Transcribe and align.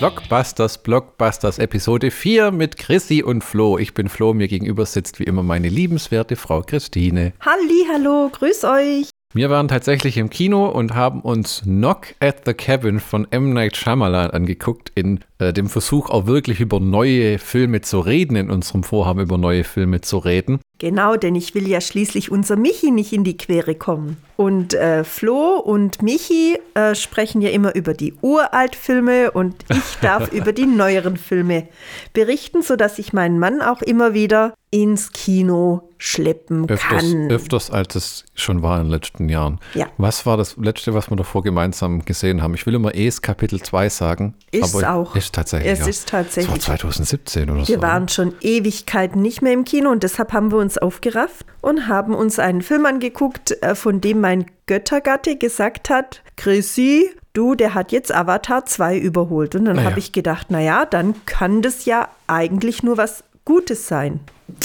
Blockbusters, 0.00 0.78
Blockbusters 0.78 1.58
Episode 1.58 2.10
4 2.10 2.52
mit 2.52 2.78
Chrissy 2.78 3.22
und 3.22 3.44
Flo. 3.44 3.76
Ich 3.76 3.92
bin 3.92 4.08
Flo, 4.08 4.32
mir 4.32 4.48
gegenüber 4.48 4.86
sitzt 4.86 5.20
wie 5.20 5.24
immer 5.24 5.42
meine 5.42 5.68
liebenswerte 5.68 6.36
Frau 6.36 6.62
Christine. 6.62 7.34
Halli, 7.42 7.84
hallo, 7.92 8.30
grüß 8.32 8.64
euch. 8.64 9.10
Wir 9.34 9.50
waren 9.50 9.68
tatsächlich 9.68 10.16
im 10.16 10.30
Kino 10.30 10.70
und 10.70 10.94
haben 10.94 11.20
uns 11.20 11.60
Knock 11.64 12.14
at 12.18 12.46
the 12.46 12.54
Cabin 12.54 12.98
von 12.98 13.26
M. 13.30 13.52
Night 13.52 13.76
Shyamalan 13.76 14.30
angeguckt, 14.30 14.90
in 14.94 15.20
äh, 15.38 15.52
dem 15.52 15.68
Versuch 15.68 16.08
auch 16.08 16.24
wirklich 16.24 16.60
über 16.60 16.80
neue 16.80 17.38
Filme 17.38 17.82
zu 17.82 18.00
reden, 18.00 18.36
in 18.36 18.50
unserem 18.50 18.84
Vorhaben 18.84 19.20
über 19.20 19.36
neue 19.36 19.64
Filme 19.64 20.00
zu 20.00 20.16
reden. 20.16 20.60
Genau, 20.80 21.16
denn 21.16 21.34
ich 21.34 21.54
will 21.54 21.68
ja 21.68 21.82
schließlich 21.82 22.30
unser 22.30 22.56
Michi 22.56 22.90
nicht 22.90 23.12
in 23.12 23.22
die 23.22 23.36
Quere 23.36 23.74
kommen. 23.74 24.16
Und 24.36 24.72
äh, 24.72 25.04
Flo 25.04 25.58
und 25.58 26.00
Michi 26.00 26.56
äh, 26.72 26.94
sprechen 26.94 27.42
ja 27.42 27.50
immer 27.50 27.74
über 27.74 27.92
die 27.92 28.14
Uraltfilme 28.22 29.30
und 29.32 29.54
ich 29.68 29.98
darf 30.00 30.32
über 30.32 30.54
die 30.54 30.64
neueren 30.64 31.18
Filme 31.18 31.68
berichten, 32.14 32.62
sodass 32.62 32.98
ich 32.98 33.12
meinen 33.12 33.38
Mann 33.38 33.60
auch 33.60 33.82
immer 33.82 34.14
wieder 34.14 34.54
ins 34.70 35.12
Kino 35.12 35.90
schleppen 35.98 36.68
öfters, 36.70 37.02
kann. 37.02 37.30
Öfters, 37.30 37.70
als 37.70 37.94
es 37.94 38.24
schon 38.34 38.62
war 38.62 38.78
in 38.78 38.84
den 38.84 38.92
letzten 38.92 39.28
Jahren. 39.28 39.58
Ja. 39.74 39.88
Was 39.98 40.24
war 40.24 40.36
das 40.36 40.56
letzte, 40.56 40.94
was 40.94 41.10
wir 41.10 41.16
davor 41.16 41.42
gemeinsam 41.42 42.04
gesehen 42.04 42.40
haben? 42.40 42.54
Ich 42.54 42.64
will 42.64 42.74
immer 42.74 42.94
ES 42.94 43.20
Kapitel 43.20 43.60
2 43.60 43.88
sagen. 43.90 44.34
Ist 44.52 44.74
aber 44.74 44.94
auch. 44.94 45.16
Ist 45.16 45.34
tatsächlich. 45.34 45.72
Es 45.72 45.80
ja. 45.80 45.86
ist 45.88 46.08
tatsächlich. 46.08 46.54
Das 46.54 46.68
war 46.68 46.76
2017 46.76 47.50
oder 47.50 47.64
so. 47.64 47.68
Wir 47.68 47.82
waren 47.82 48.08
schon 48.08 48.32
Ewigkeiten 48.40 49.20
nicht 49.20 49.42
mehr 49.42 49.52
im 49.52 49.64
Kino 49.64 49.90
und 49.90 50.02
deshalb 50.02 50.32
haben 50.32 50.50
wir 50.52 50.58
uns 50.58 50.69
aufgerafft 50.78 51.46
und 51.60 51.88
haben 51.88 52.14
uns 52.14 52.38
einen 52.38 52.62
Film 52.62 52.86
angeguckt, 52.86 53.62
äh, 53.62 53.74
von 53.74 54.00
dem 54.00 54.20
mein 54.20 54.46
Göttergatte 54.66 55.36
gesagt 55.36 55.90
hat, 55.90 56.22
Chrissy, 56.36 57.10
du, 57.32 57.54
der 57.54 57.74
hat 57.74 57.92
jetzt 57.92 58.14
Avatar 58.14 58.66
2 58.66 58.98
überholt. 58.98 59.54
Und 59.54 59.66
dann 59.66 59.78
Ah 59.78 59.82
ja. 59.82 59.90
habe 59.90 59.98
ich 59.98 60.12
gedacht, 60.12 60.50
naja, 60.50 60.84
dann 60.84 61.14
kann 61.26 61.62
das 61.62 61.84
ja 61.84 62.08
eigentlich 62.26 62.82
nur 62.82 62.96
was 62.96 63.24
Gutes 63.44 63.88
sein. 63.88 64.20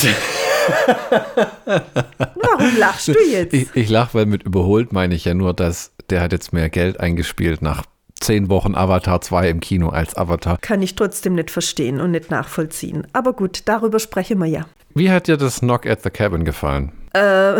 Warum 1.65 2.77
lachst 2.77 3.09
du 3.09 3.19
jetzt? 3.29 3.53
Ich, 3.53 3.67
ich 3.75 3.89
lache, 3.89 4.13
weil 4.13 4.25
mit 4.25 4.43
überholt 4.43 4.93
meine 4.93 5.13
ich 5.15 5.25
ja 5.25 5.33
nur, 5.33 5.53
dass 5.53 5.91
der 6.09 6.21
hat 6.21 6.31
jetzt 6.31 6.53
mehr 6.53 6.69
Geld 6.69 6.99
eingespielt 6.99 7.61
nach 7.61 7.83
zehn 8.19 8.49
Wochen 8.49 8.75
Avatar 8.75 9.21
2 9.21 9.49
im 9.49 9.59
Kino 9.59 9.89
als 9.89 10.15
Avatar. 10.15 10.57
Kann 10.61 10.81
ich 10.81 10.95
trotzdem 10.95 11.35
nicht 11.35 11.51
verstehen 11.51 11.99
und 12.01 12.11
nicht 12.11 12.31
nachvollziehen. 12.31 13.05
Aber 13.13 13.33
gut, 13.33 13.63
darüber 13.65 13.99
sprechen 13.99 14.39
wir 14.39 14.47
ja. 14.47 14.65
Wie 14.93 15.11
hat 15.11 15.27
dir 15.27 15.37
das 15.37 15.59
Knock 15.59 15.85
at 15.85 16.01
the 16.03 16.09
Cabin 16.09 16.45
gefallen? 16.45 16.91
Äh, 17.13 17.59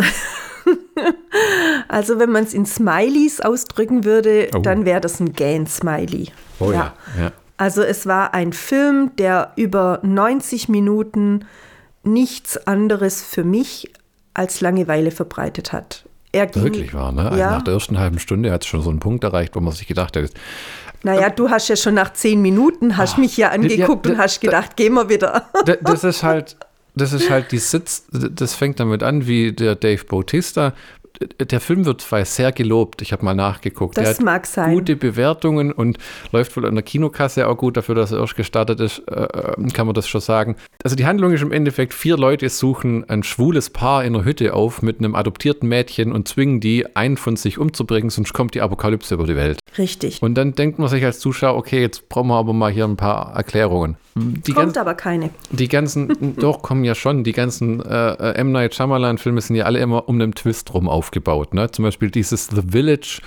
also 1.88 2.18
wenn 2.18 2.30
man 2.30 2.44
es 2.44 2.54
in 2.54 2.66
Smileys 2.66 3.40
ausdrücken 3.40 4.04
würde, 4.04 4.48
Oh. 4.54 4.58
dann 4.60 4.84
wäre 4.84 5.00
das 5.00 5.20
ein 5.20 5.32
Gähn-Smiley. 5.32 6.28
ja. 6.60 6.94
Also 7.58 7.82
es 7.82 8.06
war 8.06 8.34
ein 8.34 8.52
Film, 8.52 9.12
der 9.16 9.52
über 9.56 10.00
90 10.02 10.68
Minuten 10.68 11.46
nichts 12.02 12.58
anderes 12.66 13.22
für 13.24 13.44
mich 13.44 13.90
als 14.34 14.60
Langeweile 14.60 15.10
verbreitet 15.10 15.72
hat. 15.72 16.05
Er 16.36 16.46
ging, 16.46 16.62
Wirklich 16.62 16.94
war, 16.94 17.12
ne? 17.12 17.26
Also 17.26 17.38
Ja. 17.38 17.50
Nach 17.52 17.62
der 17.62 17.74
ersten 17.74 17.98
halben 17.98 18.18
Stunde 18.18 18.50
hat 18.52 18.62
es 18.62 18.68
schon 18.68 18.82
so 18.82 18.90
einen 18.90 19.00
Punkt 19.00 19.24
erreicht, 19.24 19.54
wo 19.56 19.60
man 19.60 19.72
sich 19.72 19.86
gedacht 19.86 20.16
hat, 20.16 20.30
Naja, 21.02 21.30
du 21.30 21.48
hast 21.50 21.68
ja 21.68 21.76
schon 21.76 21.94
nach 21.94 22.12
zehn 22.12 22.42
Minuten, 22.42 22.96
hast 22.96 23.18
mich 23.18 23.36
ja 23.36 23.50
angeguckt 23.50 24.06
ja, 24.06 24.12
und 24.12 24.18
hast 24.18 24.38
da- 24.38 24.46
gedacht, 24.46 24.76
gehen 24.76 24.94
wir 24.94 25.08
wieder. 25.08 25.46
Das 25.82 26.04
ist 26.04 26.22
halt, 26.22 26.56
das 26.94 27.12
ist 27.12 27.30
halt 27.30 27.52
die 27.52 27.58
Sitz, 27.58 28.04
das 28.12 28.54
fängt 28.54 28.80
damit 28.80 29.02
an, 29.02 29.26
wie 29.26 29.52
der 29.52 29.74
Dave 29.76 30.04
Bautista. 30.04 30.72
Der 31.50 31.60
Film 31.60 31.84
wird 31.86 32.00
zwar 32.00 32.24
sehr 32.24 32.52
gelobt, 32.52 33.02
ich 33.02 33.12
habe 33.12 33.24
mal 33.24 33.34
nachgeguckt. 33.34 33.96
Das 33.96 34.16
der 34.16 34.24
mag 34.24 34.46
sein. 34.46 34.72
Gute 34.72 34.96
Bewertungen 34.96 35.72
und 35.72 35.98
läuft 36.32 36.56
wohl 36.56 36.66
an 36.66 36.74
der 36.74 36.82
Kinokasse 36.82 37.48
auch 37.48 37.56
gut, 37.56 37.76
dafür, 37.76 37.94
dass 37.94 38.12
er 38.12 38.18
erst 38.20 38.36
gestartet 38.36 38.80
ist, 38.80 39.02
äh, 39.08 39.22
äh, 39.24 39.68
kann 39.72 39.86
man 39.86 39.94
das 39.94 40.08
schon 40.08 40.20
sagen. 40.20 40.56
Also 40.84 40.96
die 40.96 41.06
Handlung 41.06 41.32
ist 41.32 41.42
im 41.42 41.52
Endeffekt, 41.52 41.94
vier 41.94 42.16
Leute 42.16 42.48
suchen 42.48 43.08
ein 43.08 43.22
schwules 43.22 43.70
Paar 43.70 44.04
in 44.04 44.14
einer 44.14 44.24
Hütte 44.24 44.54
auf 44.54 44.82
mit 44.82 44.98
einem 44.98 45.14
adoptierten 45.14 45.68
Mädchen 45.68 46.12
und 46.12 46.28
zwingen 46.28 46.60
die, 46.60 46.84
einen 46.96 47.16
von 47.16 47.36
sich 47.36 47.58
umzubringen, 47.58 48.10
sonst 48.10 48.32
kommt 48.32 48.54
die 48.54 48.60
Apokalypse 48.60 49.14
über 49.14 49.26
die 49.26 49.36
Welt. 49.36 49.58
Richtig. 49.78 50.22
Und 50.22 50.34
dann 50.34 50.52
denkt 50.52 50.78
man 50.78 50.88
sich 50.88 51.04
als 51.04 51.18
Zuschauer, 51.18 51.56
okay, 51.56 51.80
jetzt 51.80 52.08
brauchen 52.08 52.28
wir 52.28 52.36
aber 52.36 52.52
mal 52.52 52.70
hier 52.70 52.84
ein 52.84 52.96
paar 52.96 53.34
Erklärungen. 53.34 53.96
Die 54.14 54.52
Kommt 54.52 54.66
ganzen- 54.66 54.78
aber 54.78 54.94
keine. 54.94 55.30
die 55.50 55.68
ganzen, 55.68 56.36
doch, 56.40 56.62
kommen 56.62 56.84
ja 56.84 56.94
schon, 56.94 57.22
die 57.24 57.32
ganzen 57.32 57.84
äh, 57.84 58.12
äh, 58.12 58.34
M. 58.36 58.50
Night 58.52 58.74
Shyamalan-Filme 58.74 59.40
sind 59.42 59.56
ja 59.56 59.64
alle 59.66 59.78
immer 59.80 60.08
um 60.08 60.14
einen 60.20 60.34
Twist 60.34 60.72
rum 60.72 60.88
aufgebaut. 61.06 61.54
Ne? 61.54 61.70
Zum 61.70 61.84
Beispiel 61.84 62.10
dieses 62.10 62.48
The 62.48 62.62
Village 62.68 63.20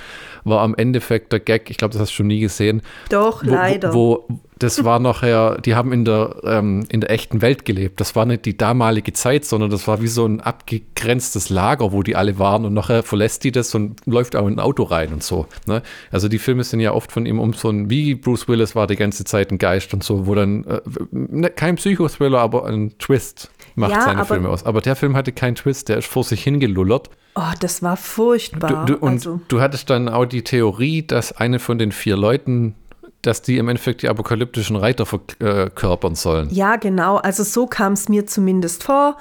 war 0.44 0.62
am 0.62 0.76
Endeffekt 0.76 1.32
der 1.32 1.40
Gag, 1.40 1.70
ich 1.70 1.78
glaube, 1.78 1.94
das 1.94 2.02
hast 2.02 2.12
du 2.12 2.16
schon 2.16 2.28
nie 2.28 2.40
gesehen. 2.40 2.82
Doch, 3.10 3.44
Wo, 3.44 3.50
leider. 3.50 3.94
Wo, 3.94 4.28
das 4.58 4.84
war 4.84 5.00
nachher, 5.00 5.58
die 5.62 5.76
haben 5.76 5.94
in 5.94 6.04
der, 6.04 6.36
ähm, 6.44 6.86
in 6.90 7.00
der 7.00 7.12
echten 7.12 7.42
Welt 7.42 7.64
gelebt. 7.64 8.02
Das 8.02 8.16
war 8.16 8.26
nicht 8.26 8.46
die 8.46 8.58
damalige 8.58 9.14
Zeit, 9.14 9.46
sondern 9.46 9.70
das 9.70 9.88
war 9.88 10.02
wie 10.02 10.08
so 10.08 10.26
ein 10.26 10.42
abgegrenztes 10.42 11.50
Lager, 11.50 11.94
wo 11.94 12.04
die 12.04 12.18
alle 12.18 12.40
waren 12.40 12.66
und 12.66 12.74
nachher 12.74 13.04
verlässt 13.04 13.46
die 13.46 13.52
das 13.52 13.74
und 13.74 14.06
läuft 14.06 14.36
auch 14.36 14.48
in 14.48 14.56
ein 14.56 14.60
Auto 14.60 14.84
rein 14.84 15.14
und 15.14 15.24
so. 15.24 15.46
Ne? 15.66 15.82
Also 16.12 16.28
die 16.28 16.40
Filme 16.40 16.66
sind 16.66 16.82
ja 16.82 16.94
oft 16.94 17.12
von 17.12 17.26
ihm 17.26 17.40
um 17.40 17.54
so 17.54 17.70
ein, 17.70 17.90
wie 17.90 18.16
Bruce 18.16 18.50
Willis 18.50 18.76
war 18.76 18.88
die 18.88 18.98
ganze 18.98 19.24
Zeit 19.24 19.52
ein 19.52 19.58
Geist 19.58 19.94
und 19.94 20.04
so, 20.04 20.28
wo 20.28 20.36
dann, 20.36 20.66
äh, 20.66 20.82
ne, 21.12 21.50
kein 21.50 21.76
Psychothriller, 21.76 22.40
aber 22.40 22.66
ein 22.66 22.98
Twist 23.00 23.50
macht 23.80 23.92
Ja, 23.92 24.02
seine 24.04 24.20
aber- 24.20 24.26
Filme 24.36 24.50
aus. 24.50 24.64
Aber 24.66 24.82
der 24.82 24.96
Film 24.96 25.16
hatte 25.16 25.32
keinen 25.32 25.56
Twist, 25.56 25.90
der 25.90 25.98
ist 25.98 26.08
vor 26.08 26.24
sich 26.24 26.44
hingelullert. 26.44 27.10
Oh, 27.36 27.42
das 27.60 27.82
war 27.82 27.98
furchtbar. 27.98 28.86
Du, 28.86 28.94
du, 28.94 29.00
und 29.00 29.14
also, 29.14 29.42
du 29.48 29.62
hattest 29.62 29.90
dann 29.90 30.10
auch 30.10 30.26
die 30.26 30.44
Theorie, 30.44 31.06
dass 31.06 31.32
eine 31.32 31.60
von 31.60 31.78
den 31.80 31.92
vier 31.92 32.18
Leuten, 32.18 32.76
dass 33.22 33.42
die 33.42 33.58
im 33.58 33.68
Endeffekt 33.70 34.02
die 34.02 34.10
apokalyptischen 34.10 34.76
Reiter 34.76 35.06
verkörpern 35.06 36.16
sollen. 36.16 36.50
ja, 36.52 36.76
genau. 36.76 37.18
Also 37.18 37.44
so 37.44 37.66
kam 37.68 37.94
es 37.94 38.08
mir 38.10 38.26
zumindest 38.28 38.84
vor. 38.84 39.18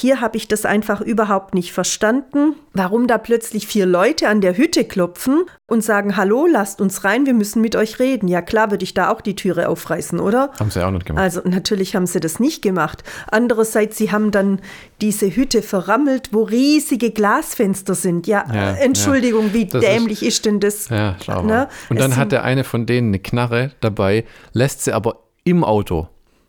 Hier 0.00 0.20
habe 0.20 0.36
ich 0.36 0.46
das 0.46 0.64
einfach 0.64 1.00
überhaupt 1.00 1.54
nicht 1.54 1.72
verstanden, 1.72 2.54
warum 2.72 3.08
da 3.08 3.18
plötzlich 3.18 3.66
vier 3.66 3.84
Leute 3.84 4.28
an 4.28 4.40
der 4.40 4.56
Hütte 4.56 4.84
klopfen 4.84 5.42
und 5.66 5.82
sagen, 5.82 6.16
hallo, 6.16 6.46
lasst 6.48 6.80
uns 6.80 7.02
rein, 7.02 7.26
wir 7.26 7.34
müssen 7.34 7.60
mit 7.60 7.74
euch 7.74 7.98
reden. 7.98 8.28
Ja 8.28 8.40
klar, 8.40 8.70
würde 8.70 8.84
ich 8.84 8.94
da 8.94 9.10
auch 9.10 9.20
die 9.20 9.34
Türe 9.34 9.68
aufreißen, 9.68 10.20
oder? 10.20 10.52
Haben 10.60 10.70
sie 10.70 10.86
auch 10.86 10.92
nicht 10.92 11.04
gemacht. 11.04 11.20
Also 11.20 11.40
natürlich 11.42 11.96
haben 11.96 12.06
sie 12.06 12.20
das 12.20 12.38
nicht 12.38 12.62
gemacht. 12.62 13.02
Andererseits, 13.32 13.98
sie 13.98 14.12
haben 14.12 14.30
dann 14.30 14.60
diese 15.00 15.34
Hütte 15.34 15.62
verrammelt, 15.62 16.28
wo 16.32 16.44
riesige 16.44 17.10
Glasfenster 17.10 17.96
sind. 17.96 18.28
Ja, 18.28 18.44
Ja, 18.54 18.74
Entschuldigung, 18.74 19.48
ja. 19.48 19.54
wie 19.54 19.66
Das 19.66 19.84
dämlich 19.84 20.22
ist, 20.22 20.46
denn 20.46 20.60
das? 20.60 20.90
ja, 20.90 21.16
schlau. 21.20 21.42
ne? 21.42 21.66
Und 21.90 21.98
dann 21.98 22.14
hat 22.14 22.30
der 22.30 22.44
eine 22.44 22.62
von 22.62 22.86
denen 22.86 23.08
eine 23.08 23.18
Knarre 23.18 23.72
dabei, 23.80 24.24
lässt 24.52 24.84
sie 24.84 24.92
aber 24.92 25.24
im 25.42 25.64
Auto. 25.64 26.06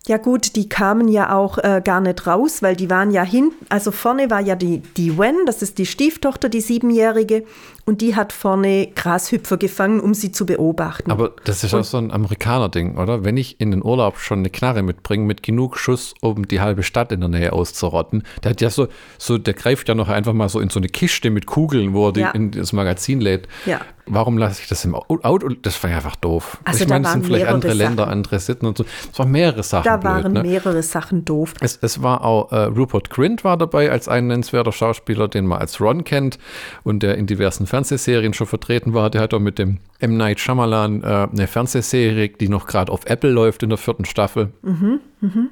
Ja 0.10 0.18
gut, 0.18 0.56
die 0.56 0.68
kamen 0.68 1.08
ja 1.08 1.36
auch 1.36 1.60
äh, 1.60 1.84
gar 1.86 2.02
nicht 2.02 2.26
raus, 2.26 2.64
weil 2.64 2.76
die 2.76 2.90
waren 2.90 3.12
ja 3.12 3.22
hinten, 3.22 3.64
also 3.70 3.92
vorne 3.92 4.32
war 4.32 4.40
ja 4.40 4.56
die, 4.56 4.80
die 4.98 5.20
Wen, 5.20 5.36
das 5.46 5.62
ist 5.62 5.78
die 5.78 5.86
Stieftochter, 5.86 6.50
die 6.50 6.62
Siebenjährige, 6.62 7.44
und 7.90 8.02
die 8.02 8.16
hat 8.16 8.32
vorne 8.32 8.88
Grashüpfer 8.96 9.58
gefangen, 9.58 10.00
um 10.00 10.14
sie 10.14 10.32
zu 10.32 10.46
beobachten. 10.46 11.10
Aber 11.12 11.32
das 11.44 11.64
ist 11.64 11.74
auch 11.74 11.84
so 11.84 11.98
ein 11.98 12.12
Amerikaner-Ding, 12.12 12.98
oder? 12.98 13.24
Wenn 13.24 13.36
ich 13.36 13.60
in 13.60 13.72
den 13.72 13.84
Urlaub 13.84 14.20
schon 14.20 14.40
eine 14.40 14.52
Knarre 14.52 14.84
mitbringe, 14.84 15.26
mit 15.26 15.42
genug 15.42 15.78
Schuss, 15.78 16.14
um 16.22 16.48
die 16.48 16.62
halbe 16.62 16.84
Stadt 16.84 17.12
in 17.12 17.20
der 17.22 17.30
Nähe 17.30 17.52
auszurotten, 17.52 18.24
der 18.44 18.52
hat 18.52 18.62
ja 18.62 18.70
so, 18.70 18.88
so 19.18 19.40
der 19.40 19.56
greift 19.56 19.90
ja 19.90 19.96
noch 19.96 20.08
einfach 20.08 20.34
mal 20.34 20.50
so 20.50 20.60
in 20.60 20.70
so 20.70 20.80
eine 20.80 20.88
Kiste 20.88 21.32
mit 21.32 21.48
Kugeln, 21.48 21.94
wo 21.94 22.08
er 22.10 22.14
die 22.14 22.20
Ja. 22.22 22.30
in 22.32 22.52
das 22.52 22.72
Magazin 22.74 23.22
lädt. 23.22 23.48
Ja. 23.66 23.82
Warum 24.12 24.40
lasse 24.40 24.64
ich 24.64 24.68
das 24.68 24.84
im 24.86 24.96
Au- 24.96 25.06
Auto? 25.22 25.50
Das 25.62 25.84
war 25.84 25.92
ja 25.92 25.98
einfach 25.98 26.16
doof. 26.16 26.58
Also 26.64 26.84
ich 26.84 26.90
meine, 26.90 27.06
es 27.06 27.12
sind 27.14 27.22
waren 27.22 27.28
vielleicht 27.28 27.46
andere 27.48 27.74
Länder, 27.74 28.04
Sachen. 28.06 28.12
andere 28.14 28.40
Sitten 28.40 28.66
und 28.66 28.76
so. 28.76 28.84
Es 29.14 29.20
waren 29.20 29.30
mehrere 29.30 29.62
Sachen. 29.62 29.84
da 29.84 29.98
blöd, 29.98 30.12
waren 30.24 30.34
ne? 30.34 30.42
mehrere 30.42 30.82
Sachen 30.82 31.26
doof. 31.26 31.54
Es, 31.62 31.78
es 31.84 32.02
war 32.02 32.26
auch 32.26 32.52
äh, 32.52 32.56
Rupert 32.64 33.12
Grint 33.12 33.44
war 33.44 33.56
dabei 33.56 33.92
als 33.92 34.08
ein 34.08 34.26
nennenswerter 34.26 34.72
Schauspieler, 34.72 35.28
den 35.28 35.46
man 35.46 35.60
als 35.60 35.80
Ron 35.80 36.06
kennt 36.06 36.40
und 36.84 37.04
der 37.04 37.20
in 37.20 37.28
diversen 37.28 37.68
Fernsehserien 37.80 38.34
schon 38.34 38.48
vertreten 38.48 38.94
war. 38.94 39.10
Der 39.10 39.22
hat 39.22 39.34
auch 39.34 39.40
mit 39.40 39.58
dem 39.58 39.78
M. 40.00 40.18
Night 40.18 40.40
Shyamalan 40.40 41.02
äh, 41.02 41.28
eine 41.32 41.48
Fernsehserie, 41.48 42.30
die 42.30 42.50
noch 42.50 42.68
gerade 42.68 42.92
auf 42.92 43.06
Apple 43.06 43.32
läuft 43.32 43.64
in 43.64 43.70
der 43.70 43.78
vierten 43.78 44.06
Staffel. 44.06 44.52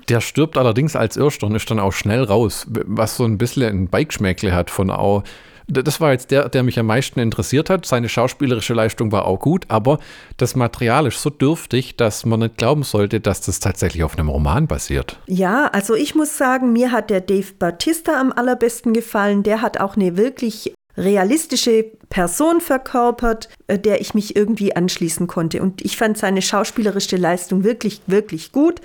Der 0.09 0.21
stirbt 0.21 0.57
allerdings 0.57 0.95
als 0.95 1.17
Erster 1.17 1.47
und 1.47 1.55
ist 1.55 1.69
dann 1.71 1.79
auch 1.79 1.93
schnell 1.93 2.23
raus, 2.23 2.67
was 2.69 3.17
so 3.17 3.23
ein 3.23 3.37
bisschen 3.37 3.63
ein 3.63 3.87
Bikeschmäckle 3.87 4.53
hat 4.53 4.69
von 4.69 4.89
auch 4.89 5.23
das 5.69 5.99
war 5.99 6.13
jetzt 6.13 6.31
der, 6.31 6.47
der 6.47 6.63
mich 6.63 6.79
am 6.79 6.85
meisten 6.85 7.19
interessiert 7.19 7.69
hat. 7.69 7.85
Seine 7.85 8.07
schauspielerische 8.07 8.73
Leistung 8.73 9.11
war 9.11 9.25
auch 9.25 9.37
gut, 9.37 9.65
aber 9.67 9.99
das 10.37 10.55
Material 10.55 11.07
ist 11.07 11.21
so 11.21 11.29
dürftig, 11.29 11.97
dass 11.97 12.25
man 12.25 12.39
nicht 12.39 12.55
glauben 12.55 12.83
sollte, 12.83 13.19
dass 13.19 13.41
das 13.41 13.59
tatsächlich 13.59 14.05
auf 14.05 14.17
einem 14.17 14.29
Roman 14.29 14.67
basiert. 14.67 15.19
Ja, 15.27 15.65
also 15.73 15.93
ich 15.93 16.15
muss 16.15 16.37
sagen, 16.37 16.71
mir 16.71 16.93
hat 16.93 17.09
der 17.09 17.19
Dave 17.19 17.51
Bautista 17.59 18.17
am 18.17 18.31
allerbesten 18.31 18.93
gefallen. 18.93 19.43
Der 19.43 19.61
hat 19.61 19.77
auch 19.81 19.97
eine 19.97 20.15
wirklich 20.15 20.73
realistische 20.97 21.85
Person 22.09 22.61
verkörpert, 22.61 23.49
äh, 23.67 23.77
der 23.77 23.99
ich 23.99 24.13
mich 24.13 24.35
irgendwie 24.35 24.75
anschließen 24.75 25.27
konnte. 25.27 25.61
Und 25.61 25.83
ich 25.83 25.97
fand 25.97 26.17
seine 26.17 26.41
schauspielerische 26.41 27.17
Leistung 27.17 27.63
wirklich, 27.65 28.01
wirklich 28.07 28.51
gut. 28.53 28.79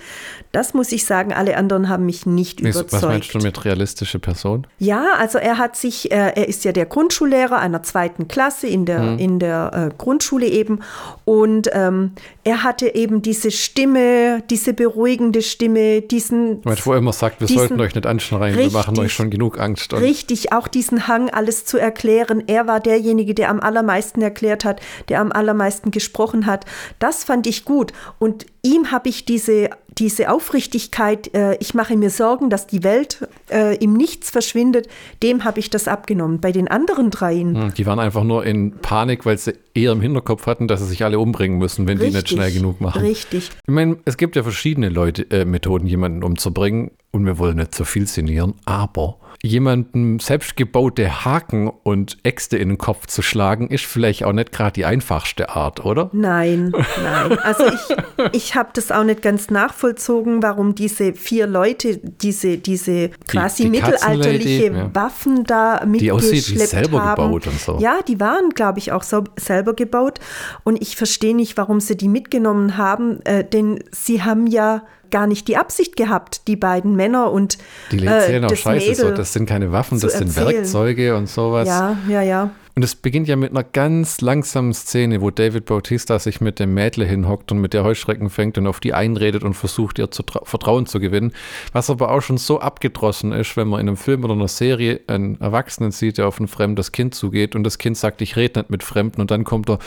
Das 0.50 0.74
muss 0.74 0.90
ich 0.92 1.04
sagen, 1.06 1.32
alle 1.32 1.56
anderen 1.56 1.88
haben 1.88 2.04
mich 2.04 2.26
nicht 2.26 2.60
überzeugt. 2.60 2.92
Was 2.92 3.02
meinst 3.02 3.32
du 3.34 3.38
mit 3.38 3.64
realistische 3.64 4.19
Person? 4.19 4.66
Ja, 4.78 5.14
also 5.19 5.38
er 5.38 5.58
hat 5.58 5.76
sich, 5.76 6.10
äh, 6.10 6.32
er 6.34 6.48
ist 6.48 6.64
ja 6.64 6.72
der 6.72 6.84
Grundschullehrer 6.86 7.58
einer 7.60 7.82
zweiten 7.84 8.26
Klasse 8.26 8.66
in 8.66 8.84
der, 8.86 8.98
Mhm. 9.00 9.19
in 9.19 9.38
der 9.38 9.90
äh, 9.90 9.94
Grundschule 9.96 10.46
eben. 10.46 10.80
Und 11.24 11.70
ähm, 11.72 12.12
er 12.44 12.64
hatte 12.64 12.92
eben 12.94 13.22
diese 13.22 13.50
Stimme, 13.52 14.42
diese 14.50 14.74
beruhigende 14.74 15.42
Stimme, 15.42 16.02
diesen 16.02 16.58
Ich 16.58 16.64
meine, 16.64 16.78
wo 16.84 16.92
er 16.92 16.98
immer 16.98 17.12
sagt, 17.12 17.40
wir 17.40 17.46
diesen- 17.46 17.58
sollten 17.60 17.80
euch 17.80 17.94
nicht 17.94 18.06
anschreien, 18.06 18.56
wir 18.58 18.70
machen 18.72 18.90
Richtig. 18.90 19.04
euch 19.04 19.12
schon 19.12 19.30
genug 19.30 19.60
Angst. 19.60 19.92
Richtig, 19.94 20.52
auch 20.52 20.66
diesen 20.66 21.06
Hang, 21.06 21.30
alles 21.30 21.64
zu 21.64 21.78
erklären. 21.78 22.42
Er 22.48 22.66
war 22.66 22.80
derjenige, 22.80 23.12
der 23.17 23.50
am 23.50 23.61
allermeisten 23.61 24.23
erklärt 24.23 24.64
hat, 24.64 24.81
der 25.09 25.20
am 25.20 25.32
allermeisten 25.32 25.91
gesprochen 25.91 26.47
hat. 26.47 26.64
Das 26.99 27.25
fand 27.25 27.47
ich 27.47 27.64
gut. 27.64 27.93
Und 28.19 28.47
ihm 28.62 28.91
habe 28.91 29.09
ich 29.09 29.25
diese, 29.25 29.70
diese 29.99 30.31
Aufrichtigkeit, 30.31 31.35
äh, 31.35 31.56
ich 31.61 31.75
mache 31.75 31.97
mir 31.97 32.11
Sorgen, 32.11 32.50
dass 32.50 32.67
die 32.67 32.82
Welt 32.82 33.29
äh, 33.50 33.76
im 33.76 33.93
Nichts 33.94 34.31
verschwindet, 34.31 34.88
dem 35.23 35.44
habe 35.44 35.61
ich 35.61 35.70
das 35.70 35.88
abgenommen. 35.88 36.41
Bei 36.41 36.53
den 36.53 36.69
anderen 36.69 37.11
dreien. 37.11 37.55
Hm, 37.55 37.75
Die 37.75 37.87
waren 37.87 37.99
einfach 37.99 38.25
nur 38.25 38.44
in 38.44 38.79
Panik, 38.79 39.26
weil 39.26 39.38
sie 39.38 39.55
eher 39.75 39.93
im 39.93 40.00
Hinterkopf 40.00 40.47
hatten, 40.47 40.69
dass 40.69 40.81
sie 40.81 40.87
sich 40.87 41.05
alle 41.05 41.19
umbringen 41.19 41.58
müssen, 41.58 41.87
wenn 41.87 41.99
die 41.99 42.06
nicht 42.06 42.17
Richtig, 42.17 42.32
schnell 42.38 42.53
genug 42.53 42.81
machen. 42.81 43.03
Richtig. 43.03 43.50
Ich 43.67 43.73
meine, 43.73 43.97
es 44.05 44.17
gibt 44.17 44.37
ja 44.37 44.43
verschiedene 44.43 44.88
Leute, 44.88 45.23
äh, 45.31 45.44
Methoden, 45.44 45.87
jemanden 45.87 46.23
umzubringen. 46.23 46.93
Und 47.15 47.26
wir 47.26 47.37
wollen 47.38 47.56
nicht 47.58 47.75
zu 47.75 47.85
viel 47.85 48.06
sinnieren, 48.06 48.55
aber 48.65 49.19
jemandem 49.44 50.21
selbstgebaute 50.21 51.25
Haken 51.25 51.69
und 51.69 52.19
Äxte 52.23 52.56
in 52.56 52.69
den 52.69 52.79
Kopf 52.79 53.09
zu 53.09 53.23
schlagen, 53.23 53.69
ist 53.69 53.85
vielleicht 53.85 54.23
auch 54.23 54.33
nicht 54.33 54.53
gerade 54.53 54.73
die 54.73 54.85
einfachste 54.85 55.50
Art, 55.50 55.85
oder? 55.85 56.11
Nein, 56.12 56.73
nein. 57.03 57.39
Also 57.41 57.65
ich, 57.67 57.97
ich 58.33 58.55
habe 58.55 58.71
das 58.73 58.93
auch 58.93 59.03
nicht 59.03 59.21
ganz 59.21 59.50
nachvollzogen, 59.50 60.44
warum 60.44 60.77
diese 60.77 61.12
vier 61.15 61.49
Leute 61.49 61.97
diese, 61.99 62.59
diese 62.59 63.11
quasi 63.27 63.65
die 63.65 63.71
mittelalterliche 63.71 64.71
Katzenlady, 64.71 64.89
ja. 64.89 64.94
Waffen 64.94 65.44
da 65.44 65.85
Die 65.87 66.12
aussieht 66.12 66.31
wie 66.31 66.37
mitgeschleppt 66.53 66.71
selber 66.71 67.05
haben. 67.05 67.25
gebaut 67.25 67.47
und 67.49 67.59
so. 67.59 67.79
Ja, 67.81 68.00
die 68.06 68.21
waren, 68.21 68.50
glaube 68.50 68.79
ich, 68.79 68.93
auch 68.93 69.03
so 69.03 69.25
selber 69.37 69.75
gebaut. 69.75 70.21
Und 70.62 70.81
ich 70.81 70.94
verstehe 70.94 71.35
nicht, 71.35 71.56
warum 71.56 71.81
sie 71.81 71.97
die 71.97 72.09
mitgenommen 72.09 72.77
haben, 72.77 73.21
äh, 73.23 73.43
denn 73.43 73.83
sie 73.91 74.23
haben 74.23 74.47
ja 74.47 74.85
gar 75.12 75.29
nicht 75.29 75.47
die 75.47 75.56
Absicht 75.56 75.97
gehabt, 75.97 76.49
die 76.49 76.56
beiden 76.56 76.97
Männer 76.97 77.31
und 77.31 77.59
Die 77.93 78.05
äh, 78.05 78.06
erzählen 78.06 78.44
auch 78.44 78.50
das 78.50 78.59
Scheiße, 78.59 78.94
so, 78.97 79.11
das 79.12 79.32
sind 79.32 79.47
keine 79.47 79.70
Waffen, 79.70 80.00
das 80.00 80.14
sind. 80.14 80.35
Werkzeuge 80.35 81.14
und 81.17 81.29
sowas. 81.29 81.69
ja, 81.69 81.97
ja, 82.09 82.23
ja. 82.23 82.50
Und 82.74 82.82
es 82.82 82.94
beginnt 82.94 83.28
ja 83.28 83.36
mit 83.36 83.50
einer 83.50 83.64
ganz 83.64 84.22
langsamen 84.22 84.72
Szene, 84.72 85.20
wo 85.20 85.30
David 85.30 85.66
Bautista 85.66 86.19
sich 86.19 86.40
mit 86.40 86.58
dem 86.58 86.72
Mädle 86.72 87.04
hinhockt 87.04 87.52
und 87.52 87.60
mit 87.60 87.74
der 87.74 87.84
Heuschrecken 87.84 88.30
fängt 88.30 88.56
und 88.56 88.66
auf 88.66 88.80
die 88.80 88.94
einredet 88.94 89.44
und 89.44 89.52
versucht, 89.52 89.98
ihr 89.98 90.10
zu 90.10 90.22
tra- 90.22 90.46
Vertrauen 90.46 90.86
zu 90.86 90.98
gewinnen. 90.98 91.32
Was 91.72 91.90
aber 91.90 92.10
auch 92.10 92.22
schon 92.22 92.38
so 92.38 92.60
abgedroschen 92.60 93.32
ist, 93.32 93.58
wenn 93.58 93.69
man 93.69 93.80
in 93.80 93.88
einem 93.88 93.98
Film 93.98 94.24
oder 94.24 94.32
einer 94.32 94.48
Serie 94.48 95.00
einen 95.06 95.38
Erwachsenen 95.38 95.90
sieht, 95.90 96.16
der 96.16 96.26
auf 96.28 96.40
ein 96.40 96.48
fremdes 96.48 96.92
Kind 96.92 97.14
zugeht 97.14 97.54
und 97.54 97.64
das 97.64 97.76
Kind 97.76 97.98
sagt, 97.98 98.22
ich 98.22 98.36
rede 98.36 98.60
nicht 98.60 98.70
mit 98.70 98.82
Fremden 98.82 99.20
und 99.20 99.30
dann 99.30 99.44
kommt 99.44 99.69
er 99.69 99.78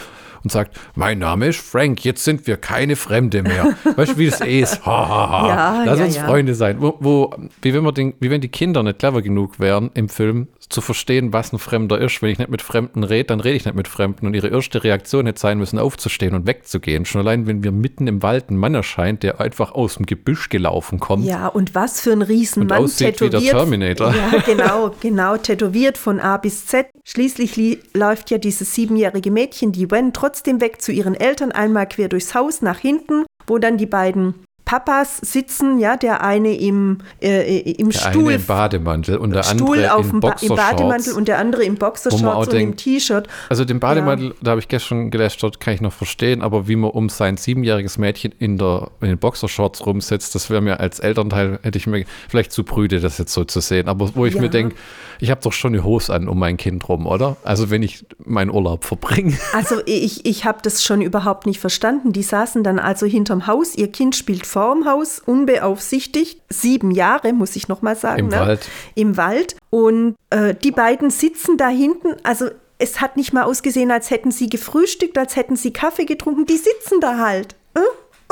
und 0.43 0.51
sagt, 0.51 0.79
mein 0.93 1.17
Name 1.17 1.47
ist 1.47 1.59
Frank, 1.59 2.05
jetzt 2.05 2.23
sind 2.23 2.45
wir 2.45 2.57
keine 2.57 2.95
Fremde 2.95 3.41
mehr. 3.41 3.75
weißt 3.95 4.11
du, 4.11 4.17
wie 4.19 4.27
es 4.27 4.41
eh 4.41 4.59
ist? 4.59 4.85
Ha, 4.85 5.09
ha, 5.09 5.29
ha. 5.29 5.47
Ja, 5.47 5.83
Lass 5.85 5.97
ja, 5.99 6.05
uns 6.05 6.15
ja. 6.17 6.25
Freunde 6.27 6.53
sein. 6.53 6.77
Wo, 6.79 6.97
wo, 6.99 7.33
wie, 7.63 7.73
wenn 7.73 7.83
man 7.83 7.95
den, 7.95 8.13
wie 8.19 8.29
wenn 8.29 8.41
die 8.41 8.49
Kinder 8.49 8.83
nicht 8.83 8.99
clever 8.99 9.23
genug 9.23 9.59
wären, 9.59 9.89
im 9.95 10.07
Film 10.07 10.49
zu 10.69 10.81
verstehen, 10.81 11.33
was 11.33 11.53
ein 11.53 11.59
Fremder 11.59 11.99
ist. 11.99 12.21
Wenn 12.21 12.29
ich 12.31 12.37
nicht 12.39 12.49
mit 12.49 12.61
Fremden 12.61 13.03
rede, 13.03 13.25
dann 13.25 13.39
rede 13.39 13.55
ich 13.55 13.65
nicht 13.65 13.75
mit 13.75 13.87
Fremden. 13.87 14.27
Und 14.27 14.33
ihre 14.33 14.47
erste 14.47 14.83
Reaktion 14.83 15.25
hätte 15.25 15.39
sein 15.39 15.57
müssen, 15.57 15.79
aufzustehen 15.79 16.35
und 16.35 16.47
wegzugehen. 16.47 17.05
Schon 17.05 17.21
allein, 17.21 17.47
wenn 17.47 17.59
mir 17.59 17.71
mitten 17.71 18.07
im 18.07 18.23
Wald 18.23 18.49
ein 18.49 18.57
Mann 18.57 18.75
erscheint, 18.75 19.23
der 19.23 19.39
einfach 19.39 19.73
aus 19.73 19.95
dem 19.95 20.05
Gebüsch 20.05 20.49
gelaufen 20.49 20.99
kommt. 20.99 21.25
Ja, 21.25 21.47
und 21.47 21.75
was 21.75 22.01
für 22.01 22.11
ein 22.11 22.21
Riesenmann 22.21 22.77
Und 22.79 22.83
aussieht 22.85 23.21
wie 23.21 23.29
der 23.29 23.39
tätowiert. 23.39 23.57
Terminator. 23.57 24.13
Ja, 24.15 24.39
genau, 24.45 24.91
genau, 25.01 25.37
tätowiert 25.37 25.97
von 25.97 26.19
A 26.19 26.37
bis 26.37 26.65
Z. 26.65 26.87
Schließlich 27.05 27.55
li- 27.55 27.79
läuft 27.93 28.31
ja 28.31 28.37
dieses 28.37 28.73
siebenjährige 28.73 29.31
Mädchen, 29.31 29.71
die 29.71 29.89
Wen, 29.91 30.13
trotzdem 30.13 30.61
weg 30.61 30.81
zu 30.81 30.91
ihren 30.91 31.15
Eltern, 31.15 31.51
einmal 31.51 31.87
quer 31.87 32.09
durchs 32.09 32.33
Haus 32.33 32.61
nach 32.61 32.79
hinten, 32.79 33.25
wo 33.47 33.57
dann 33.57 33.77
die 33.77 33.85
beiden 33.85 34.35
Papas 34.65 35.17
sitzen, 35.17 35.77
ja, 35.79 35.95
der 35.95 36.23
eine 36.23 36.55
im, 36.55 36.97
äh, 37.21 37.59
im 37.59 37.91
Der 37.91 37.99
Stuhl, 37.99 38.23
eine 38.23 38.33
im 38.33 38.45
Bademantel 38.45 39.17
und 39.17 39.29
der 39.33 39.43
Stuhl 39.43 39.77
andere 39.77 39.93
auf 39.95 40.09
dem 40.09 40.19
ba 40.19 40.35
im 40.41 40.55
Bademantel 40.55 41.13
und 41.13 41.27
der 41.27 41.37
andere 41.37 41.63
im 41.63 41.75
Boxershorts 41.75 42.47
und 42.47 42.53
im 42.53 42.59
denkt, 42.59 42.79
T-Shirt. 42.79 43.27
Also 43.49 43.63
den 43.63 43.79
Bademantel, 43.79 44.33
da 44.41 44.51
habe 44.51 44.59
ich 44.59 44.67
gestern 44.67 45.11
gelästert, 45.11 45.59
kann 45.59 45.75
ich 45.75 45.81
noch 45.81 45.93
verstehen, 45.93 46.41
aber 46.41 46.67
wie 46.67 46.75
man 46.75 46.89
um 46.89 47.09
sein 47.09 47.37
siebenjähriges 47.37 47.99
Mädchen 47.99 48.33
in, 48.39 48.57
der, 48.57 48.89
in 49.01 49.09
den 49.09 49.17
Boxershorts 49.19 49.85
rumsetzt, 49.85 50.33
das 50.33 50.49
wäre 50.49 50.61
mir 50.61 50.79
als 50.79 50.99
Elternteil, 50.99 51.59
hätte 51.61 51.77
ich 51.77 51.85
mir 51.85 52.03
vielleicht 52.27 52.51
zu 52.51 52.63
prüde, 52.63 52.99
das 52.99 53.19
jetzt 53.19 53.33
so 53.33 53.43
zu 53.43 53.59
sehen. 53.59 53.87
Aber 53.87 54.15
wo 54.15 54.25
ich 54.25 54.33
Ja. 54.33 54.41
mir 54.41 54.49
denke, 54.49 54.75
ich 55.19 55.31
habe 55.31 55.41
doch 55.41 55.53
schon 55.53 55.73
eine 55.73 55.83
Hose 55.83 56.13
an 56.13 56.27
um 56.27 56.39
mein 56.39 56.57
Kind 56.57 56.87
rum, 56.87 57.07
oder? 57.07 57.37
Also 57.43 57.69
wenn 57.69 57.83
ich 57.83 58.05
meinen 58.23 58.49
Urlaub 58.49 58.83
verbringe. 58.83 59.37
Also 59.53 59.81
ich, 59.85 60.25
ich 60.25 60.43
habe 60.43 60.59
das 60.61 60.83
schon 60.83 61.01
überhaupt 61.01 61.45
nicht 61.45 61.59
verstanden. 61.59 62.11
Die 62.11 62.23
saßen 62.23 62.63
dann 62.63 62.77
also 62.77 63.05
hinterm 63.05 63.47
Haus, 63.47 63.75
ihr 63.75 63.89
Kind 63.91 64.15
spielt 64.15 64.45
vorm 64.45 64.85
Haus, 64.85 65.21
unbeaufsichtigt, 65.25 66.41
sieben 66.49 66.91
Jahre, 66.91 67.31
muss 67.31 67.55
ich 67.55 67.67
nochmal 67.67 67.95
sagen. 67.95 68.19
Im 68.19 68.27
ne? 68.27 68.39
Wald. 68.39 68.69
Im 68.95 69.17
Wald. 69.17 69.55
Und 69.69 70.15
äh, 70.29 70.53
die 70.55 70.71
beiden 70.71 71.09
sitzen 71.09 71.57
da 71.57 71.69
hinten, 71.69 72.15
also 72.23 72.49
es 72.77 72.99
hat 73.01 73.17
nicht 73.17 73.33
mal 73.33 73.43
ausgesehen, 73.43 73.91
als 73.91 74.09
hätten 74.09 74.31
sie 74.31 74.49
gefrühstückt, 74.49 75.17
als 75.17 75.35
hätten 75.35 75.55
sie 75.55 75.71
Kaffee 75.71 76.05
getrunken. 76.05 76.45
Die 76.45 76.57
sitzen 76.57 76.99
da 76.99 77.17
halt. 77.19 77.55
Äh? 77.73 77.79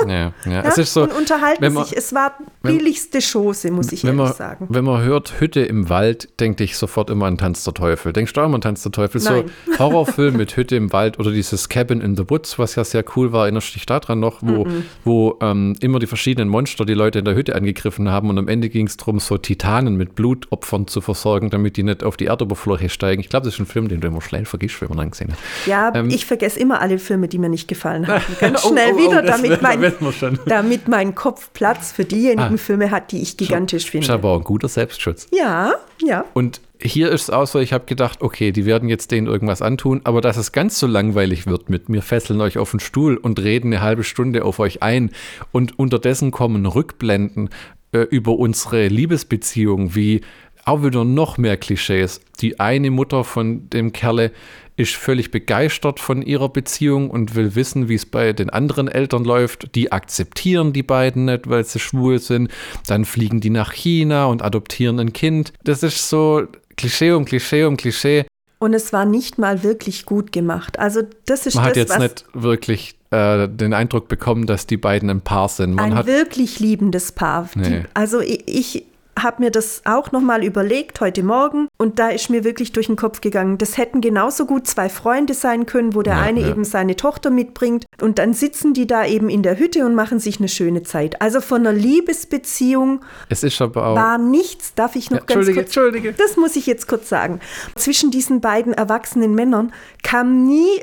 Ja, 0.01 0.07
ja. 0.09 0.33
Ja, 0.51 0.61
Es 0.63 0.77
ist 0.77 0.93
so, 0.93 1.03
und 1.03 1.13
unterhalten 1.13 1.73
man- 1.73 1.85
sich. 1.85 1.95
Es 1.97 2.13
war 2.13 2.33
billigste 2.61 3.19
Chose, 3.19 3.71
muss 3.71 3.91
ich 3.91 4.03
ehrlich 4.03 4.17
man, 4.17 4.33
sagen. 4.33 4.67
wenn 4.69 4.83
man 4.85 5.01
hört 5.03 5.39
Hütte 5.39 5.61
im 5.61 5.89
Wald, 5.89 6.29
denke 6.39 6.63
ich 6.63 6.77
sofort 6.77 7.09
immer 7.09 7.25
an 7.25 7.37
Tanz 7.37 7.63
der 7.63 7.73
Teufel. 7.73 8.13
Denkst 8.13 8.33
du 8.33 8.41
auch 8.41 8.45
immer 8.45 8.55
an 8.55 8.61
Tanz 8.61 8.83
der 8.83 8.91
Teufel? 8.91 9.21
Nein. 9.21 9.45
So 9.67 9.79
Horrorfilm 9.79 10.37
mit 10.37 10.55
Hütte 10.57 10.75
im 10.75 10.91
Wald 10.93 11.19
oder 11.19 11.31
dieses 11.31 11.69
Cabin 11.69 12.01
in 12.01 12.15
the 12.15 12.23
Woods, 12.29 12.57
was 12.59 12.75
ja 12.75 12.83
sehr 12.83 13.03
cool 13.15 13.31
war, 13.33 13.43
erinnerst 13.43 13.69
du 13.69 13.73
dich 13.73 13.85
daran 13.85 14.19
noch, 14.19 14.37
wo, 14.41 14.65
wo 15.03 15.37
ähm, 15.41 15.75
immer 15.81 15.99
die 15.99 16.07
verschiedenen 16.07 16.49
Monster 16.49 16.85
die 16.85 16.93
Leute 16.93 17.19
in 17.19 17.25
der 17.25 17.35
Hütte 17.35 17.55
angegriffen 17.55 18.09
haben 18.09 18.29
und 18.29 18.37
am 18.37 18.47
Ende 18.47 18.69
ging 18.69 18.87
es 18.87 18.97
darum, 18.97 19.19
so 19.19 19.37
Titanen 19.37 19.95
mit 19.95 20.15
Blutopfern 20.15 20.87
zu 20.87 21.01
versorgen, 21.01 21.49
damit 21.49 21.77
die 21.77 21.83
nicht 21.83 22.03
auf 22.03 22.17
die 22.17 22.25
Erdoberfläche 22.27 22.89
steigen. 22.89 23.19
Ich 23.21 23.29
glaube, 23.29 23.45
das 23.45 23.55
ist 23.55 23.59
ein 23.59 23.65
Film, 23.65 23.87
den 23.89 24.01
du 24.01 24.07
immer 24.07 24.21
schnell 24.21 24.45
vergisst, 24.45 24.81
wenn 24.81 24.89
man 24.89 25.07
ihn 25.07 25.11
gesehen 25.11 25.31
hat. 25.31 25.37
Ja, 25.65 25.91
Ähm, 25.93 26.09
ich 26.09 26.25
vergesse 26.25 26.59
immer 26.59 26.81
alle 26.81 26.97
Filme, 26.99 27.27
die 27.27 27.37
mir 27.37 27.49
nicht 27.49 27.67
gefallen 27.67 28.07
haben. 28.07 28.23
Ganz 28.39 28.63
Oh, 28.65 28.69
schnell 28.69 28.93
oh, 28.93 28.97
oh, 28.97 29.09
wieder, 29.11 29.21
damit, 29.21 29.51
wär- 29.51 29.59
mein, 29.61 29.81
da 29.81 29.82
wissen 29.83 30.05
wir 30.05 30.11
schon. 30.11 30.39
damit 30.47 30.87
mein 30.87 31.13
Kopf 31.13 31.51
Platz 31.53 31.91
für 31.91 32.05
diejenigen 32.05 32.55
Ah. 32.55 32.57
Filme 32.57 32.89
hat, 32.91 33.11
die 33.11 33.21
ich 33.21 33.37
gigantisch 33.37 33.83
Ist 33.85 33.89
finde. 33.91 34.11
aber 34.13 34.29
auch 34.29 34.37
ein 34.39 34.43
guter 34.43 34.67
Selbstschutz. 34.67 35.27
Ja, 35.31 35.73
ja. 36.01 36.25
Und 36.33 36.61
hier 36.81 37.11
ist 37.11 37.23
es 37.23 37.29
auch 37.29 37.45
so, 37.47 37.59
ich 37.59 37.71
habe 37.71 37.85
gedacht, 37.85 38.21
okay, 38.21 38.51
die 38.51 38.65
werden 38.65 38.89
jetzt 38.89 39.11
denen 39.11 39.27
irgendwas 39.27 39.61
antun, 39.61 40.01
aber 40.03 40.19
dass 40.19 40.35
es 40.37 40.51
ganz 40.51 40.79
so 40.79 40.87
langweilig 40.87 41.45
wird 41.47 41.69
mit 41.69 41.87
mir 41.87 42.01
fesseln 42.01 42.41
euch 42.41 42.57
auf 42.57 42.71
den 42.71 42.79
Stuhl 42.81 43.15
und 43.15 43.39
reden 43.39 43.73
eine 43.73 43.81
halbe 43.81 44.03
Stunde 44.03 44.43
auf 44.43 44.59
euch 44.59 44.83
ein 44.83 45.11
und 45.51 45.77
unterdessen 45.79 46.31
kommen 46.31 46.65
Rückblenden 46.65 47.49
äh, 47.93 47.99
über 47.99 48.33
unsere 48.37 48.87
Liebesbeziehung, 48.87 49.95
wie 49.95 50.21
auch 50.65 50.83
wieder 50.83 51.03
noch 51.03 51.37
mehr 51.37 51.57
Klischees. 51.57 52.21
Die 52.39 52.59
eine 52.59 52.91
Mutter 52.91 53.23
von 53.23 53.69
dem 53.69 53.91
Kerle 53.93 54.31
ist 54.75 54.95
völlig 54.95 55.29
begeistert 55.29 55.99
von 55.99 56.21
ihrer 56.21 56.49
Beziehung 56.49 57.09
und 57.09 57.35
will 57.35 57.55
wissen, 57.55 57.89
wie 57.89 57.95
es 57.95 58.05
bei 58.05 58.33
den 58.33 58.49
anderen 58.49 58.87
Eltern 58.87 59.23
läuft. 59.23 59.75
Die 59.75 59.91
akzeptieren 59.91 60.73
die 60.73 60.83
beiden 60.83 61.25
nicht, 61.25 61.47
weil 61.47 61.63
sie 61.63 61.79
schwul 61.79 62.19
sind. 62.19 62.49
Dann 62.87 63.05
fliegen 63.05 63.39
die 63.39 63.51
nach 63.51 63.71
China 63.71 64.25
und 64.25 64.41
adoptieren 64.41 64.99
ein 64.99 65.13
Kind. 65.13 65.53
Das 65.63 65.83
ist 65.83 66.09
so 66.09 66.47
Klischee 66.75 67.11
um 67.11 67.25
Klischee 67.25 67.65
um 67.65 67.77
Klischee. 67.77 68.25
Und 68.57 68.73
es 68.73 68.93
war 68.93 69.05
nicht 69.05 69.37
mal 69.37 69.61
wirklich 69.61 70.05
gut 70.05 70.31
gemacht. 70.31 70.79
Also 70.79 71.01
das 71.25 71.45
ist 71.45 71.55
Man 71.55 71.65
das, 71.65 71.69
hat 71.71 71.77
jetzt 71.77 71.99
nicht 71.99 72.25
wirklich 72.33 72.95
äh, 73.11 73.47
den 73.47 73.73
Eindruck 73.73 74.07
bekommen, 74.07 74.47
dass 74.47 74.65
die 74.65 74.77
beiden 74.77 75.09
ein 75.09 75.21
Paar 75.21 75.49
sind. 75.49 75.75
Man 75.75 75.91
ein 75.91 75.95
hat 75.95 76.07
wirklich 76.07 76.59
liebendes 76.59 77.11
Paar. 77.11 77.49
Die, 77.53 77.59
Nee. 77.59 77.83
also 77.93 78.21
ich, 78.21 78.47
ich 78.47 78.85
habe 79.17 79.43
mir 79.43 79.51
das 79.51 79.81
auch 79.85 80.11
nochmal 80.11 80.43
überlegt 80.43 80.99
heute 81.01 81.23
Morgen 81.23 81.67
und 81.77 81.99
da 81.99 82.09
ist 82.09 82.29
mir 82.29 82.43
wirklich 82.43 82.71
durch 82.71 82.87
den 82.87 82.95
Kopf 82.95 83.21
gegangen, 83.21 83.57
das 83.57 83.77
hätten 83.77 84.01
genauso 84.01 84.45
gut 84.45 84.67
zwei 84.67 84.89
Freunde 84.89 85.33
sein 85.33 85.65
können, 85.65 85.93
wo 85.95 86.01
der 86.01 86.15
Ja, 86.15 86.21
eine 86.21 86.41
ja. 86.41 86.49
eben 86.49 86.63
seine 86.63 86.95
Tochter 86.95 87.29
mitbringt 87.29 87.85
und 88.01 88.19
dann 88.19 88.33
sitzen 88.33 88.73
die 88.73 88.87
da 88.87 89.05
eben 89.05 89.29
in 89.29 89.43
der 89.43 89.59
Hütte 89.59 89.85
und 89.85 89.95
machen 89.95 90.19
sich 90.19 90.39
eine 90.39 90.49
schöne 90.49 90.83
Zeit. 90.83 91.21
Also 91.21 91.41
von 91.41 91.61
einer 91.61 91.73
Liebesbeziehung 91.77 93.01
es 93.29 93.43
ist 93.43 93.61
aber 93.61 93.87
auch. 93.87 93.95
war 93.95 94.17
nichts, 94.17 94.73
darf 94.73 94.95
ich 94.95 95.09
noch 95.09 95.19
Ja, 95.19 95.25
ganz 95.25 95.31
Entschuldige, 95.47 95.59
kurz 95.59 95.67
Entschuldige. 95.67 96.13
Das 96.13 96.37
muss 96.37 96.55
ich 96.55 96.65
jetzt 96.65 96.87
kurz 96.87 97.09
sagen. 97.09 97.39
Zwischen 97.75 98.11
diesen 98.11 98.41
beiden 98.41 98.73
erwachsenen 98.73 99.35
Männern 99.35 99.73
kam 100.01 100.45
nie 100.45 100.79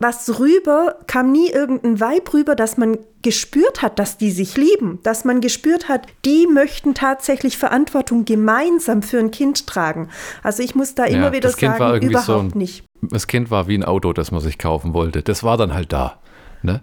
irgendwas 0.00 0.38
rüber, 0.38 0.96
kam 1.06 1.32
nie 1.32 1.50
irgendein 1.50 2.00
Vibe 2.00 2.32
rüber, 2.34 2.54
dass 2.54 2.76
man 2.76 2.98
gespürt 3.22 3.82
hat, 3.82 3.98
dass 3.98 4.16
die 4.16 4.30
sich 4.30 4.56
lieben, 4.56 5.00
dass 5.02 5.24
man 5.24 5.40
gespürt 5.40 5.88
hat, 5.88 6.06
die 6.24 6.46
möchten 6.46 6.94
tatsächlich 6.94 7.58
Verantwortung 7.58 8.24
gemeinsam 8.24 9.02
für 9.02 9.18
ein 9.18 9.32
Kind 9.32 9.66
tragen. 9.66 10.08
Also 10.44 10.62
ich 10.62 10.74
muss 10.76 10.94
da 10.94 11.04
immer 11.04 11.26
Ja, 11.26 11.32
wieder 11.32 11.48
das 11.48 11.56
Kind 11.56 11.72
war 11.72 11.78
sagen, 11.90 11.94
irgendwie 12.04 12.14
so 12.22 12.32
überhaupt 12.34 12.54
ein- 12.54 12.58
nicht. 12.58 12.84
das 13.02 13.26
Kind 13.26 13.50
war 13.50 13.66
wie 13.66 13.76
ein 13.76 13.84
Auto, 13.84 14.12
das 14.12 14.30
man 14.30 14.40
sich 14.40 14.56
kaufen 14.58 14.94
wollte. 14.94 15.22
Das 15.22 15.42
war 15.42 15.56
dann 15.56 15.74
halt 15.74 15.92
da. 15.92 16.18
Ne? 16.62 16.80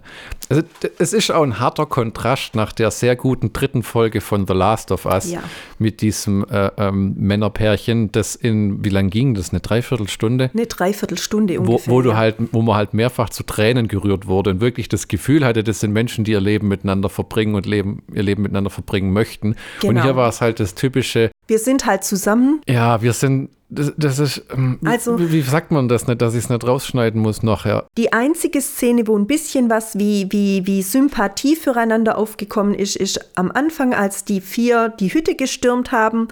Also 0.48 0.62
es 0.98 1.12
ist 1.12 1.30
auch 1.30 1.42
ein 1.42 1.58
harter 1.60 1.86
Kontrast 1.86 2.54
nach 2.54 2.72
der 2.72 2.90
sehr 2.90 3.14
guten 3.16 3.52
dritten 3.52 3.82
Folge 3.82 4.20
von 4.20 4.46
The 4.46 4.54
Last 4.54 4.90
of 4.92 5.04
Us 5.06 5.30
Ja. 5.32 5.42
mit 5.78 6.00
diesem 6.00 6.44
äh, 6.48 6.70
ähm, 6.78 7.14
Männerpärchen, 7.18 8.10
das 8.12 8.36
in, 8.36 8.84
wie 8.84 8.88
lang 8.88 9.10
ging 9.10 9.34
das, 9.34 9.50
eine 9.50 9.60
Dreiviertelstunde? 9.60 10.50
Eine 10.54 10.66
Dreiviertelstunde 10.66 11.58
Wo, 11.58 11.72
ungefähr. 11.72 11.92
wo 11.92 12.00
du 12.02 12.10
ja. 12.10 12.16
halt, 12.16 12.36
wo 12.52 12.62
man 12.62 12.76
halt 12.76 12.94
mehrfach 12.94 13.28
zu 13.30 13.42
Tränen 13.42 13.88
gerührt 13.88 14.26
wurde 14.26 14.50
und 14.50 14.60
wirklich 14.60 14.88
das 14.88 15.08
Gefühl 15.08 15.44
hatte, 15.44 15.62
das 15.62 15.80
sind 15.80 15.92
Menschen, 15.92 16.24
die 16.24 16.32
ihr 16.32 16.40
Leben 16.40 16.68
miteinander 16.68 17.08
verbringen 17.08 17.54
und 17.54 17.66
leben, 17.66 18.02
ihr 18.14 18.22
Leben 18.22 18.42
miteinander 18.42 18.70
verbringen 18.70 19.12
möchten. 19.12 19.48
Und 19.48 19.56
Genau. 19.80 20.02
hier 20.02 20.16
war 20.16 20.28
es 20.28 20.40
halt 20.40 20.58
das 20.60 20.74
typische, 20.74 21.30
Wir 21.48 21.58
sind 21.58 21.86
halt 21.86 22.02
zusammen. 22.04 22.60
ja, 22.68 23.02
wir 23.02 23.12
sind, 23.12 23.50
das, 23.68 23.92
das 23.96 24.18
ist, 24.18 24.42
ähm, 24.52 24.78
Also- 24.84 25.18
wie, 25.18 25.32
wie 25.32 25.42
sagt 25.42 25.70
man 25.70 25.88
das 25.88 26.06
nicht, 26.06 26.22
dass 26.22 26.34
ich 26.34 26.44
es 26.44 26.50
nicht 26.50 26.64
rausschneiden 26.66 27.20
muss 27.20 27.42
nachher? 27.42 27.86
Die 27.96 28.12
einzige 28.12 28.60
Szene, 28.60 29.06
wo 29.06 29.18
ein 29.18 29.26
bisschen 29.26 29.68
was 29.70 29.98
wie, 29.98 30.26
wie, 30.30 30.66
wie 30.66 30.82
Sympathie 30.82 31.56
füreinander 31.56 32.16
aufgekommen 32.18 32.74
ist, 32.74 32.96
ist 32.96 33.36
am 33.36 33.50
Anfang, 33.50 33.94
als 33.94 34.24
die 34.24 34.40
vier 34.40 34.88
die 34.88 35.12
Hütte 35.12 35.34
gestürmt 35.34 35.92
haben 35.92 36.28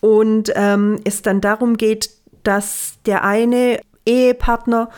und 0.00 0.50
ähm, 0.54 1.00
es 1.04 1.22
dann 1.22 1.40
darum 1.40 1.76
geht, 1.76 2.10
dass 2.42 2.94
der 3.04 3.24
eine 3.24 3.80
Ehepartner 4.06 4.88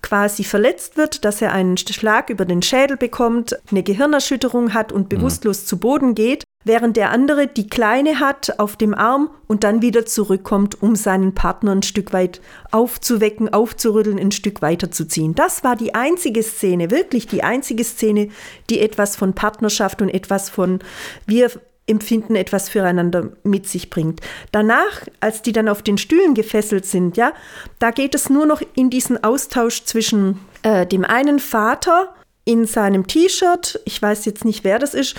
quasi 0.00 0.44
verletzt 0.44 0.96
wird, 0.96 1.24
dass 1.24 1.42
er 1.42 1.52
einen 1.52 1.76
Schlag 1.76 2.30
über 2.30 2.44
den 2.44 2.62
Schädel 2.62 2.96
bekommt, 2.96 3.58
eine 3.70 3.82
Gehirnerschütterung 3.82 4.72
hat 4.74 4.92
und 4.92 5.08
bewusstlos 5.08 5.66
zu 5.66 5.78
Boden 5.78 6.14
geht, 6.14 6.44
während 6.64 6.96
der 6.96 7.10
andere 7.10 7.46
die 7.46 7.68
Kleine 7.68 8.20
hat 8.20 8.58
auf 8.58 8.76
dem 8.76 8.94
Arm 8.94 9.30
und 9.46 9.64
dann 9.64 9.82
wieder 9.82 10.04
zurückkommt, 10.04 10.82
um 10.82 10.94
seinen 10.94 11.34
Partner 11.34 11.72
ein 11.72 11.82
Stück 11.82 12.12
weit 12.12 12.40
aufzuwecken, 12.70 13.52
aufzurütteln, 13.52 14.18
ein 14.18 14.32
Stück 14.32 14.60
weiterzuziehen. 14.60 15.34
Das 15.34 15.64
war 15.64 15.76
die 15.76 15.94
einzige 15.94 16.42
Szene, 16.42 16.90
wirklich 16.90 17.26
die 17.26 17.42
einzige 17.42 17.84
Szene, 17.84 18.28
die 18.68 18.80
etwas 18.80 19.16
von 19.16 19.34
Partnerschaft 19.34 20.02
und 20.02 20.10
etwas 20.10 20.50
von 20.50 20.80
wir 21.26 21.50
empfinden 21.86 22.36
etwas 22.36 22.68
füreinander 22.68 23.32
mit 23.42 23.66
sich 23.66 23.90
bringt. 23.90 24.20
Danach, 24.52 25.06
als 25.18 25.42
die 25.42 25.52
dann 25.52 25.68
auf 25.68 25.82
den 25.82 25.98
Stühlen 25.98 26.34
gefesselt 26.34 26.86
sind, 26.86 27.16
ja, 27.16 27.32
da 27.80 27.90
geht 27.90 28.14
es 28.14 28.30
nur 28.30 28.46
noch 28.46 28.62
in 28.74 28.90
diesen 28.90 29.24
Austausch 29.24 29.84
zwischen 29.84 30.38
äh, 30.62 30.86
dem 30.86 31.04
einen 31.04 31.40
Vater 31.40 32.14
in 32.44 32.64
seinem 32.64 33.06
T-Shirt, 33.06 33.80
ich 33.84 34.00
weiß 34.00 34.24
jetzt 34.24 34.44
nicht, 34.44 34.62
wer 34.62 34.78
das 34.78 34.94
ist, 34.94 35.16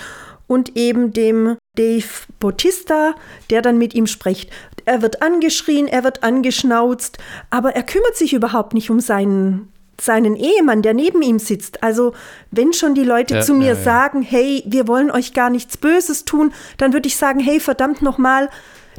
und 0.52 0.76
eben 0.76 1.14
dem 1.14 1.56
Dave 1.78 2.04
Bautista, 2.42 3.16
der 3.50 3.62
dann 3.62 3.78
mit 3.78 3.94
ihm 3.94 4.06
spricht. 4.06 4.50
Er 4.84 5.02
wird 5.02 5.22
angeschrien, 5.22 5.88
er 5.88 6.04
wird 6.04 6.24
angeschnauzt, 6.24 7.20
aber 7.50 7.74
er 7.74 7.84
kümmert 7.84 8.18
sich 8.18 8.34
überhaupt 8.34 8.74
nicht 8.74 8.90
um 8.90 9.00
seinen 9.00 9.70
seinen 10.00 10.36
Ehemann, 10.36 10.82
der 10.82 10.94
neben 10.94 11.22
ihm 11.22 11.40
sitzt. 11.40 11.84
Also, 11.84 12.14
wenn 12.50 12.74
schon 12.74 12.96
die 12.96 13.04
Leute 13.04 13.36
Ja, 13.36 13.42
zu 13.42 13.54
mir 13.54 13.68
ja, 13.68 13.74
ja. 13.74 13.82
sagen, 13.82 14.24
hey, 14.24 14.64
wir 14.66 14.88
wollen 14.88 15.10
euch 15.12 15.34
gar 15.34 15.50
nichts 15.52 15.78
Böses 15.78 16.26
tun, 16.26 16.52
dann 16.78 16.92
würde 16.92 17.08
ich 17.08 17.16
sagen, 17.16 17.40
hey, 17.40 17.60
verdammt 17.60 18.02
nochmal, 18.02 18.50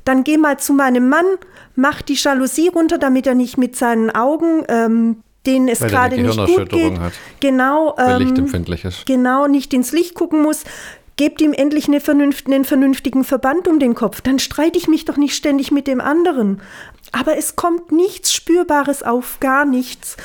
dann 0.05 0.25
geh 0.25 0.39
mal 0.39 0.59
zu 0.59 0.73
meinem 0.73 1.09
Mann, 1.09 1.27
mach 1.75 2.01
die 2.03 2.15
Jalousie 2.15 2.69
runter, 2.69 2.97
damit 2.99 3.27
er 3.27 3.35
nicht 3.35 3.59
mit 3.59 3.75
seinen 3.77 4.11
Augen, 4.11 4.65
ähm, 4.69 5.23
denen 5.45 5.69
es 5.69 5.81
er 5.81 5.89
gerade 5.89 6.17
nicht 6.17 6.37
gut 6.37 6.69
geht, 6.69 6.99
hat. 7.01 7.13
genau, 7.41 7.97
ähm, 7.99 8.23
lichtempfindlich 8.23 8.85
ist. 8.85 9.05
genau 9.05 9.49
nicht 9.49 9.75
ins 9.75 9.93
Licht 9.93 10.15
gucken 10.15 10.41
muss. 10.41 10.63
Gebt 11.23 11.41
ihm 11.41 11.53
endlich 11.53 11.87
eine 11.87 12.01
vernünft, 12.01 12.47
einen 12.49 12.65
vernünftigen 12.65 13.23
Verband 13.23 13.69
um 13.69 13.79
den 13.79 13.95
Kopf. 13.95 14.23
Dann 14.23 14.41
streite 14.41 14.77
ich 14.77 14.89
mich 14.89 15.05
doch 15.05 15.17
nicht 15.17 15.37
ständig 15.37 15.71
mit 15.71 15.87
dem 15.87 16.01
anderen. 16.01 16.61
Aber 17.13 17.37
es 17.37 17.55
kommt 17.55 17.93
nichts 17.93 18.33
Spürbares 18.33 19.05
auf, 19.05 19.39
gar 19.39 19.65
nichts. 19.65 20.17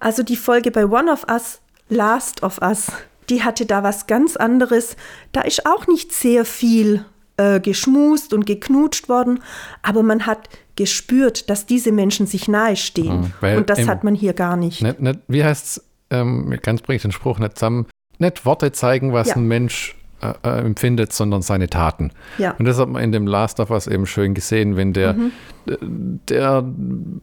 Also 0.00 0.22
die 0.22 0.36
Folge 0.36 0.70
bei 0.70 0.86
One 0.86 1.12
of 1.12 1.26
Us, 1.30 1.60
Last 1.90 2.42
of 2.42 2.58
Us, 2.62 2.86
die 3.28 3.42
hatte 3.44 3.66
da 3.66 3.82
was 3.82 4.06
ganz 4.06 4.34
anderes. 4.38 4.96
Da 5.32 5.42
ist 5.42 5.66
auch 5.66 5.86
nicht 5.88 6.12
sehr 6.14 6.46
viel 6.46 7.04
äh, 7.36 7.60
geschmust 7.60 8.32
und 8.32 8.46
geknutscht 8.46 9.10
worden, 9.10 9.40
aber 9.82 10.02
man 10.02 10.24
hat 10.24 10.48
gespürt, 10.76 11.50
dass 11.50 11.66
diese 11.66 11.92
Menschen 11.92 12.26
sich 12.26 12.48
nahestehen. 12.48 13.34
Mhm, 13.42 13.56
und 13.58 13.68
das 13.68 13.80
im- 13.80 13.88
hat 13.88 14.04
man 14.04 14.14
hier 14.14 14.32
gar 14.32 14.56
nicht. 14.56 14.80
Nicht, 14.80 15.00
nicht, 15.00 15.18
wie 15.28 15.44
heißt 15.44 15.66
es, 15.66 15.84
ähm, 16.10 16.58
ganz 16.62 16.80
bringe 16.80 16.96
ich 16.96 17.02
den 17.02 17.12
Spruch 17.12 17.38
nicht 17.38 17.58
zusammen, 17.58 17.84
nicht 18.16 18.46
Worte 18.46 18.72
zeigen, 18.72 19.12
was 19.12 19.28
Ja. 19.28 19.34
ein 19.36 19.46
Mensch 19.48 19.94
äh, 20.42 20.60
empfindet, 20.60 21.12
sondern 21.12 21.42
seine 21.42 21.68
Taten. 21.68 22.10
Ja. 22.38 22.54
Und 22.58 22.64
das 22.66 22.78
hat 22.78 22.88
man 22.88 23.02
in 23.02 23.12
dem 23.12 23.26
Last 23.26 23.60
of 23.60 23.70
Us 23.70 23.86
eben 23.86 24.06
schön 24.06 24.34
gesehen, 24.34 24.76
wenn 24.76 24.92
der, 24.92 25.14
Mhm. 25.14 25.32
Der 25.66 26.64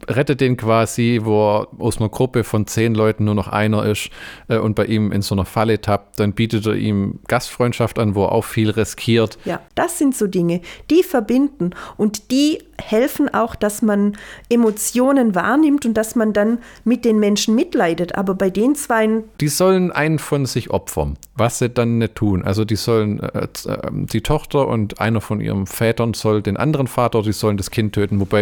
rettet 0.07 0.41
den 0.41 0.57
quasi, 0.57 1.21
wo 1.23 1.65
aus 1.79 1.99
einer 1.99 2.09
Gruppe 2.09 2.43
von 2.43 2.67
zehn 2.67 2.93
Leuten 2.93 3.25
nur 3.25 3.35
noch 3.35 3.47
einer 3.47 3.85
ist 3.85 4.09
äh, 4.49 4.57
und 4.57 4.75
bei 4.75 4.85
ihm 4.85 5.11
in 5.11 5.21
so 5.21 5.35
einer 5.35 5.45
Falle 5.45 5.79
tappt, 5.79 6.19
dann 6.19 6.33
bietet 6.33 6.65
er 6.65 6.75
ihm 6.75 7.19
Gastfreundschaft 7.27 7.99
an, 7.99 8.15
wo 8.15 8.25
er 8.25 8.31
auch 8.31 8.45
viel 8.45 8.69
riskiert. 8.69 9.37
Ja, 9.45 9.61
das 9.75 9.97
sind 9.97 10.15
so 10.15 10.27
Dinge, 10.27 10.61
die 10.89 11.03
verbinden 11.03 11.71
und 11.97 12.31
die 12.31 12.59
helfen 12.81 13.33
auch, 13.33 13.55
dass 13.55 13.81
man 13.81 14.17
Emotionen 14.49 15.35
wahrnimmt 15.35 15.85
und 15.85 15.93
dass 15.93 16.15
man 16.15 16.33
dann 16.33 16.59
mit 16.83 17.05
den 17.05 17.19
Menschen 17.19 17.55
mitleidet. 17.55 18.15
Aber 18.15 18.35
bei 18.35 18.49
den 18.49 18.75
Zweien, 18.75 19.23
Die 19.39 19.47
sollen 19.47 19.91
einen 19.91 20.19
von 20.19 20.45
sich 20.45 20.69
opfern, 20.69 21.17
was 21.35 21.59
sie 21.59 21.69
dann 21.69 21.99
nicht 21.99 22.15
tun. 22.15 22.43
Also 22.43 22.65
die 22.65 22.75
sollen, 22.75 23.19
äh, 23.19 23.43
äh, 23.43 23.77
die 23.91 24.21
Tochter 24.21 24.67
und 24.67 24.99
einer 24.99 25.21
von 25.21 25.39
ihren 25.39 25.65
Vätern 25.65 26.13
soll 26.13 26.41
den 26.41 26.57
anderen 26.57 26.87
Vater, 26.87 27.21
die 27.21 27.31
sollen 27.31 27.57
das 27.57 27.71
Kind 27.71 27.93
töten. 27.93 28.19
Wobei 28.19 28.32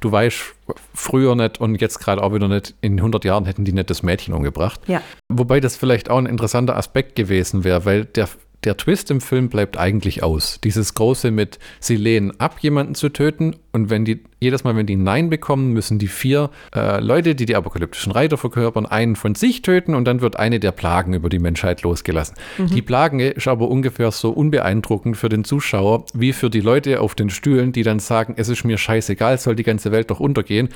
du 0.00 0.12
weißt, 0.12 0.54
früher 0.94 1.34
nicht 1.34 1.60
und 1.60 1.80
jetzt 1.80 1.98
gerade 1.98 2.22
auch 2.22 2.32
wieder 2.34 2.48
nicht, 2.48 2.74
in 2.80 2.98
100 2.98 3.24
Jahren 3.24 3.44
hätten 3.44 3.64
die 3.64 3.72
nicht 3.72 3.90
das 3.90 4.02
Mädchen 4.02 4.34
umgebracht. 4.34 4.80
ja, 4.86 5.02
Wobei 5.28 5.60
das 5.60 5.76
vielleicht 5.76 6.10
auch 6.10 6.18
ein 6.18 6.26
interessanter 6.26 6.76
Aspekt 6.76 7.16
gewesen 7.16 7.64
wäre, 7.64 7.84
weil 7.84 8.04
der, 8.04 8.28
der 8.64 8.76
Twist 8.76 9.10
im 9.10 9.20
Film 9.20 9.48
bleibt 9.48 9.76
eigentlich 9.76 10.22
aus. 10.22 10.60
Dieses 10.62 10.94
große 10.94 11.30
mit, 11.30 11.58
sie 11.78 11.96
lehnen 11.96 12.32
ab, 12.40 12.58
jemanden 12.60 12.94
zu 12.94 13.08
töten 13.08 13.56
und 13.72 13.88
wenn 13.88 14.04
die, 14.04 14.24
jedes 14.40 14.64
Mal, 14.64 14.74
wenn 14.74 14.86
die 14.86 14.96
Nein 14.96 15.30
bekommen, 15.30 15.72
müssen 15.72 15.98
die 15.98 16.08
vier 16.08 16.50
äh, 16.74 17.00
Leute, 17.00 17.34
die 17.34 17.46
die 17.46 17.54
apokalyptischen 17.54 18.12
Reiter 18.12 18.36
verkörpern, 18.36 18.86
einen 18.86 19.14
von 19.14 19.36
sich 19.36 19.62
töten 19.62 19.94
und 19.94 20.06
dann 20.06 20.20
wird 20.20 20.36
eine 20.36 20.58
der 20.58 20.72
Plagen 20.72 21.14
über 21.14 21.28
die 21.28 21.38
Menschheit 21.38 21.82
losgelassen. 21.82 22.34
Die 22.74 22.82
Plagen 22.82 23.20
ist 23.20 23.46
aber 23.46 23.68
ungefähr 23.68 24.10
so 24.10 24.30
unbeeindruckend 24.30 25.16
für 25.16 25.28
den 25.28 25.44
Zuschauer 25.44 26.04
wie 26.12 26.32
für 26.32 26.50
die 26.50 26.60
Leute 26.60 27.00
auf 27.00 27.14
den 27.14 27.30
Stühlen, 27.30 27.72
die 27.72 27.84
dann 27.84 28.00
sagen, 28.00 28.34
es 28.36 28.48
ist 28.48 28.64
mir 28.64 28.78
scheißegal, 28.78 29.38
soll 29.38 29.54
die 29.54 29.62
ganze 29.62 29.92
Welt 29.92 30.10
doch 30.10 30.20
untergehen. 30.20 30.68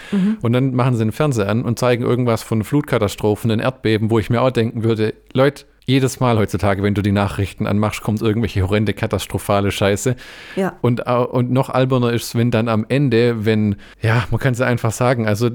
Und 0.42 0.52
dann 0.52 0.74
machen 0.74 0.94
sie 0.94 1.04
den 1.04 1.12
Fernseher 1.12 1.48
an 1.48 1.62
und 1.62 1.78
zeigen 1.78 2.04
irgendwas 2.04 2.42
von 2.42 2.62
Flutkatastrophen, 2.62 3.50
den 3.50 3.60
Erdbeben, 3.60 4.10
wo 4.10 4.18
ich 4.18 4.30
mir 4.30 4.40
auch 4.42 4.50
denken 4.50 4.84
würde, 4.84 5.14
Leute, 5.32 5.64
jedes 5.84 6.20
Mal 6.20 6.38
heutzutage, 6.38 6.82
wenn 6.82 6.94
du 6.94 7.02
die 7.02 7.12
Nachrichten 7.12 7.66
anmachst, 7.66 8.02
kommt 8.02 8.22
irgendwelche 8.22 8.62
horrende, 8.62 8.92
katastrophale 8.92 9.70
Scheiße. 9.72 10.14
ja. 10.56 10.76
Und, 10.80 11.06
au- 11.06 11.24
und 11.24 11.50
noch 11.50 11.70
alberner 11.70 12.12
ist 12.12 12.24
es, 12.24 12.34
wenn 12.34 12.50
dann 12.50 12.68
am 12.68 12.86
Ende, 12.88 13.44
wenn, 13.44 13.76
ja, 14.00 14.24
man 14.30 14.38
kann 14.40 14.52
es 14.52 14.60
ja 14.60 14.66
einfach 14.66 14.92
sagen, 14.92 15.26
also 15.26 15.50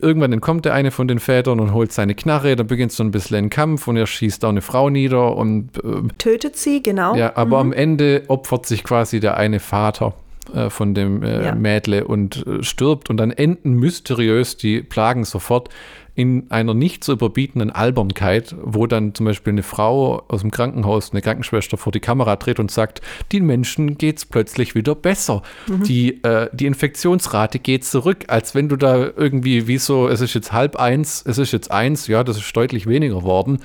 irgendwann 0.00 0.32
entkommt 0.32 0.64
der 0.64 0.74
eine 0.74 0.90
von 0.90 1.08
den 1.08 1.18
Vätern 1.18 1.60
und 1.60 1.72
holt 1.72 1.92
seine 1.92 2.14
Knarre, 2.14 2.56
dann 2.56 2.66
beginnt 2.66 2.92
so 2.92 3.02
ein 3.02 3.10
bisschen 3.10 3.36
ein 3.36 3.50
Kampf 3.50 3.88
und 3.88 3.96
er 3.96 4.06
schießt 4.06 4.44
auch 4.44 4.50
eine 4.50 4.62
Frau 4.62 4.90
nieder 4.90 5.36
und 5.36 5.76
äh, 5.78 6.08
Tötet 6.18 6.56
sie, 6.56 6.82
genau. 6.82 7.14
ja, 7.16 7.36
aber 7.36 7.58
am 7.58 7.72
Ende 7.72 8.22
opfert 8.28 8.66
sich 8.66 8.84
quasi 8.84 9.20
der 9.20 9.36
eine 9.36 9.60
Vater 9.60 10.14
äh, 10.54 10.70
von 10.70 10.94
dem 10.94 11.22
äh, 11.22 11.46
Ja. 11.46 11.54
Mädle 11.54 12.04
und 12.06 12.46
äh, 12.46 12.62
stirbt 12.62 13.10
und 13.10 13.16
dann 13.16 13.30
enden 13.30 13.74
mysteriös 13.74 14.56
die 14.56 14.82
Plagen 14.82 15.24
sofort 15.24 15.68
in 16.14 16.50
einer 16.50 16.74
nicht 16.74 17.04
zu 17.04 17.12
überbietenden 17.12 17.70
Albernkeit, 17.70 18.54
wo 18.62 18.86
dann 18.86 19.14
zum 19.14 19.26
Beispiel 19.26 19.52
eine 19.52 19.62
Frau 19.62 20.22
aus 20.28 20.42
dem 20.42 20.50
Krankenhaus, 20.50 21.12
eine 21.12 21.22
Krankenschwester 21.22 21.78
vor 21.78 21.90
die 21.90 22.00
Kamera 22.00 22.36
tritt 22.36 22.60
und 22.60 22.70
sagt, 22.70 23.00
den 23.32 23.46
Menschen 23.46 23.96
geht's 23.96 24.26
plötzlich 24.26 24.74
wieder 24.74 24.94
besser. 24.94 25.42
Die, 25.86 26.22
äh, 26.22 26.48
die 26.52 26.66
Infektionsrate 26.66 27.58
geht 27.58 27.84
zurück, 27.84 28.24
als 28.28 28.54
wenn 28.54 28.68
du 28.68 28.76
da 28.76 29.10
irgendwie, 29.16 29.66
wie 29.66 29.78
so, 29.78 30.08
es 30.08 30.20
ist 30.20 30.34
jetzt 30.34 30.52
halb 30.52 30.76
eins, 30.76 31.24
es 31.26 31.38
ist 31.38 31.52
jetzt 31.52 31.70
eins, 31.70 32.06
ja, 32.08 32.24
das 32.24 32.36
ist 32.36 32.54
deutlich 32.54 32.86
weniger 32.86 33.20
geworden. 33.20 33.60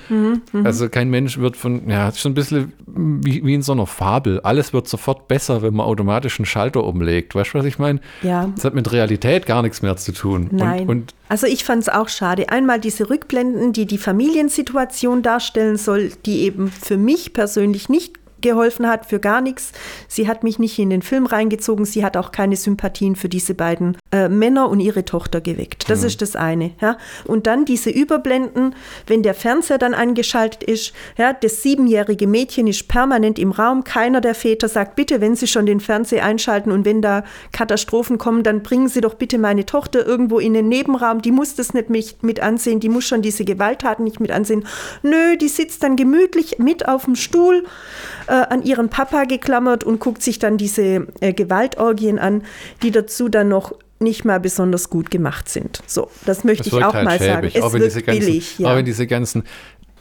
Also 0.64 0.88
kein 0.88 1.10
Mensch 1.10 1.38
wird 1.38 1.56
von, 1.56 1.88
ja, 1.88 2.08
es 2.08 2.16
ist 2.16 2.22
so 2.22 2.28
ein 2.28 2.34
bisschen 2.34 2.72
wie, 2.86 3.44
wie 3.44 3.54
in 3.54 3.62
so 3.62 3.72
einer 3.72 3.86
Fabel. 3.86 4.40
Alles 4.40 4.72
wird 4.72 4.88
sofort 4.88 5.28
besser, 5.28 5.62
wenn 5.62 5.74
man 5.74 5.86
automatisch 5.86 6.38
einen 6.38 6.46
Schalter 6.46 6.84
umlegt. 6.84 7.34
Weißt 7.34 7.52
du, 7.52 7.58
was 7.58 7.66
ich 7.66 7.78
meine? 7.78 8.00
Ja. 8.22 8.50
Das 8.54 8.64
hat 8.64 8.74
mit 8.74 8.90
Realität 8.90 9.46
gar 9.46 9.62
nichts 9.62 9.82
mehr 9.82 9.96
zu 9.96 10.12
tun. 10.12 10.48
Nein. 10.50 10.82
Und, 10.82 10.88
und 10.88 11.14
also 11.28 11.46
ich 11.46 11.64
fand 11.64 11.82
es 11.82 11.88
auch 11.88 12.08
schade. 12.08 12.48
Einmal 12.48 12.80
diese 12.80 13.10
Rückblenden, 13.10 13.72
die 13.72 13.86
die 13.86 13.98
Familiensituation 13.98 15.22
darstellen 15.22 15.76
soll, 15.76 16.10
die 16.26 16.42
eben 16.42 16.70
für 16.70 16.96
mich 16.96 17.32
persönlich 17.32 17.88
nicht 17.88 18.17
geholfen 18.40 18.88
hat, 18.88 19.06
für 19.06 19.20
gar 19.20 19.40
nichts. 19.40 19.72
Sie 20.06 20.28
hat 20.28 20.44
mich 20.44 20.58
nicht 20.58 20.78
in 20.78 20.90
den 20.90 21.02
Film 21.02 21.26
reingezogen, 21.26 21.84
sie 21.84 22.04
hat 22.04 22.16
auch 22.16 22.32
keine 22.32 22.56
Sympathien 22.56 23.16
für 23.16 23.28
diese 23.28 23.54
beiden 23.54 23.96
äh, 24.12 24.28
Männer 24.28 24.68
und 24.68 24.80
ihre 24.80 25.04
Tochter 25.04 25.40
geweckt. 25.40 25.88
Das 25.88 26.00
mhm. 26.00 26.06
ist 26.06 26.22
das 26.22 26.36
eine. 26.36 26.72
Ja. 26.80 26.98
Und 27.24 27.46
dann 27.46 27.64
diese 27.64 27.90
Überblenden, 27.90 28.74
wenn 29.06 29.22
der 29.22 29.34
Fernseher 29.34 29.78
dann 29.78 29.94
angeschaltet 29.94 30.62
ist, 30.62 30.92
ja, 31.16 31.32
das 31.32 31.62
siebenjährige 31.62 32.26
Mädchen 32.26 32.66
ist 32.66 32.88
permanent 32.88 33.38
im 33.38 33.52
Raum, 33.52 33.84
keiner 33.84 34.20
der 34.20 34.34
Väter 34.34 34.68
sagt, 34.68 34.96
bitte, 34.96 35.20
wenn 35.20 35.36
Sie 35.36 35.46
schon 35.46 35.66
den 35.66 35.80
Fernseher 35.80 36.24
einschalten 36.24 36.72
und 36.72 36.84
wenn 36.84 37.02
da 37.02 37.24
Katastrophen 37.52 38.18
kommen, 38.18 38.42
dann 38.42 38.62
bringen 38.62 38.88
Sie 38.88 39.00
doch 39.00 39.14
bitte 39.14 39.38
meine 39.38 39.66
Tochter 39.66 40.06
irgendwo 40.06 40.38
in 40.38 40.54
den 40.54 40.68
Nebenraum, 40.68 41.22
die 41.22 41.32
muss 41.32 41.54
das 41.54 41.74
nicht 41.74 41.90
mit, 41.90 42.22
mit 42.22 42.40
ansehen, 42.40 42.80
die 42.80 42.88
muss 42.88 43.04
schon 43.04 43.22
diese 43.22 43.44
Gewalttaten 43.44 44.04
nicht 44.04 44.20
mit 44.20 44.30
ansehen. 44.30 44.66
Nö, 45.02 45.36
die 45.36 45.48
sitzt 45.48 45.82
dann 45.82 45.96
gemütlich 45.96 46.58
mit 46.58 46.88
auf 46.88 47.04
dem 47.04 47.16
Stuhl 47.16 47.64
äh, 48.28 48.32
an 48.32 48.62
ihren 48.62 48.88
Papa 48.88 49.24
geklammert 49.24 49.84
und 49.84 50.00
guckt 50.00 50.22
sich 50.22 50.38
dann 50.38 50.56
diese 50.56 51.06
äh, 51.20 51.32
Gewaltorgien 51.32 52.18
an, 52.18 52.42
die 52.82 52.90
dazu 52.90 53.28
dann 53.28 53.48
noch 53.48 53.74
nicht 54.00 54.24
mal 54.24 54.38
besonders 54.38 54.90
gut 54.90 55.10
gemacht 55.10 55.48
sind. 55.48 55.82
So, 55.86 56.08
das 56.24 56.44
möchte 56.44 56.70
das 56.70 56.78
ich 56.78 56.84
auch 56.84 56.94
halt 56.94 57.04
mal 57.04 57.18
schäbig. 57.18 57.26
sagen. 57.26 57.50
Es 57.54 57.62
auch 57.62 57.72
wenn 57.72 57.80
wird 57.80 58.06
ganzen, 58.06 58.20
billig. 58.20 58.58
Ja. 58.58 58.70
Auch 58.70 58.76
wenn 58.76 58.84
diese 58.84 59.06
ganzen 59.06 59.42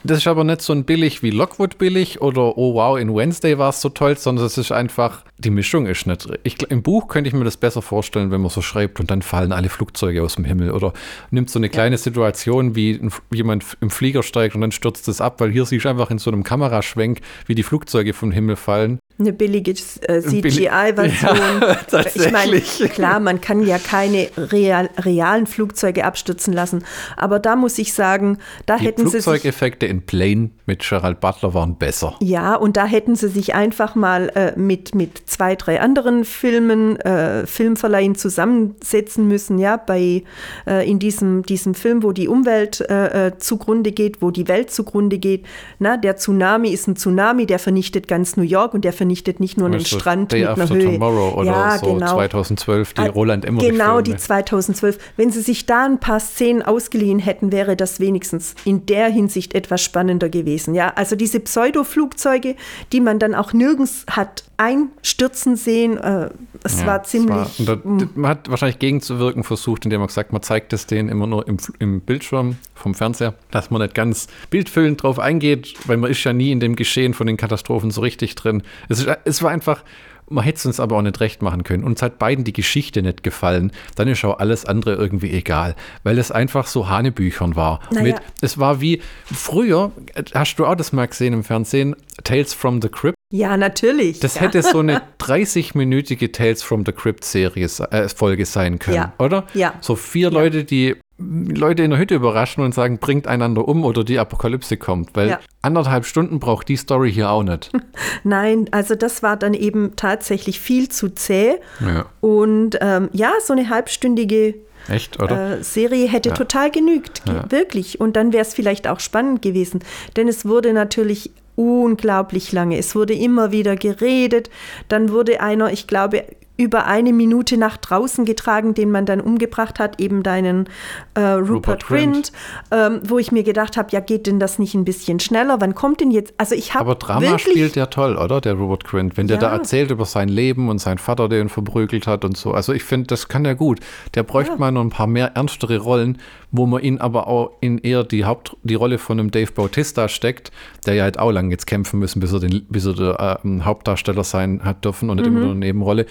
das 0.03 0.19
ist 0.19 0.27
aber 0.27 0.43
nicht 0.43 0.61
so 0.61 0.73
ein 0.73 0.83
billig 0.83 1.23
wie 1.23 1.31
Lockwood 1.31 1.77
billig 1.77 2.21
oder 2.21 2.57
oh 2.57 2.75
wow, 2.75 2.97
in 2.97 3.13
Wednesday 3.13 3.57
war 3.57 3.69
es 3.69 3.81
so 3.81 3.89
toll, 3.89 4.17
sondern 4.17 4.45
es 4.45 4.57
ist 4.57 4.71
einfach, 4.71 5.23
die 5.37 5.49
Mischung 5.49 5.85
ist 5.85 6.07
nicht. 6.07 6.27
Ich, 6.43 6.61
Im 6.69 6.83
Buch 6.83 7.07
könnte 7.07 7.27
ich 7.27 7.33
mir 7.33 7.43
das 7.43 7.57
besser 7.57 7.81
vorstellen, 7.81 8.31
wenn 8.31 8.41
man 8.41 8.49
so 8.49 8.61
schreibt 8.61 8.99
und 8.99 9.11
dann 9.11 9.21
fallen 9.21 9.51
alle 9.51 9.69
Flugzeuge 9.69 10.23
aus 10.23 10.35
dem 10.35 10.45
Himmel 10.45 10.71
oder 10.71 10.93
nimmt 11.31 11.49
so 11.49 11.59
eine 11.59 11.69
kleine 11.69 11.95
ja. 11.95 12.01
Situation, 12.01 12.75
wie 12.75 12.99
jemand 13.31 13.65
im 13.81 13.89
Flieger 13.89 14.23
steigt 14.23 14.55
und 14.55 14.61
dann 14.61 14.71
stürzt 14.71 15.07
es 15.07 15.21
ab, 15.21 15.39
weil 15.41 15.51
hier 15.51 15.65
siehst 15.65 15.85
du 15.85 15.89
einfach 15.89 16.11
in 16.11 16.19
so 16.19 16.31
einem 16.31 16.43
Kameraschwenk, 16.43 17.21
wie 17.45 17.55
die 17.55 17.63
Flugzeuge 17.63 18.13
vom 18.13 18.31
Himmel 18.31 18.55
fallen 18.55 18.99
eine 19.19 19.33
billige 19.33 19.71
äh, 19.71 20.21
CGI-Version. 20.21 21.61
Ja, 21.91 22.05
ich 22.13 22.31
meine, 22.31 22.61
klar, 22.61 23.19
man 23.19 23.41
kann 23.41 23.65
ja 23.65 23.79
keine 23.79 24.29
real, 24.37 24.89
realen 24.99 25.47
Flugzeuge 25.47 26.05
abstürzen 26.05 26.53
lassen, 26.53 26.83
aber 27.15 27.39
da 27.39 27.55
muss 27.55 27.79
ich 27.79 27.93
sagen, 27.93 28.37
da 28.67 28.77
Die 28.77 28.85
hätten 28.85 29.05
sie 29.05 29.21
Flugzeugeffekte 29.21 29.87
in 29.87 30.03
Plane 30.03 30.51
mit 30.67 30.87
Gerald 30.87 31.19
Butler 31.19 31.53
waren 31.53 31.77
besser. 31.77 32.15
Ja, 32.21 32.55
und 32.55 32.77
da 32.77 32.85
hätten 32.85 33.15
sie 33.15 33.29
sich 33.29 33.55
einfach 33.55 33.95
mal 33.95 34.29
äh, 34.35 34.59
mit, 34.59 34.93
mit 34.93 35.23
zwei, 35.25 35.55
drei 35.55 35.81
anderen 35.81 36.23
Filmen, 36.23 36.97
äh, 36.97 37.47
Filmverleihen 37.47 38.15
zusammensetzen 38.15 39.27
müssen, 39.27 39.57
ja, 39.57 39.77
bei 39.77 40.23
äh, 40.67 40.87
in 40.87 40.99
diesem, 40.99 41.41
diesem 41.43 41.73
Film, 41.73 42.03
wo 42.03 42.11
die 42.11 42.27
Umwelt 42.27 42.81
äh, 42.81 43.27
äh, 43.27 43.37
zugrunde 43.39 43.91
geht, 43.91 44.21
wo 44.21 44.29
die 44.29 44.47
Welt 44.47 44.69
zugrunde 44.69 45.17
geht. 45.17 45.45
Na, 45.79 45.97
der 45.97 46.17
Tsunami 46.17 46.69
ist 46.69 46.87
ein 46.87 46.95
Tsunami, 46.95 47.47
der 47.47 47.57
vernichtet 47.57 48.07
ganz 48.07 48.37
New 48.37 48.43
York 48.43 48.73
und 48.75 48.85
der 48.85 48.93
vernichtet 48.93 49.06
vernichtet 49.07 49.39
nicht 49.39 49.57
nur 49.57 49.67
einen 49.67 49.85
Strand 49.85 50.33
Day 50.33 50.41
mit 50.41 50.49
einer 50.49 50.69
Höhe. 50.69 50.85
Tomorrow 50.85 51.39
oder 51.39 51.51
ja, 51.51 51.77
so 51.77 51.93
genau. 51.93 52.13
2012, 52.13 52.93
die 52.93 53.01
ah, 53.01 53.05
Roland 53.05 53.45
Emmerich 53.45 53.69
Genau, 53.69 54.01
die 54.01 54.15
2012. 54.15 54.97
Wenn 55.15 55.31
sie 55.31 55.41
sich 55.41 55.65
da 55.65 55.85
ein 55.85 55.99
paar 55.99 56.19
Szenen 56.19 56.61
ausgeliehen 56.61 57.19
hätten, 57.19 57.53
wäre 57.53 57.77
das 57.77 58.01
wenigstens 58.01 58.55
in 58.65 58.85
der 58.85 59.07
Hinsicht 59.07 59.53
etwas 59.53 59.81
spannender 59.81 60.27
gewesen. 60.27 60.75
Ja, 60.75 60.91
also 60.95 61.15
diese 61.15 61.39
Pseudo-Flugzeuge, 61.39 62.55
die 62.91 62.99
man 62.99 63.17
dann 63.19 63.33
auch 63.33 63.53
nirgends 63.53 64.05
hat 64.09 64.43
einstürzen 64.57 65.55
sehen, 65.55 65.97
äh, 65.97 66.29
es 66.63 66.81
ja, 66.81 66.87
war 66.87 67.03
ziemlich. 67.03 67.59
Es 67.59 67.67
war, 67.67 67.75
da, 67.77 67.81
man 68.15 68.31
hat 68.31 68.49
wahrscheinlich 68.49 68.79
gegenzuwirken 68.79 69.43
versucht, 69.43 69.85
indem 69.85 69.99
man 69.99 70.07
gesagt, 70.07 70.33
man 70.33 70.41
zeigt 70.41 70.73
es 70.73 70.87
denen 70.87 71.09
immer 71.09 71.27
nur 71.27 71.47
im, 71.47 71.57
im 71.77 72.01
Bildschirm 72.01 72.57
vom 72.73 72.95
Fernseher, 72.95 73.35
dass 73.51 73.69
man 73.69 73.81
nicht 73.81 73.93
ganz 73.93 74.27
bildfüllend 74.49 75.03
drauf 75.03 75.19
eingeht, 75.19 75.75
weil 75.85 75.97
man 75.97 76.09
ist 76.09 76.23
ja 76.23 76.33
nie 76.33 76.51
in 76.51 76.59
dem 76.59 76.75
Geschehen 76.75 77.13
von 77.13 77.27
den 77.27 77.37
Katastrophen 77.37 77.91
so 77.91 78.01
richtig 78.01 78.33
drin. 78.33 78.63
Es, 78.89 78.96
ist, 78.99 79.17
es 79.25 79.43
war 79.43 79.51
einfach, 79.51 79.83
man 80.29 80.43
hätte 80.43 80.57
es 80.57 80.65
uns 80.65 80.79
aber 80.79 80.97
auch 80.97 81.01
nicht 81.01 81.19
recht 81.19 81.41
machen 81.41 81.63
können. 81.63 81.83
Uns 81.83 82.01
hat 82.01 82.19
beiden 82.19 82.43
die 82.43 82.53
Geschichte 82.53 83.01
nicht 83.01 83.23
gefallen. 83.23 83.71
Dann 83.95 84.07
ist 84.07 84.23
auch 84.25 84.39
alles 84.39 84.65
andere 84.65 84.95
irgendwie 84.95 85.31
egal, 85.31 85.75
weil 86.03 86.17
es 86.17 86.31
einfach 86.31 86.67
so 86.67 86.89
Hanebüchern 86.89 87.55
war. 87.55 87.79
Naja. 87.91 88.03
Mit, 88.03 88.15
es 88.41 88.57
war 88.57 88.81
wie 88.81 89.01
früher, 89.25 89.91
hast 90.33 90.55
du 90.57 90.65
auch 90.65 90.75
das 90.75 90.91
mal 90.93 91.07
gesehen 91.07 91.33
im 91.33 91.43
Fernsehen, 91.43 91.95
Tales 92.23 92.53
from 92.53 92.81
the 92.81 92.89
Crypt? 92.89 93.17
Ja, 93.31 93.57
natürlich. 93.57 94.19
Das 94.19 94.35
ja. 94.35 94.41
hätte 94.41 94.61
so 94.63 94.79
eine 94.79 95.01
30-minütige 95.19 96.31
Tales 96.31 96.63
from 96.63 96.85
the 96.85 96.93
Crypt 96.93 97.25
Serie 97.25 97.67
äh, 97.91 98.07
Folge 98.09 98.45
sein 98.45 98.79
können, 98.79 98.95
ja. 98.95 99.13
oder? 99.19 99.45
Ja. 99.53 99.73
So 99.81 99.95
vier 99.95 100.29
ja. 100.29 100.33
Leute, 100.33 100.63
die 100.63 100.95
Leute 101.19 101.83
in 101.83 101.89
der 101.89 101.99
Hütte 101.99 102.15
überraschen 102.15 102.63
und 102.63 102.73
sagen, 102.75 102.99
bringt 102.99 103.27
einander 103.27 103.67
um 103.67 103.83
oder 103.83 104.03
die 104.03 104.19
Apokalypse 104.19 104.77
kommt. 104.77 105.15
Weil 105.15 105.29
ja. 105.29 105.39
anderthalb 105.61 106.05
Stunden 106.05 106.39
braucht 106.39 106.69
die 106.69 106.77
Story 106.77 107.11
hier 107.11 107.29
auch 107.31 107.43
nicht. 107.43 107.71
Nein, 108.23 108.67
also 108.71 108.95
das 108.95 109.23
war 109.23 109.35
dann 109.35 109.53
eben 109.53 109.95
tatsächlich 109.95 110.59
viel 110.59 110.89
zu 110.89 111.09
zäh. 111.09 111.55
Ja. 111.81 112.05
Und 112.21 112.77
ähm, 112.81 113.09
ja, 113.13 113.33
so 113.43 113.53
eine 113.53 113.69
halbstündige 113.69 114.55
Echt, 114.87 115.19
äh, 115.19 115.61
Serie 115.63 116.07
hätte 116.07 116.29
ja. 116.29 116.35
total 116.35 116.71
genügt, 116.71 117.21
wirklich. 117.49 117.99
Und 117.99 118.15
dann 118.15 118.31
wäre 118.31 118.43
es 118.43 118.53
vielleicht 118.53 118.87
auch 118.87 119.01
spannend 119.01 119.41
gewesen. 119.41 119.81
Denn 120.15 120.29
es 120.29 120.45
wurde 120.45 120.71
natürlich 120.71 121.31
unglaublich 121.57 122.53
lange. 122.53 122.77
Es 122.77 122.95
wurde 122.95 123.13
immer 123.13 123.51
wieder 123.51 123.75
geredet. 123.75 124.49
Dann 124.87 125.11
wurde 125.11 125.41
einer, 125.41 125.73
ich 125.73 125.87
glaube, 125.87 126.23
über 126.57 126.85
eine 126.85 127.13
Minute 127.13 127.57
nach 127.57 127.77
draußen 127.77 128.25
getragen, 128.25 128.73
den 128.73 128.91
man 128.91 129.05
dann 129.05 129.21
umgebracht 129.21 129.79
hat, 129.79 130.01
eben 130.01 130.23
deinen 130.23 130.67
äh, 131.13 131.21
Rupert, 131.21 131.49
Rupert 131.49 131.85
Grint, 131.85 132.31
ähm, 132.71 132.99
wo 133.03 133.19
ich 133.19 133.31
mir 133.31 133.43
gedacht 133.43 133.77
habe, 133.77 133.89
ja, 133.91 133.99
geht 133.99 134.27
denn 134.27 134.39
das 134.39 134.57
nicht 134.59 134.73
ein 134.73 134.83
bisschen 134.83 135.19
schneller? 135.19 135.61
Wann 135.61 135.75
kommt 135.75 136.01
denn 136.01 136.11
jetzt? 136.11 136.33
Also 136.37 136.55
ich 136.55 136.73
habe 136.73 136.81
Aber 136.81 136.95
Drama 136.95 137.37
spielt 137.37 137.75
ja 137.75 137.85
toll, 137.85 138.17
oder? 138.17 138.41
Der 138.41 138.55
Rupert 138.55 138.85
Grint, 138.85 139.17
wenn 139.17 139.27
der 139.27 139.37
ja. 139.37 139.41
da 139.41 139.51
erzählt 139.51 139.91
über 139.91 140.05
sein 140.05 140.29
Leben 140.29 140.69
und 140.69 140.79
sein 140.79 140.97
Vater, 140.97 141.29
der 141.29 141.41
ihn 141.41 141.49
verprügelt 141.49 142.07
hat 142.07 142.25
und 142.25 142.35
so. 142.35 142.51
Also 142.51 142.73
ich 142.73 142.83
finde, 142.83 143.07
das 143.07 143.27
kann 143.27 143.45
er 143.45 143.55
gut. 143.55 143.79
Der 144.15 144.23
bräuchte 144.23 144.53
ja. 144.53 144.57
mal 144.57 144.71
noch 144.71 144.81
ein 144.81 144.89
paar 144.89 145.07
mehr 145.07 145.35
ernstere 145.35 145.77
Rollen, 145.77 146.17
wo 146.51 146.65
man 146.65 146.81
ihn 146.81 146.99
aber 146.99 147.27
auch 147.27 147.51
in 147.59 147.77
eher 147.77 148.03
die 148.03 148.25
Haupt 148.25 148.55
die 148.63 148.75
Rolle 148.75 148.97
von 148.97 149.19
einem 149.19 149.31
Dave 149.31 149.51
Bautista 149.51 150.07
steckt, 150.07 150.51
der 150.85 150.93
ja 150.95 151.03
halt 151.03 151.19
auch 151.19 151.31
lange 151.31 151.51
jetzt 151.51 151.67
kämpfen 151.67 151.99
müssen, 151.99 152.19
bis 152.19 152.31
er 152.33 152.39
den 152.39 152.65
bis 152.69 152.85
er 152.85 152.93
der 152.93 153.39
äh, 153.43 153.59
Hauptdarsteller 153.61 154.23
sein 154.23 154.61
hat 154.63 154.85
dürfen 154.85 155.09
und 155.09 155.17
nicht 155.17 155.29
mhm. 155.29 155.35
immer 155.35 155.45
nur 155.45 155.51
eine 155.51 155.59
Nebenrolle. 155.59 156.05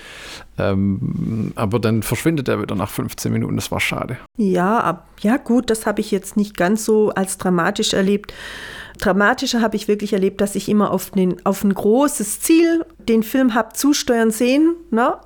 Ähm, 0.59 1.53
aber 1.55 1.79
dann 1.79 2.03
verschwindet 2.03 2.49
er 2.49 2.61
wieder 2.61 2.75
nach 2.75 2.91
15 2.91 3.33
Minuten. 3.33 3.57
Das 3.57 3.71
war 3.71 3.81
schade. 3.81 4.19
Ja, 4.37 4.81
ab, 4.81 5.09
ja 5.21 5.37
gut, 5.37 5.71
das 5.71 5.87
habe 5.87 6.01
ich 6.01 6.11
jetzt 6.11 6.37
nicht 6.37 6.57
ganz 6.57 6.85
so 6.85 7.11
als 7.11 7.39
dramatisch 7.39 7.93
erlebt. 7.93 8.33
Dramatischer 8.99 9.61
habe 9.61 9.77
ich 9.77 9.89
wirklich 9.89 10.13
erlebt, 10.13 10.41
dass 10.41 10.55
ich 10.55 10.69
immer 10.69 10.91
auf, 10.91 11.11
den, 11.11 11.45
auf 11.45 11.65
ein 11.65 11.75
großes 11.75 12.41
Ziel 12.41 12.85
den 12.99 13.23
Film 13.23 13.55
habe 13.55 13.75
zusteuern 13.75 14.31
sehen. 14.31 14.75
Ne? 14.91 15.17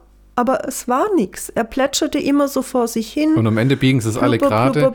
Aber 0.41 0.67
es 0.67 0.89
war 0.89 1.15
nichts. 1.15 1.51
Er 1.51 1.65
plätscherte 1.65 2.19
immer 2.19 2.49
so 2.49 2.63
vor 2.63 2.89
sich 2.89 3.13
hin. 3.13 3.35
Und 3.35 3.47
am 3.47 3.59
Ende 3.59 3.77
biegen 3.77 4.01
sie 4.01 4.09
es 4.09 4.17
alle 4.17 4.39
gerade, 4.39 4.95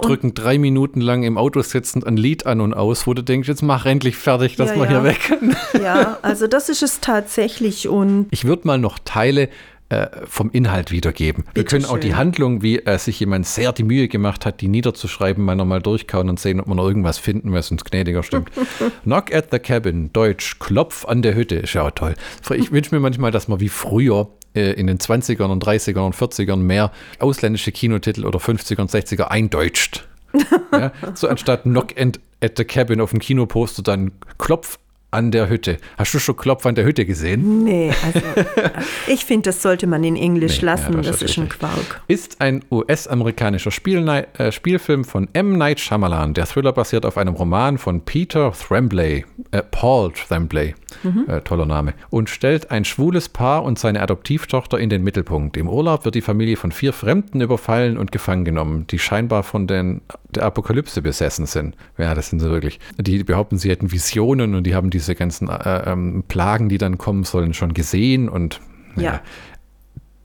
drücken 0.00 0.32
drei 0.32 0.58
Minuten 0.58 1.00
lang 1.00 1.24
im 1.24 1.36
Auto 1.36 1.60
sitzend 1.62 2.06
ein 2.06 2.16
Lied 2.16 2.46
an 2.46 2.60
und 2.60 2.72
aus, 2.72 3.04
wo 3.08 3.12
du 3.12 3.22
denkst, 3.22 3.48
jetzt 3.48 3.62
mach 3.62 3.84
endlich 3.84 4.16
fertig, 4.16 4.54
dass 4.54 4.70
ja, 4.70 4.76
wir 4.76 4.84
ja. 4.84 4.90
hier 4.90 5.04
weg 5.04 5.18
können. 5.26 5.56
Ja, 5.82 6.18
also 6.22 6.46
das 6.46 6.68
ist 6.68 6.82
es 6.82 7.00
tatsächlich. 7.00 7.88
Und 7.88 8.28
ich 8.30 8.44
würde 8.44 8.66
mal 8.66 8.78
noch 8.78 8.98
Teile 9.04 9.48
äh, 9.88 10.06
vom 10.26 10.50
Inhalt 10.50 10.90
wiedergeben. 10.90 11.44
Bitte 11.44 11.56
wir 11.56 11.64
können 11.64 11.84
schön. 11.84 11.90
auch 11.90 11.98
die 11.98 12.14
Handlung, 12.14 12.62
wie 12.62 12.78
äh, 12.78 12.98
sich 12.98 13.20
jemand 13.20 13.46
sehr 13.46 13.72
die 13.72 13.84
Mühe 13.84 14.08
gemacht 14.08 14.46
hat, 14.46 14.60
die 14.60 14.68
niederzuschreiben, 14.68 15.44
mal 15.44 15.54
nochmal 15.54 15.80
durchkauen 15.80 16.28
und 16.28 16.40
sehen, 16.40 16.60
ob 16.60 16.66
man 16.66 16.76
noch 16.76 16.86
irgendwas 16.86 17.18
finden, 17.18 17.52
was 17.52 17.70
uns 17.70 17.84
gnädiger 17.84 18.22
stimmt. 18.22 18.50
Knock 19.04 19.32
at 19.32 19.48
the 19.52 19.58
Cabin, 19.58 20.12
Deutsch, 20.12 20.58
Klopf 20.58 21.04
an 21.04 21.22
der 21.22 21.34
Hütte, 21.34 21.56
ist 21.56 21.74
ja 21.74 21.82
auch 21.86 21.92
toll. 21.92 22.14
Ich 22.56 22.72
wünsche 22.72 22.94
mir 22.94 23.00
manchmal, 23.00 23.30
dass 23.30 23.48
man 23.48 23.60
wie 23.60 23.68
früher 23.68 24.28
äh, 24.56 24.72
in 24.72 24.86
den 24.86 24.98
20ern 24.98 25.50
und 25.50 25.64
30ern 25.64 26.06
und 26.06 26.16
40ern 26.16 26.56
mehr 26.56 26.90
ausländische 27.18 27.72
Kinotitel 27.72 28.24
oder 28.24 28.38
50er 28.38 28.80
und 28.80 28.90
60er 28.90 29.24
eindeutscht. 29.24 30.06
ja, 30.72 30.92
so 31.14 31.28
anstatt 31.28 31.62
Knock 31.62 31.94
at 31.98 32.56
the 32.56 32.64
Cabin 32.64 33.00
auf 33.00 33.10
dem 33.10 33.20
Kinoposter 33.20 33.82
dann 33.82 34.12
Klopf 34.38 34.78
an 35.10 35.30
der 35.30 35.48
Hütte. 35.48 35.78
Hast 35.96 36.12
du 36.14 36.18
schon 36.18 36.36
Klopf 36.36 36.66
an 36.66 36.74
der 36.74 36.84
Hütte 36.84 37.06
gesehen? 37.06 37.64
Nee, 37.64 37.92
also 38.04 38.20
ich 39.06 39.24
finde, 39.24 39.50
das 39.50 39.62
sollte 39.62 39.86
man 39.86 40.04
in 40.04 40.16
Englisch 40.16 40.60
nee, 40.60 40.66
lassen. 40.66 40.94
Ja, 40.94 41.02
das, 41.02 41.20
das 41.20 41.30
ist 41.30 41.38
ein 41.38 41.48
Quark. 41.48 42.02
Ist 42.08 42.40
ein 42.40 42.64
US-amerikanischer 42.70 43.70
Spiel, 43.70 44.06
äh, 44.08 44.52
Spielfilm 44.52 45.04
von 45.04 45.28
M. 45.32 45.56
Night 45.56 45.80
Shyamalan. 45.80 46.34
Der 46.34 46.46
Thriller 46.46 46.72
basiert 46.72 47.06
auf 47.06 47.16
einem 47.18 47.34
Roman 47.34 47.78
von 47.78 48.00
Peter 48.02 48.52
Tremblay, 48.52 49.24
äh, 49.52 49.62
Paul 49.62 50.12
Tremblay, 50.12 50.74
mhm. 51.02 51.24
äh, 51.28 51.40
toller 51.40 51.66
Name, 51.66 51.94
und 52.10 52.28
stellt 52.28 52.70
ein 52.70 52.84
schwules 52.84 53.28
Paar 53.28 53.62
und 53.62 53.78
seine 53.78 54.02
Adoptivtochter 54.02 54.78
in 54.78 54.90
den 54.90 55.02
Mittelpunkt. 55.02 55.56
Im 55.56 55.68
Urlaub 55.68 56.04
wird 56.04 56.14
die 56.14 56.20
Familie 56.20 56.56
von 56.56 56.72
vier 56.72 56.92
Fremden 56.92 57.40
überfallen 57.40 57.96
und 57.96 58.12
gefangen 58.12 58.44
genommen, 58.44 58.86
die 58.88 58.98
scheinbar 58.98 59.44
von 59.44 59.66
den, 59.66 60.02
der 60.36 60.44
Apokalypse 60.44 61.02
besessen 61.02 61.46
sind. 61.46 61.76
Ja, 61.98 62.14
das 62.14 62.30
sind 62.30 62.40
sie 62.40 62.50
wirklich. 62.50 62.78
Die 62.98 63.24
behaupten, 63.24 63.58
sie 63.58 63.70
hätten 63.70 63.92
Visionen 63.92 64.54
und 64.54 64.64
die 64.64 64.74
haben 64.74 64.90
diese 64.90 65.14
ganzen 65.14 65.48
äh, 65.48 65.90
ähm, 65.90 66.24
Plagen, 66.28 66.68
die 66.68 66.78
dann 66.78 66.98
kommen 66.98 67.24
sollen, 67.24 67.54
schon 67.54 67.74
gesehen 67.74 68.28
und 68.28 68.60
ja. 68.96 69.02
ja. 69.02 69.20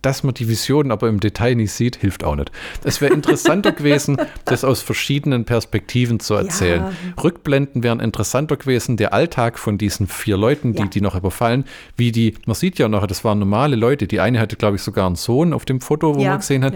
Dass 0.02 0.24
man 0.24 0.34
die 0.34 0.48
Vision 0.48 0.92
aber 0.92 1.10
im 1.10 1.20
Detail 1.20 1.56
nicht 1.56 1.72
sieht, 1.72 1.96
hilft 1.96 2.24
auch 2.24 2.36
nicht. 2.36 2.52
Es 2.84 3.02
wäre 3.02 3.14
interessanter 3.14 3.72
gewesen, 3.82 4.18
das 4.46 4.64
aus 4.64 4.82
verschiedenen 4.82 5.46
Perspektiven 5.46 6.20
zu 6.20 6.34
erzählen. 6.34 6.84
Ja. 6.84 7.24
Rückblenden 7.24 7.84
wären 7.84 8.00
interessanter 8.00 8.58
gewesen, 8.58 8.98
der 8.98 9.14
Alltag 9.14 9.60
von 9.60 9.78
diesen 9.78 10.08
vier 10.08 10.38
Leuten, 10.38 10.74
die 10.74 10.84
ja. 10.84 10.88
die 10.88 11.02
noch 11.02 11.16
überfallen, 11.16 11.66
wie 11.98 12.12
die, 12.12 12.36
man 12.46 12.56
sieht 12.56 12.80
ja 12.80 12.88
noch, 12.88 13.06
das 13.08 13.24
waren 13.24 13.40
normale 13.40 13.76
Leute. 13.76 14.08
Die 14.08 14.20
eine 14.20 14.40
hatte, 14.40 14.56
glaube 14.56 14.78
ich, 14.78 14.82
sogar 14.82 15.06
einen 15.06 15.16
Sohn 15.16 15.54
auf 15.54 15.66
dem 15.66 15.82
Foto, 15.82 16.16
wo 16.16 16.22
ja. 16.22 16.30
man 16.30 16.40
gesehen 16.40 16.64
hat. 16.64 16.74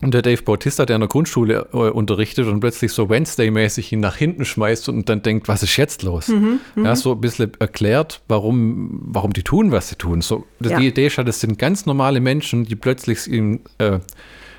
Und 0.00 0.12
der 0.12 0.22
Dave 0.22 0.42
Bautista, 0.42 0.84
der 0.84 0.96
in 0.96 1.00
der 1.00 1.08
Grundschule 1.08 1.68
äh, 1.72 1.76
unterrichtet 1.76 2.46
und 2.46 2.60
plötzlich 2.60 2.92
so 2.92 3.08
Wednesday-mäßig 3.08 3.92
ihn 3.92 4.00
nach 4.00 4.16
hinten 4.16 4.44
schmeißt 4.44 4.88
und 4.88 5.08
dann 5.08 5.22
denkt, 5.22 5.48
was 5.48 5.62
ist 5.62 5.76
jetzt 5.76 6.02
los? 6.02 6.28
Mhm, 6.28 6.60
ja, 6.76 6.90
mhm. 6.90 6.96
so 6.96 7.12
ein 7.12 7.20
bisschen 7.20 7.52
erklärt, 7.58 8.20
warum, 8.28 9.00
warum 9.06 9.32
die 9.32 9.42
tun, 9.42 9.72
was 9.72 9.88
sie 9.88 9.96
tun. 9.96 10.20
So, 10.20 10.44
die 10.60 10.88
Idee 10.88 11.06
ist 11.06 11.16
ja, 11.16 11.24
das 11.24 11.40
sind 11.40 11.58
ganz 11.58 11.86
normale 11.86 12.20
Menschen, 12.20 12.63
die 12.64 12.76
plötzlich 12.76 13.26
ihm 13.26 13.60
äh, 13.78 14.00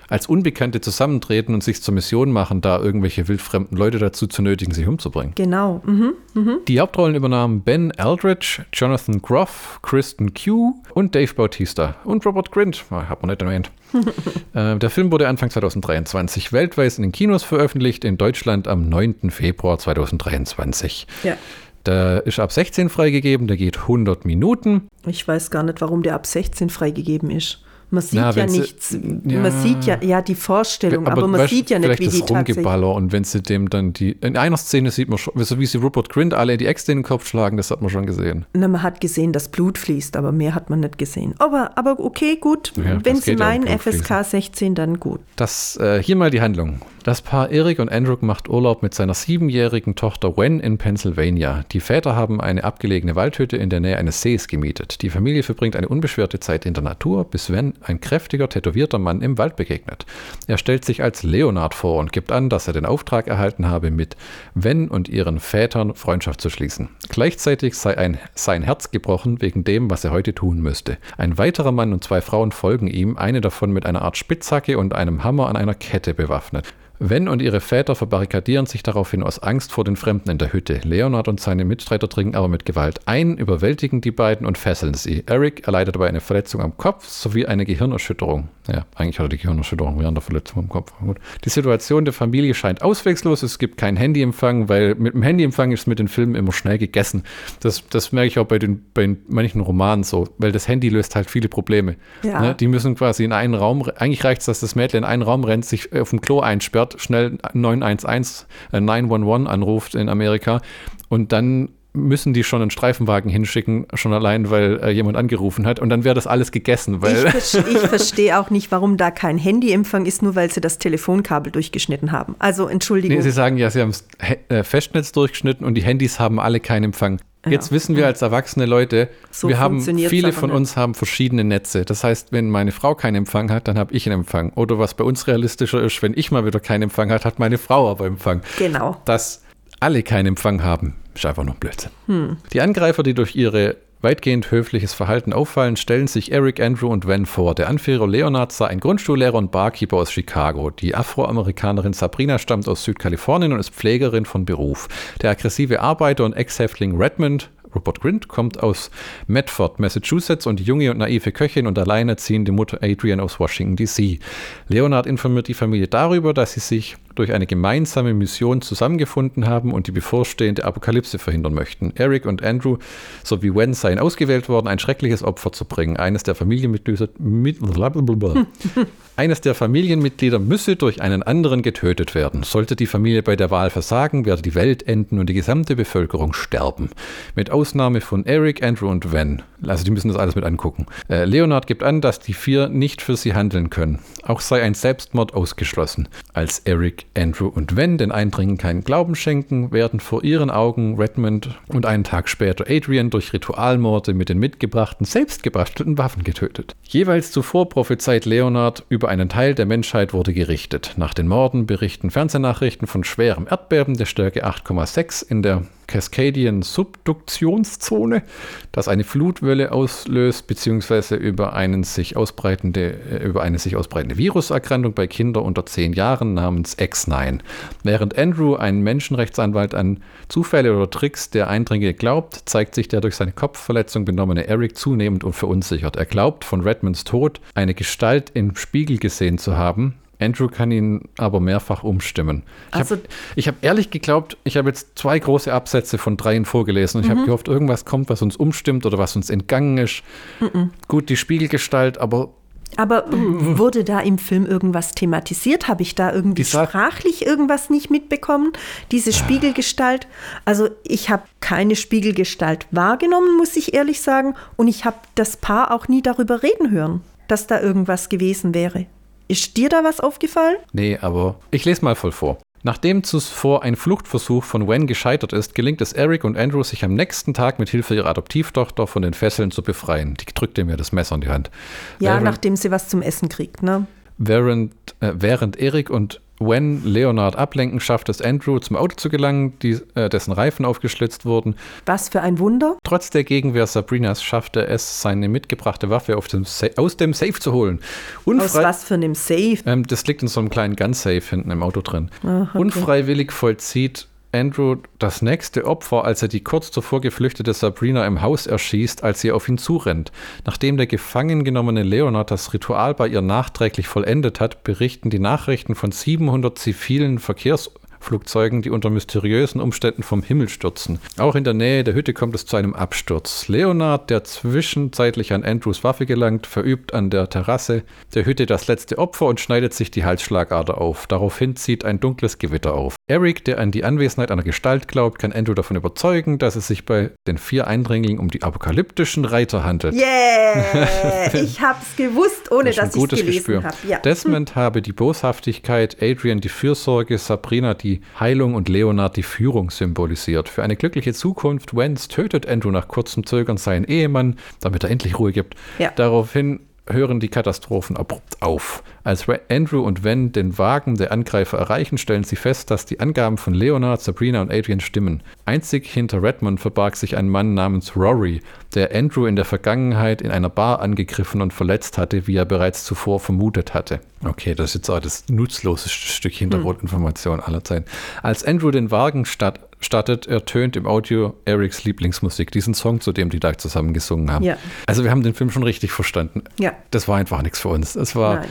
als 0.08 0.28
Unbekannte 0.28 0.82
zusammentreten 0.82 1.54
und 1.54 1.64
sich 1.64 1.82
zur 1.82 1.94
Mission 1.94 2.32
machen, 2.32 2.62
da 2.62 2.80
irgendwelche 2.80 3.28
wildfremden 3.28 3.78
Leute 3.78 3.98
dazu 3.98 4.28
zu 4.28 4.42
nötigen, 4.42 4.74
sich 4.74 4.88
umzubringen. 4.88 5.34
Genau. 5.36 5.82
Mhm. 5.86 6.14
Mhm. 6.34 6.60
Die 6.68 6.80
Hauptrollen 6.80 7.16
übernahmen 7.16 7.62
Ben 7.62 7.92
Aldridge, 7.94 8.64
Jonathan 8.74 9.22
Groff, 9.22 9.80
Kristen 9.82 10.34
Q 10.34 10.76
und 10.94 11.16
Dave 11.16 11.34
Bautista 11.34 11.96
und 12.04 12.26
Robert 12.26 12.52
Grint. 12.52 12.86
Ah, 12.90 13.10
hat 13.10 13.22
man 13.22 13.30
nicht 13.32 13.42
erwähnt. 13.42 13.72
äh, 14.54 14.78
der 14.78 14.90
Film 14.90 15.12
wurde 15.12 15.28
Anfang 15.28 15.50
2023 15.50 16.54
weltweit 16.54 16.98
in 16.98 17.04
den 17.04 17.12
Kinos 17.12 17.44
veröffentlicht, 17.44 18.06
in 18.06 18.18
Deutschland 18.18 18.68
am 18.68 18.88
9. 18.90 19.32
Februar 19.32 19.80
2023. 19.80 21.08
Ja. 21.24 21.38
Der 21.86 22.26
ist 22.26 22.40
ab 22.40 22.52
16 22.52 22.90
freigegeben, 22.90 23.48
der 23.48 23.58
geht 23.58 23.78
100 23.78 24.26
Minuten. 24.26 24.88
Ich 25.06 25.28
weiß 25.28 25.52
gar 25.52 25.62
nicht, 25.64 25.82
warum 25.82 26.02
der 26.02 26.16
ab 26.16 26.26
16 26.26 26.72
freigegeben 26.72 27.30
ist. 27.30 27.64
Man 27.96 28.04
sieht 28.04 28.20
Na, 28.20 28.32
ja 28.32 28.46
nichts. 28.46 28.90
Sie, 28.90 29.22
ja, 29.26 29.40
man 29.40 29.52
sieht 29.52 29.86
ja, 29.86 30.04
ja 30.04 30.22
die 30.22 30.36
Vorstellung, 30.36 31.08
aber, 31.08 31.20
aber 31.20 31.28
man 31.30 31.42
weißt, 31.42 31.54
sieht 31.54 31.70
ja 31.70 31.80
nicht, 31.80 31.98
wie 32.00 32.10
die 32.10 32.20
Rumgeballer 32.20 32.94
und 32.94 33.14
wenn 33.14 33.24
sie 33.24 33.42
dem 33.42 33.70
dann 33.70 33.94
die. 33.94 34.12
In 34.20 34.36
einer 34.36 34.58
Szene 34.58 34.92
sieht 34.92 35.08
man 35.08 35.18
schon, 35.18 35.42
so 35.42 35.60
wie 35.60 35.66
sie 35.66 35.78
Rupert 35.78 36.10
Grint 36.10 36.34
alle 36.34 36.58
die 36.58 36.66
Äxte 36.66 36.92
in 36.92 37.00
den 37.00 37.04
Kopf 37.04 37.26
schlagen, 37.26 37.56
das 37.56 37.72
hat 37.72 37.82
man 37.82 37.90
schon 37.90 38.06
gesehen. 38.06 38.46
Na, 38.54 38.68
man 38.68 38.84
hat 38.84 39.00
gesehen, 39.00 39.32
dass 39.32 39.48
Blut 39.48 39.78
fließt, 39.78 40.18
aber 40.18 40.34
mehr 40.34 40.54
hat 40.54 40.70
man 40.70 40.82
nicht 40.82 40.98
gesehen. 40.98 41.36
Aber, 41.40 41.78
aber 41.78 42.00
okay, 42.00 42.36
gut. 42.36 42.74
Ja, 42.76 43.00
wenn 43.04 43.16
Sie 43.16 43.36
meinen 43.36 43.66
FSK 43.68 44.06
fließen. 44.06 44.24
16, 44.24 44.76
dann 44.76 45.00
gut. 45.00 45.22
Das, 45.38 45.78
äh, 45.78 46.04
hier 46.04 46.18
mal 46.18 46.30
die 46.30 46.42
Handlung. 46.42 46.82
Das 47.06 47.22
Paar 47.22 47.52
Eric 47.52 47.78
und 47.78 47.92
Andrew 47.92 48.18
macht 48.22 48.50
Urlaub 48.50 48.82
mit 48.82 48.96
seiner 48.96 49.14
siebenjährigen 49.14 49.94
Tochter 49.94 50.38
Wen 50.38 50.60
in 50.60 50.80
Pennsylvania. 50.80 51.64
Die 51.72 51.80
Väter 51.80 52.16
haben 52.16 52.42
eine 52.42 52.64
abgelegene 52.64 53.16
Waldhütte 53.16 53.58
in 53.58 53.70
der 53.70 53.80
Nähe 53.80 54.00
eines 54.00 54.24
Sees 54.24 54.48
gemietet. 54.48 55.04
Die 55.04 55.12
Familie 55.12 55.44
verbringt 55.44 55.76
eine 55.76 55.88
unbeschwerte 55.88 56.40
Zeit 56.40 56.66
in 56.66 56.74
der 56.74 56.82
Natur, 56.82 57.26
bis 57.26 57.52
Wen 57.52 57.76
ein 57.84 58.02
kräftiger, 58.02 58.50
tätowierter 58.50 58.98
Mann 58.98 59.22
im 59.22 59.38
Wald 59.38 59.56
begegnet. 59.56 60.08
Er 60.48 60.58
stellt 60.58 60.84
sich 60.84 61.04
als 61.04 61.22
Leonard 61.22 61.76
vor 61.76 62.00
und 62.00 62.12
gibt 62.12 62.32
an, 62.32 62.50
dass 62.50 62.66
er 62.66 62.74
den 62.74 62.88
Auftrag 62.88 63.28
erhalten 63.28 63.68
habe, 63.68 63.92
mit 63.92 64.18
Wen 64.56 64.88
und 64.88 65.08
ihren 65.08 65.40
Vätern 65.40 65.94
Freundschaft 65.94 66.42
zu 66.42 66.50
schließen. 66.50 66.90
Gleichzeitig 67.10 67.76
sei 67.76 68.00
ein, 68.00 68.18
sein 68.34 68.64
Herz 68.64 68.90
gebrochen 68.90 69.44
wegen 69.44 69.64
dem, 69.64 69.92
was 69.92 70.04
er 70.04 70.10
heute 70.10 70.34
tun 70.34 70.60
müsste. 70.60 70.98
Ein 71.20 71.38
weiterer 71.38 71.72
Mann 71.72 71.94
und 71.94 72.04
zwei 72.04 72.22
Frauen 72.22 72.52
folgen 72.52 72.88
ihm, 72.88 73.16
eine 73.16 73.42
davon 73.42 73.70
mit 73.70 73.86
einer 73.86 74.02
Art 74.02 74.18
Spitzhacke 74.18 74.80
und 74.80 74.96
einem 74.96 75.24
Hammer 75.24 75.50
an 75.50 75.56
einer 75.56 75.76
Kette 75.76 76.16
bewaffnet. 76.16 76.74
Wen 77.00 77.28
und 77.28 77.42
ihre 77.42 77.60
Väter 77.60 77.94
verbarrikadieren 77.94 78.66
sich 78.66 78.82
daraufhin 78.82 79.22
aus 79.22 79.40
Angst 79.40 79.74
vor 79.74 79.84
den 79.84 79.98
Fremden 79.98 80.30
in 80.30 80.38
der 80.38 80.54
Hütte. 80.54 80.80
Leonard 80.84 81.28
und 81.28 81.42
seine 81.42 81.66
Mitstreiter 81.66 82.08
dringen 82.08 82.36
aber 82.36 82.48
mit 82.48 82.66
Gewalt 82.66 83.02
ein, 83.06 83.38
überwältigen 83.38 84.00
die 84.00 84.12
beiden 84.12 84.48
und 84.48 84.58
fesseln 84.58 84.94
sie. 84.94 85.24
Eric 85.26 85.68
erleidet 85.68 85.96
dabei 85.96 86.08
eine 86.08 86.22
Verletzung 86.22 86.62
am 86.62 86.78
Kopf 86.78 87.08
sowie 87.08 87.46
eine 87.46 87.66
Gehirnerschütterung. 87.66 88.48
Ja, 88.72 88.86
eigentlich 88.96 89.20
hat 89.20 89.26
er 89.26 89.30
die 89.30 89.38
Gehirnerschütterung 89.38 90.00
während 90.00 90.18
der 90.18 90.22
Verletzung 90.22 90.64
am 90.64 90.70
Kopf. 90.70 90.94
Gut. 91.00 91.18
Die 91.44 91.50
Situation 91.50 92.06
der 92.06 92.14
Familie 92.14 92.54
scheint 92.54 92.82
ausweglos. 92.82 93.44
Es 93.44 93.60
gibt 93.60 93.78
keinen 93.78 93.98
Handyempfang, 93.98 94.70
weil 94.70 94.96
mit 94.96 95.14
dem 95.14 95.22
Handyempfang 95.22 95.72
ist 95.72 95.88
mit 95.88 96.00
den 96.00 96.08
Filmen 96.08 96.36
immer 96.36 96.54
schnell 96.54 96.78
gegessen. 96.78 97.24
Das, 97.60 97.84
das 97.90 98.14
merke 98.14 98.28
ich 98.28 98.40
auch 98.40 98.48
bei, 98.48 98.58
den, 98.58 98.84
bei 98.94 99.16
manchen 99.28 99.60
Romanen 99.60 100.04
so, 100.04 100.30
weil 100.38 100.52
das 100.52 100.68
Handy 100.68 100.90
löst 100.90 101.16
halt 101.16 101.30
viele 101.30 101.50
Probleme. 101.50 101.98
Ja. 102.24 102.40
Ne? 102.40 102.56
Die 102.56 102.68
müssen 102.68 102.96
quasi 102.96 103.26
in 103.26 103.34
einen 103.34 103.54
Raum, 103.54 103.84
eigentlich 103.98 104.24
reicht 104.24 104.42
es, 104.42 104.46
dass 104.46 104.62
das 104.62 104.76
Mädchen 104.76 105.00
in 105.00 105.04
einen 105.04 105.22
Raum 105.22 105.44
rennt, 105.44 105.66
sich 105.66 105.94
auf 105.94 106.10
dem 106.10 106.22
Klo 106.22 106.40
einsperrt 106.40 106.85
Stadt 106.86 107.02
schnell 107.02 107.38
911, 107.54 108.46
äh, 108.72 108.80
911 108.80 109.50
anruft 109.50 109.96
in 109.96 110.10
Amerika 110.10 110.62
und 111.10 111.32
dann 111.32 111.70
müssen 111.94 112.34
die 112.34 112.44
schon 112.44 112.62
einen 112.62 112.72
Streifenwagen 112.72 113.32
hinschicken, 113.32 113.88
schon 113.94 114.12
allein, 114.12 114.50
weil 114.50 114.82
äh, 114.84 114.90
jemand 114.90 115.16
angerufen 115.16 115.66
hat. 115.66 115.80
Und 115.80 115.88
dann 115.88 116.04
wäre 116.04 116.14
das 116.14 116.28
alles 116.28 116.52
gegessen. 116.52 117.02
Weil 117.02 117.28
ich, 117.28 117.54
ich 117.54 117.78
verstehe 117.88 118.38
auch 118.38 118.50
nicht, 118.50 118.70
warum 118.70 118.98
da 118.98 119.12
kein 119.12 119.38
Handyempfang 119.38 120.06
ist, 120.06 120.22
nur 120.22 120.36
weil 120.36 120.52
sie 120.52 120.60
das 120.60 120.78
Telefonkabel 120.78 121.54
durchgeschnitten 121.54 122.12
haben. 122.12 122.36
Also 122.38 122.68
Entschuldigung. 122.68 123.16
Nee, 123.16 123.24
sie 123.24 123.32
sagen 123.32 123.56
ja, 123.56 123.70
sie 123.70 123.80
haben 123.80 123.92
das 123.92 124.04
äh, 124.50 124.64
Festnetz 124.64 125.14
durchgeschnitten 125.14 125.66
und 125.66 125.76
die 125.76 125.84
Handys 125.84 126.20
haben 126.20 126.38
alle 126.38 126.60
keinen 126.60 126.84
Empfang. 126.84 127.22
Jetzt 127.50 127.72
wissen 127.72 127.96
wir 127.96 128.06
als 128.06 128.22
erwachsene 128.22 128.66
Leute, 128.66 129.10
so 129.32 129.48
wir 129.48 129.60
haben 129.60 129.82
viele 129.82 130.32
von 130.32 130.50
nicht. 130.50 130.58
uns 130.58 130.78
haben 130.78 130.96
verschiedene 130.96 131.44
Netze. 131.44 131.86
Das 131.86 132.04
heißt, 132.04 132.32
wenn 132.32 132.50
meine 132.50 132.72
Frau 132.72 132.96
keinen 132.96 133.16
Empfang 133.16 133.52
hat, 133.52 133.68
dann 133.68 133.78
habe 133.78 133.94
ich 133.94 134.08
einen 134.08 134.22
Empfang. 134.22 134.52
Oder 134.56 134.80
was 134.80 134.94
bei 134.94 135.04
uns 135.04 135.28
realistischer 135.28 135.82
ist, 135.82 136.02
wenn 136.02 136.14
ich 136.16 136.32
mal 136.32 136.46
wieder 136.46 136.60
keinen 136.60 136.84
Empfang 136.84 137.12
hat, 137.12 137.26
hat 137.26 137.40
meine 137.40 137.58
Frau 137.58 137.90
aber 137.90 138.06
Empfang. 138.06 138.42
Genau. 138.58 138.98
Dass 139.06 139.44
alle 139.80 140.04
keinen 140.04 140.28
Empfang 140.28 140.64
haben, 140.64 140.96
ist 141.14 141.26
einfach 141.26 141.44
nur 141.44 141.56
Blödsinn. 141.56 141.92
Hm. 142.08 142.38
Die 142.54 142.62
Angreifer, 142.62 143.04
die 143.04 143.14
durch 143.14 143.36
ihre 143.36 143.78
weitgehend 144.02 144.52
höfliches 144.52 144.94
Verhalten 144.94 145.34
auffallen, 145.34 145.76
stellen 145.78 146.08
sich 146.08 146.32
Eric, 146.32 146.60
Andrew 146.60 146.88
und 146.88 147.08
Van 147.08 147.26
vor. 147.26 147.56
Der 147.56 147.70
Anführer 147.70 148.08
Leonard 148.08 148.52
sei 148.52 148.68
ein 148.68 148.80
Grundschullehrer 148.80 149.36
und 149.36 149.52
Barkeeper 149.52 149.98
aus 149.98 150.12
Chicago. 150.12 150.70
Die 150.70 150.96
Afroamerikanerin 150.96 151.94
Sabrina 151.94 152.40
stammt 152.40 152.68
aus 152.68 152.84
Südkalifornien 152.84 153.54
und 153.54 153.60
ist 153.60 153.74
Pflegerin 153.74 154.26
von 154.26 154.46
Beruf. 154.46 154.88
Der 155.22 155.32
aggressive 155.32 155.82
Arbeiter 155.82 156.26
und 156.26 156.34
Ex-Häftling 156.34 156.96
Redmond 156.96 157.50
Rupert 157.76 158.02
Grint 158.02 158.28
kommt 158.28 158.62
aus 158.64 158.90
Medford, 159.28 159.80
Massachusetts 159.80 160.48
und 160.48 160.60
die 160.60 160.64
junge 160.64 160.92
und 160.92 160.98
naive 160.98 161.32
Köchin 161.32 161.68
und 161.68 161.78
alleinerziehende 161.78 162.52
Mutter 162.52 162.80
Adrian 162.82 163.20
aus 163.20 163.40
Washington, 163.40 163.76
D.C. 163.76 164.20
Leonard 164.68 165.06
informiert 165.06 165.48
die 165.48 165.54
Familie 165.54 165.88
darüber, 165.88 166.34
dass 166.34 166.54
sie 166.54 166.60
sich 166.60 166.98
durch 167.16 167.32
eine 167.34 167.48
gemeinsame 167.48 168.14
Mission 168.14 168.62
zusammengefunden 168.62 169.48
haben 169.48 169.72
und 169.72 169.88
die 169.88 169.92
bevorstehende 169.92 170.66
Apokalypse 170.66 171.18
verhindern 171.18 171.54
möchten. 171.54 171.94
Eric 171.96 172.26
und 172.26 172.44
Andrew 172.44 172.78
sowie 173.24 173.56
Wen 173.56 173.74
seien 173.74 174.00
ausgewählt 174.00 174.50
worden, 174.50 174.68
ein 174.68 174.80
schreckliches 174.80 175.24
Opfer 175.24 175.52
zu 175.52 175.66
bringen. 175.66 175.98
Eines 175.98 176.24
der 176.24 176.36
Familienmitglieder, 176.36 177.10
mit, 177.18 177.60
eines 179.16 179.42
der 179.42 179.56
Familienmitglieder 179.56 180.40
müsse 180.40 180.76
durch 180.76 181.02
einen 181.02 181.24
anderen 181.24 181.62
getötet 181.62 182.16
werden. 182.16 182.44
Sollte 182.44 182.76
die 182.76 182.86
Familie 182.86 183.24
bei 183.24 183.36
der 183.36 183.52
Wahl 183.52 183.70
versagen, 183.70 184.26
werde 184.26 184.42
die 184.42 184.56
Welt 184.56 184.88
enden 184.88 185.20
und 185.20 185.28
die 185.28 185.34
gesamte 185.34 185.76
Bevölkerung 185.76 186.34
sterben. 186.34 186.90
Mit 187.36 187.52
Ausnahme 187.52 188.02
von 188.02 188.26
Eric, 188.26 188.64
Andrew 188.64 188.90
und 188.90 189.12
Wen. 189.12 189.42
Also 189.68 189.84
die 189.84 189.92
müssen 189.92 190.10
das 190.10 190.18
alles 190.18 190.36
mit 190.36 190.44
angucken. 190.44 190.86
Äh, 191.10 191.26
Leonard 191.26 191.68
gibt 191.68 191.84
an, 191.84 192.02
dass 192.02 192.20
die 192.20 192.34
vier 192.34 192.70
nicht 192.70 193.02
für 193.02 193.16
sie 193.16 193.34
handeln 193.34 193.70
können. 193.70 194.00
Auch 194.24 194.40
sei 194.40 194.62
ein 194.62 194.74
Selbstmord 194.74 195.34
ausgeschlossen. 195.34 196.08
Als 196.34 196.60
Eric 196.60 197.06
Andrew 197.16 197.48
und 197.48 197.76
Wen 197.76 197.98
den 197.98 198.12
Eindringen 198.12 198.58
keinen 198.58 198.84
Glauben 198.84 199.16
schenken, 199.16 199.72
werden 199.72 200.00
vor 200.00 200.24
ihren 200.24 200.50
Augen 200.50 200.96
Redmond 201.00 201.50
und 201.68 201.86
einen 201.86 202.04
Tag 202.04 202.30
später 202.30 202.66
Adrian 202.68 203.10
durch 203.10 203.34
Ritualmorde 203.34 204.14
mit 204.14 204.30
den 204.30 204.40
mitgebrachten, 204.40 205.06
selbstgebastelten 205.06 205.98
Waffen 205.98 206.24
getötet. 206.24 206.76
Jeweils 206.84 207.32
zuvor 207.32 207.70
prophezeit 207.70 208.26
Leonard, 208.26 208.84
über 208.90 209.10
einen 209.10 209.30
Teil 209.30 209.56
der 209.56 209.66
Menschheit 209.66 210.14
wurde 210.14 210.34
gerichtet. 210.34 210.94
Nach 210.98 211.14
den 211.14 211.28
Morden 211.28 211.66
berichten 211.66 212.12
Fernsehnachrichten 212.12 212.88
von 212.88 213.04
schwerem 213.04 213.48
Erdbeben 213.50 213.96
der 213.96 214.06
Stärke 214.06 214.46
8,6 214.46 215.28
in 215.28 215.42
der 215.42 215.64
Cascadian 215.88 216.62
Subduktionszone, 216.62 218.24
das 218.72 218.88
eine 218.88 219.04
Flutwelle 219.04 219.72
auslöst, 219.72 220.48
beziehungsweise 220.48 221.16
über, 221.16 221.54
einen 221.54 221.84
sich 221.84 222.18
ausbreitende, 222.18 222.94
äh, 223.10 223.26
über 223.26 223.42
eine 223.44 223.60
sich 223.60 223.76
ausbreitende 223.76 224.18
Viruserkrankung 224.18 224.94
bei 224.94 225.08
Kindern 225.08 225.44
unter 225.44 225.66
10 225.66 225.94
Jahren 225.94 226.34
namens 226.34 226.78
X9. 226.78 227.40
Während 227.84 228.18
Andrew, 228.18 228.56
ein 228.56 228.82
Menschenrechtsanwalt, 228.82 229.76
an 229.76 230.02
Zufälle 230.28 230.76
oder 230.76 230.90
Tricks 230.90 231.30
der 231.30 231.50
Eindringlinge 231.50 231.94
glaubt, 231.94 232.44
zeigt 232.46 232.76
sich 232.76 232.88
der 232.88 233.02
durch 233.02 233.16
seine 233.16 233.32
Kopfverletzung 233.32 234.06
benommene 234.06 234.48
Eric 234.48 234.78
zunehmend 234.78 235.24
und 235.24 235.34
verunsichert. 235.34 235.96
Er 235.96 236.06
glaubt, 236.06 236.44
von 236.44 236.62
Redmonds 236.62 237.04
Tod 237.04 237.40
eine 237.54 237.74
Gestalt 237.74 238.32
im 238.34 238.56
Spiegel 238.56 238.98
gesehen 238.98 239.38
zu 239.38 239.58
haben, 239.58 239.96
Andrew 240.20 240.48
kann 240.48 240.72
ihn 240.72 241.10
aber 241.18 241.40
mehrfach 241.40 241.84
umstimmen. 241.84 242.44
Ich 242.70 242.76
also, 242.76 242.96
habe 242.96 243.42
hab 243.42 243.64
ehrlich 243.64 243.90
geglaubt, 243.90 244.38
ich 244.44 244.58
habe 244.58 244.70
jetzt 244.70 244.98
zwei 244.98 245.20
große 245.20 245.52
Absätze 245.52 245.98
von 245.98 246.18
dreien 246.18 246.46
vorgelesen 246.46 247.00
und 247.00 247.06
ich 247.06 247.10
habe 247.10 247.22
mhm. 247.22 247.26
gehofft, 247.26 247.48
irgendwas 247.48 247.86
kommt, 247.86 248.10
was 248.10 248.22
uns 248.22 248.36
umstimmt 248.36 248.86
oder 248.86 248.98
was 248.98 249.16
uns 249.16 249.30
entgangen 249.30 249.78
ist. 249.78 250.04
Mhm. 250.40 250.72
Gut, 250.88 251.10
die 251.10 251.18
Spiegelgestalt, 251.18 251.98
aber. 251.98 252.30
Aber 252.78 253.06
wurde 253.10 253.84
da 253.84 254.00
im 254.02 254.18
Film 254.18 254.46
irgendwas 254.46 254.92
thematisiert? 254.94 255.68
Habe 255.68 255.84
ich 255.84 255.96
da 255.96 256.12
irgendwie 256.12 256.44
sprachlich 256.44 257.26
irgendwas 257.26 257.70
nicht 257.70 257.90
mitbekommen? 257.90 258.52
Diese 258.92 259.14
Spiegelgestalt? 259.14 260.08
Also 260.44 260.70
ich 260.84 261.10
habe 261.10 261.24
keine 261.40 261.76
Spiegelgestalt 261.76 262.68
wahrgenommen, 262.72 263.38
muss 263.38 263.56
ich 263.56 263.76
ehrlich 263.76 264.02
sagen. 264.02 264.36
Und 264.58 264.68
ich 264.68 264.84
habe 264.84 264.98
das 265.14 265.38
Paar 265.38 265.72
auch 265.72 265.88
nie 265.88 266.02
darüber 266.02 266.44
reden 266.44 266.72
hören. 266.72 267.02
dass 267.28 267.48
da 267.48 267.60
irgendwas 267.60 268.10
gewesen 268.10 268.54
wäre. 268.54 268.86
Ist 269.28 269.58
dir 269.58 269.70
da 269.70 269.84
was 269.84 270.00
aufgefallen? 270.00 270.58
Nee, 270.74 270.98
aber 271.02 271.36
ich 271.52 271.66
lese 271.66 271.84
mal 271.84 271.96
voll 271.96 272.12
vor. 272.12 272.38
Nachdem 272.66 273.04
zuvor 273.04 273.62
ein 273.62 273.76
Fluchtversuch 273.76 274.44
von 274.44 274.68
Wen 274.68 274.88
gescheitert 274.88 275.34
ist, 275.34 275.54
gelingt 275.54 275.82
es 275.82 275.94
Eric 275.94 276.24
und 276.24 276.36
Andrew, 276.36 276.64
sich 276.64 276.84
am 276.84 276.96
nächsten 276.96 277.36
Tag 277.36 277.60
mit 277.60 277.70
Hilfe 277.70 277.94
ihrer 277.94 278.10
Adoptivtochter 278.10 278.88
von 278.88 279.04
den 279.04 279.14
Fesseln 279.14 279.52
zu 279.52 279.62
befreien. 279.62 280.16
Die 280.16 280.26
drückt 280.34 280.58
mir 280.58 280.76
das 280.76 280.92
Messer 280.92 281.14
in 281.14 281.22
die 281.22 281.28
Hand. 281.28 281.52
Ja, 282.00 282.14
während, 282.14 282.24
nachdem 282.24 282.56
sie 282.56 282.72
was 282.72 282.88
zum 282.88 283.04
Essen 283.04 283.30
kriegt, 283.30 283.62
ne? 283.62 283.86
Während, 284.18 284.74
äh, 285.00 285.12
während 285.14 285.60
Eric 285.60 285.92
und 285.92 286.22
Wen 286.48 286.84
Leonard 286.86 287.36
ablenken, 287.36 287.80
schafft 287.80 288.10
es 288.10 288.22
Andrew 288.22 288.60
zum 288.60 288.76
Auto 288.76 288.96
zu 288.96 289.10
gelangen, 289.10 289.58
die, 289.60 289.80
äh, 289.96 290.10
dessen 290.10 290.32
Reifen 290.32 290.66
aufgeschlitzt 290.66 291.26
wurden. 291.26 291.56
Was 291.86 292.10
für 292.10 292.22
ein 292.22 292.40
Wunder. 292.40 292.78
Trotz 292.84 293.10
der 293.10 293.24
Gegenwehr 293.24 293.68
Sabrinas 293.68 294.24
schaffte 294.24 294.68
es, 294.68 295.02
seine 295.02 295.28
mitgebrachte 295.28 295.90
Waffe 295.90 296.18
dem 296.28 296.46
aus 296.78 296.98
dem 296.98 297.14
Safe 297.14 297.34
zu 297.34 297.52
holen. 297.52 297.80
Unfrei 298.26 298.46
aus 298.46 298.64
was 298.64 298.84
für 298.84 298.94
einem 298.96 299.16
Safe? 299.16 299.58
Ähm, 299.66 299.86
das 299.88 300.06
liegt 300.08 300.22
in 300.22 300.28
so 300.28 300.40
einem 300.40 300.50
kleinen 300.50 300.76
Gun-Safe 300.76 301.22
hinten 301.22 301.52
im 301.52 301.64
Auto 301.64 301.82
drin. 301.82 302.10
Ach, 302.24 302.50
okay. 302.50 302.58
Unfreiwillig 302.58 303.32
vollzieht 303.32 304.08
Andrew 304.36 304.76
das 305.00 305.22
nächste 305.22 305.66
Opfer, 305.66 306.04
als 306.04 306.22
er 306.22 306.28
die 306.28 306.44
kurz 306.44 306.70
zuvor 306.70 307.02
geflüchtete 307.02 307.54
Sabrina 307.54 308.06
im 308.06 308.22
Haus 308.22 308.46
erschießt, 308.46 309.04
als 309.04 309.22
sie 309.22 309.32
auf 309.32 309.48
ihn 309.48 309.58
zurennt. 309.58 310.12
Nachdem 310.46 310.78
der 310.78 310.88
gefangen 310.88 311.44
genommene 311.44 311.84
Leonard 311.84 312.32
das 312.32 312.54
Ritual 312.54 312.94
bei 312.94 313.08
ihr 313.08 313.22
nachträglich 313.22 313.88
vollendet 313.88 314.40
hat, 314.40 314.64
berichten 314.64 315.10
die 315.10 315.20
Nachrichten 315.20 315.74
von 315.74 315.92
700 315.92 316.58
zivilen 316.58 317.20
Verkehrs 317.20 317.72
Flugzeugen, 318.06 318.62
die 318.62 318.70
unter 318.70 318.90
mysteriösen 318.90 319.60
Umständen 319.60 320.04
vom 320.04 320.22
Himmel 320.22 320.48
stürzen. 320.48 321.00
Auch 321.18 321.36
in 321.36 321.44
der 321.44 321.54
Nähe 321.54 321.84
der 321.84 321.96
Hütte 321.96 322.14
kommt 322.14 322.36
es 322.36 322.46
zu 322.46 322.56
einem 322.56 322.74
Absturz. 322.74 323.48
Leonard, 323.48 324.10
der 324.10 324.24
zwischenzeitlich 324.24 325.34
an 325.34 325.44
Andrews 325.44 325.84
Waffe 325.84 326.06
gelangt, 326.06 326.46
verübt 326.46 326.94
an 326.94 327.10
der 327.10 327.30
Terrasse 327.30 327.84
der 328.14 328.26
Hütte 328.26 328.46
das 328.46 328.68
letzte 328.68 329.00
Opfer 329.00 329.26
und 329.26 329.40
schneidet 329.40 329.74
sich 329.74 329.90
die 329.92 330.06
Halsschlagader 330.06 330.80
auf. 330.80 331.08
Daraufhin 331.08 331.56
zieht 331.56 331.84
ein 331.84 332.00
dunkles 332.00 332.38
Gewitter 332.38 332.76
auf. 332.76 332.96
Eric, 333.08 333.44
der 333.46 333.60
an 333.60 333.72
die 333.72 333.84
Anwesenheit 333.84 334.32
einer 334.32 334.44
Gestalt 334.44 334.88
glaubt, 334.88 335.20
kann 335.20 335.34
Andrew 335.34 335.54
davon 335.54 335.78
überzeugen, 335.78 336.38
dass 336.38 336.56
es 336.56 336.68
sich 336.68 336.86
bei 336.86 337.12
den 337.28 337.38
vier 337.38 337.68
Eindringlingen 337.68 338.20
um 338.20 338.30
die 338.30 338.44
apokalyptischen 338.44 339.26
Reiter 339.26 339.64
handelt. 339.64 339.96
Yeah! 339.96 341.34
ich 341.34 341.62
hab's 341.62 341.96
gewusst, 341.96 342.52
ohne 342.52 342.72
das 342.72 342.92
dass 342.92 342.96
ich 342.96 343.04
es 343.04 343.20
gelesen 343.20 343.64
habe. 343.64 343.76
Ja. 343.88 344.00
Desmond 344.00 344.52
hm. 344.52 344.56
habe 344.56 344.82
die 344.82 344.94
Boshaftigkeit, 344.94 345.98
Adrian 346.02 346.40
die 346.40 346.50
Fürsorge, 346.50 347.18
Sabrina 347.18 347.74
die 347.74 347.95
Heilung 348.20 348.56
und 348.56 348.70
Leonard 348.70 349.18
die 349.18 349.24
Führung 349.24 349.70
symbolisiert. 349.72 350.50
Für 350.50 350.64
eine 350.64 350.76
glückliche 350.76 351.14
Zukunft, 351.14 351.76
Wenz 351.76 352.08
tötet 352.08 352.48
Andrew 352.48 352.72
nach 352.72 352.88
kurzem 352.88 353.26
Zögern 353.26 353.58
seinen 353.58 353.86
Ehemann, 353.86 354.38
damit 354.62 354.84
er 354.84 354.92
endlich 354.92 355.20
Ruhe 355.20 355.32
gibt. 355.32 355.56
Ja. 355.80 355.92
Daraufhin 355.96 356.60
hören 356.88 357.20
die 357.20 357.30
Katastrophen 357.30 357.98
abrupt 357.98 358.42
auf. 358.42 358.84
Als 359.04 359.26
Andrew 359.50 359.82
und 359.82 360.04
Wen 360.04 360.32
den 360.32 360.58
Wagen 360.58 360.96
der 360.96 361.12
Angreifer 361.12 361.58
erreichen, 361.58 361.98
stellen 361.98 362.24
sie 362.24 362.36
fest, 362.36 362.72
dass 362.72 362.86
die 362.86 363.00
Angaben 363.00 363.38
von 363.38 363.54
Leonard, 363.54 364.02
Sabrina 364.02 364.42
und 364.42 364.52
Adrian 364.52 364.80
stimmen. 364.80 365.22
Einzig 365.46 365.88
hinter 365.88 366.22
Redmond 366.22 366.60
verbarg 366.60 366.96
sich 366.96 367.18
ein 367.18 367.30
Mann 367.30 367.54
namens 367.54 367.96
Rory, 367.96 368.42
der 368.74 368.96
Andrew 368.96 369.26
in 369.26 369.36
der 369.36 369.46
Vergangenheit 369.46 370.22
in 370.22 370.32
einer 370.32 370.50
Bar 370.50 370.82
angegriffen 370.82 371.42
und 371.42 371.54
verletzt 371.54 371.98
hatte, 371.98 372.28
wie 372.28 372.36
er 372.36 372.46
bereits 372.46 372.84
zuvor 372.84 373.20
vermutet 373.20 373.74
hatte. 373.74 374.00
Okay, 374.24 374.56
das 374.56 374.72
ist 374.72 374.76
jetzt 374.76 374.90
auch 374.90 375.00
das 375.00 375.26
nutzloseste 375.30 375.90
Stück 375.90 376.34
Hintergrundinformation 376.34 377.40
aller 377.40 377.64
Zeiten. 377.64 377.86
Als 378.24 378.44
Andrew 378.44 378.72
den 378.72 378.90
Wagen 378.90 379.26
statt 379.26 379.60
startet, 379.86 380.28
ertönt 380.28 380.76
im 380.76 380.86
Audio 380.86 381.36
Erics 381.46 381.84
Lieblingsmusik, 381.84 382.52
diesen 382.52 382.74
Song, 382.74 383.00
zu 383.00 383.12
dem 383.12 383.30
die 383.30 383.40
da 383.40 383.58
zusammen 383.58 383.94
gesungen 383.94 384.32
haben. 384.32 384.44
Ja. 384.44 384.58
Also 384.88 385.04
wir 385.04 385.12
haben 385.12 385.24
den 385.24 385.34
Film 385.34 385.52
schon 385.52 385.64
richtig 385.64 385.92
verstanden. 385.92 386.44
Ja. 386.60 386.74
Das 386.92 387.08
war 387.08 387.18
einfach 387.18 387.42
nichts 387.42 387.60
für 387.60 387.70
uns. 387.70 387.96
Es 387.96 388.16
war, 388.16 388.44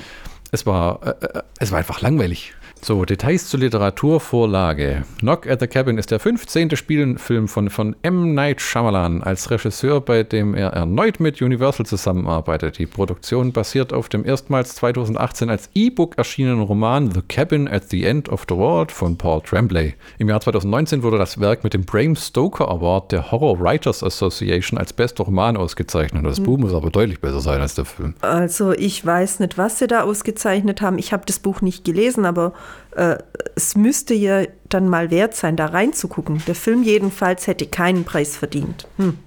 es 0.52 0.64
war, 0.66 1.00
äh, 1.04 1.26
äh, 1.26 1.42
es 1.58 1.72
war 1.72 1.78
einfach 1.78 2.00
langweilig. 2.00 2.54
So, 2.86 3.02
Details 3.06 3.48
zur 3.48 3.60
Literaturvorlage. 3.60 5.04
Knock 5.20 5.46
at 5.46 5.60
the 5.60 5.66
Cabin 5.66 5.96
ist 5.96 6.10
der 6.10 6.20
15. 6.20 6.76
Spielfilm 6.76 7.48
von, 7.48 7.70
von 7.70 7.96
M. 8.02 8.34
Night 8.34 8.60
Shyamalan 8.60 9.22
als 9.22 9.50
Regisseur, 9.50 10.02
bei 10.02 10.22
dem 10.22 10.54
er 10.54 10.74
erneut 10.74 11.18
mit 11.18 11.40
Universal 11.40 11.86
zusammenarbeitet. 11.86 12.76
Die 12.76 12.84
Produktion 12.84 13.52
basiert 13.52 13.94
auf 13.94 14.10
dem 14.10 14.22
erstmals 14.26 14.74
2018 14.74 15.48
als 15.48 15.70
E-Book 15.72 16.18
erschienenen 16.18 16.60
Roman 16.60 17.10
The 17.10 17.22
Cabin 17.22 17.68
at 17.68 17.88
the 17.88 18.04
End 18.04 18.28
of 18.28 18.44
the 18.50 18.54
World 18.54 18.92
von 18.92 19.16
Paul 19.16 19.40
Tremblay. 19.40 19.94
Im 20.18 20.28
Jahr 20.28 20.42
2019 20.42 21.02
wurde 21.02 21.16
das 21.16 21.40
Werk 21.40 21.64
mit 21.64 21.72
dem 21.72 21.86
Bram 21.86 22.14
Stoker 22.14 22.68
Award 22.68 23.12
der 23.12 23.32
Horror 23.32 23.60
Writers 23.60 24.02
Association 24.02 24.78
als 24.78 24.92
bester 24.92 25.24
Roman 25.24 25.56
ausgezeichnet. 25.56 26.26
Das 26.26 26.38
Buch 26.38 26.58
muss 26.58 26.74
aber 26.74 26.90
deutlich 26.90 27.18
besser 27.22 27.40
sein 27.40 27.62
als 27.62 27.76
der 27.76 27.86
Film. 27.86 28.12
Also 28.20 28.72
ich 28.72 29.06
weiß 29.06 29.40
nicht, 29.40 29.56
was 29.56 29.78
sie 29.78 29.86
da 29.86 30.02
ausgezeichnet 30.02 30.82
haben. 30.82 30.98
Ich 30.98 31.14
habe 31.14 31.22
das 31.24 31.38
Buch 31.38 31.62
nicht 31.62 31.86
gelesen, 31.86 32.26
aber 32.26 32.52
äh, 32.96 33.16
es 33.54 33.76
müsste 33.76 34.14
ja 34.14 34.44
dann 34.68 34.88
mal 34.88 35.10
wert 35.10 35.34
sein, 35.34 35.56
da 35.56 35.66
reinzugucken. 35.66 36.42
Der 36.46 36.54
Film 36.54 36.82
jedenfalls 36.82 37.46
hätte 37.46 37.66
keinen 37.66 38.04
Preis 38.04 38.36
verdient. 38.36 38.88
Hm 38.96 39.18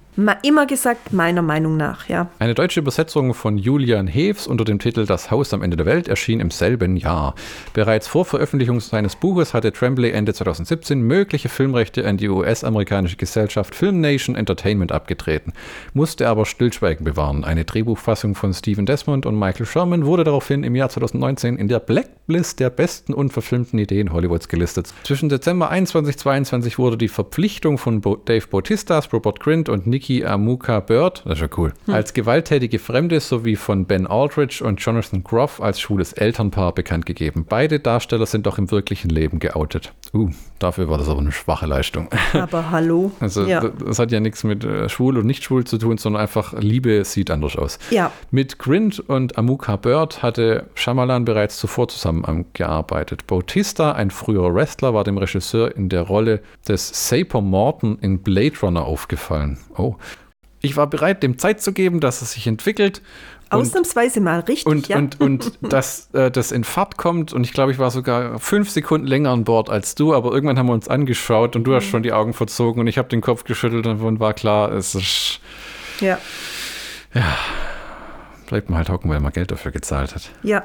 immer 0.42 0.66
gesagt, 0.66 1.14
meiner 1.14 1.42
Meinung 1.42 1.78
nach, 1.78 2.10
ja. 2.10 2.30
Eine 2.40 2.56
deutsche 2.56 2.80
Übersetzung 2.80 3.34
von 3.34 3.58
Julian 3.58 4.08
Heves 4.08 4.48
unter 4.48 4.66
dem 4.66 4.80
Titel 4.80 5.06
Das 5.06 5.30
Haus 5.30 5.54
am 5.54 5.62
Ende 5.62 5.78
der 5.78 5.86
Welt 5.86 6.08
erschien 6.08 6.40
im 6.40 6.50
selben 6.50 6.98
Jahr. 6.98 7.36
Bereits 7.74 8.08
vor 8.08 8.26
Veröffentlichung 8.26 8.80
seines 8.80 9.16
Buches 9.16 9.54
hatte 9.54 9.72
Tremblay 9.72 10.12
Ende 10.12 10.34
2017 10.34 11.00
mögliche 11.02 11.50
Filmrechte 11.50 12.08
an 12.08 12.18
die 12.18 12.30
US-amerikanische 12.30 13.18
Gesellschaft 13.18 13.76
Film 13.76 14.02
Nation 14.02 14.36
Entertainment 14.36 14.92
abgetreten, 14.92 15.54
musste 15.94 16.28
aber 16.28 16.46
Stillschweigen 16.46 17.06
bewahren. 17.06 17.44
Eine 17.44 17.66
Drehbuchfassung 17.66 18.34
von 18.34 18.54
Stephen 18.54 18.88
Desmond 18.88 19.26
und 19.26 19.38
Michael 19.38 19.68
Sherman 19.68 20.06
wurde 20.06 20.24
daraufhin 20.24 20.64
im 20.64 20.76
Jahr 20.76 20.90
2019 20.90 21.58
in 21.58 21.68
der 21.68 21.80
Blacklist 21.80 22.60
der 22.60 22.72
besten 22.72 23.14
unverfilmten 23.14 23.78
Ideen 23.78 24.12
Hollywoods 24.12 24.48
gelistet. 24.48 24.94
Zwischen 25.04 25.30
Dezember 25.30 25.70
21 25.70 26.18
2022 26.18 26.80
wurde 26.80 26.98
die 26.98 27.08
Verpflichtung 27.08 27.78
von 27.78 28.02
Dave 28.02 28.48
Bautistas, 28.50 29.12
Robert 29.14 29.40
Grint 29.40 29.70
und 29.70 29.86
Nick 29.88 30.07
Vicky 30.08 30.24
Amuka 30.24 30.80
Bird, 30.80 31.22
das 31.26 31.34
ist 31.34 31.42
ja 31.42 31.50
cool, 31.58 31.74
hm. 31.86 31.94
als 31.94 32.14
gewalttätige 32.14 32.80
Fremde 32.80 33.20
sowie 33.20 33.58
von 33.58 33.86
Ben 33.86 34.08
Aldridge 34.08 34.64
und 34.64 34.80
Jonathan 34.80 35.22
Groff 35.22 35.62
als 35.62 35.82
schwules 35.82 36.14
Elternpaar 36.14 36.74
bekannt 36.74 37.06
gegeben. 37.06 37.46
Beide 37.48 37.82
Darsteller 37.82 38.26
sind 38.26 38.46
doch 38.46 38.58
im 38.58 38.72
wirklichen 38.72 39.10
Leben 39.10 39.40
geoutet. 39.40 39.94
Uh, 40.18 40.30
dafür 40.58 40.90
war 40.90 40.98
das 40.98 41.10
aber 41.10 41.20
eine 41.20 41.32
schwache 41.32 41.68
Leistung. 41.68 42.10
Aber 42.34 42.72
hallo. 42.72 43.12
Also 43.20 43.46
ja. 43.46 43.62
das 43.62 44.00
hat 44.00 44.12
ja 44.12 44.20
nichts 44.20 44.44
mit 44.44 44.64
äh, 44.64 44.90
schwul 44.90 45.18
und 45.18 45.26
nicht 45.26 45.44
schwul 45.44 45.66
zu 45.66 45.78
tun, 45.78 45.98
sondern 45.98 46.22
einfach 46.22 46.54
Liebe 46.54 47.04
sieht 47.04 47.30
anders 47.30 47.56
aus. 47.56 47.78
Ja. 47.92 48.12
Mit 48.32 48.58
Grint 48.58 49.00
und 49.00 49.38
Amuka 49.38 49.76
Bird 49.76 50.24
hatte 50.24 50.68
Shyamalan 50.76 51.26
bereits 51.26 51.58
zuvor 51.58 51.88
zusammengearbeitet. 51.90 53.28
Bautista, 53.28 53.92
ein 53.92 54.10
früherer 54.10 54.54
Wrestler, 54.56 54.94
war 54.94 55.04
dem 55.04 55.18
Regisseur 55.18 55.76
in 55.76 55.90
der 55.90 56.04
Rolle 56.04 56.42
des 56.68 57.10
Saper 57.10 57.42
Morton 57.42 58.00
in 58.00 58.24
Blade 58.24 58.56
Runner 58.62 58.86
aufgefallen. 58.86 59.60
Oh, 59.78 59.98
ich 60.62 60.76
war 60.76 60.88
bereit, 60.88 61.24
dem 61.24 61.38
Zeit 61.38 61.62
zu 61.62 61.72
geben, 61.72 62.00
dass 62.00 62.22
es 62.22 62.34
sich 62.34 62.48
entwickelt. 62.48 63.02
Ausnahmsweise 63.50 64.20
mal 64.20 64.40
richtig. 64.42 64.66
Und, 64.66 64.88
ja. 64.90 64.98
und, 64.98 65.22
und 65.22 65.54
dass 65.62 66.10
äh, 66.14 66.30
das 66.30 66.52
in 66.52 66.64
Fahrt 66.64 66.98
kommt. 66.98 67.32
Und 67.34 67.46
ich 67.46 67.54
glaube, 67.54 67.72
ich 67.72 67.80
war 67.80 67.92
sogar 67.92 68.40
fünf 68.40 68.70
Sekunden 68.70 69.08
länger 69.08 69.30
an 69.30 69.44
Bord 69.44 69.70
als 69.70 69.96
du. 69.96 70.14
Aber 70.14 70.32
irgendwann 70.32 70.58
haben 70.58 70.68
wir 70.68 70.74
uns 70.74 70.88
angeschaut 70.88 71.56
und 71.56 71.64
du 71.64 71.76
hast 71.76 71.86
mhm. 71.86 71.90
schon 71.90 72.04
die 72.04 72.14
Augen 72.14 72.34
verzogen 72.34 72.82
und 72.82 72.88
ich 72.88 72.98
habe 72.98 73.08
den 73.08 73.22
Kopf 73.22 73.44
geschüttelt 73.44 73.88
und 73.88 74.20
war 74.20 74.34
klar, 74.34 74.72
es 74.72 74.96
ist. 74.96 75.40
Ja. 76.02 76.18
Ja. 77.14 77.38
Bleibt 78.48 78.70
mal 78.70 78.78
halt 78.78 78.90
hocken, 78.90 79.10
weil 79.10 79.20
man 79.20 79.32
Geld 79.32 79.52
dafür 79.52 79.72
gezahlt 79.72 80.16
hat. 80.16 80.30
Ja, 80.44 80.64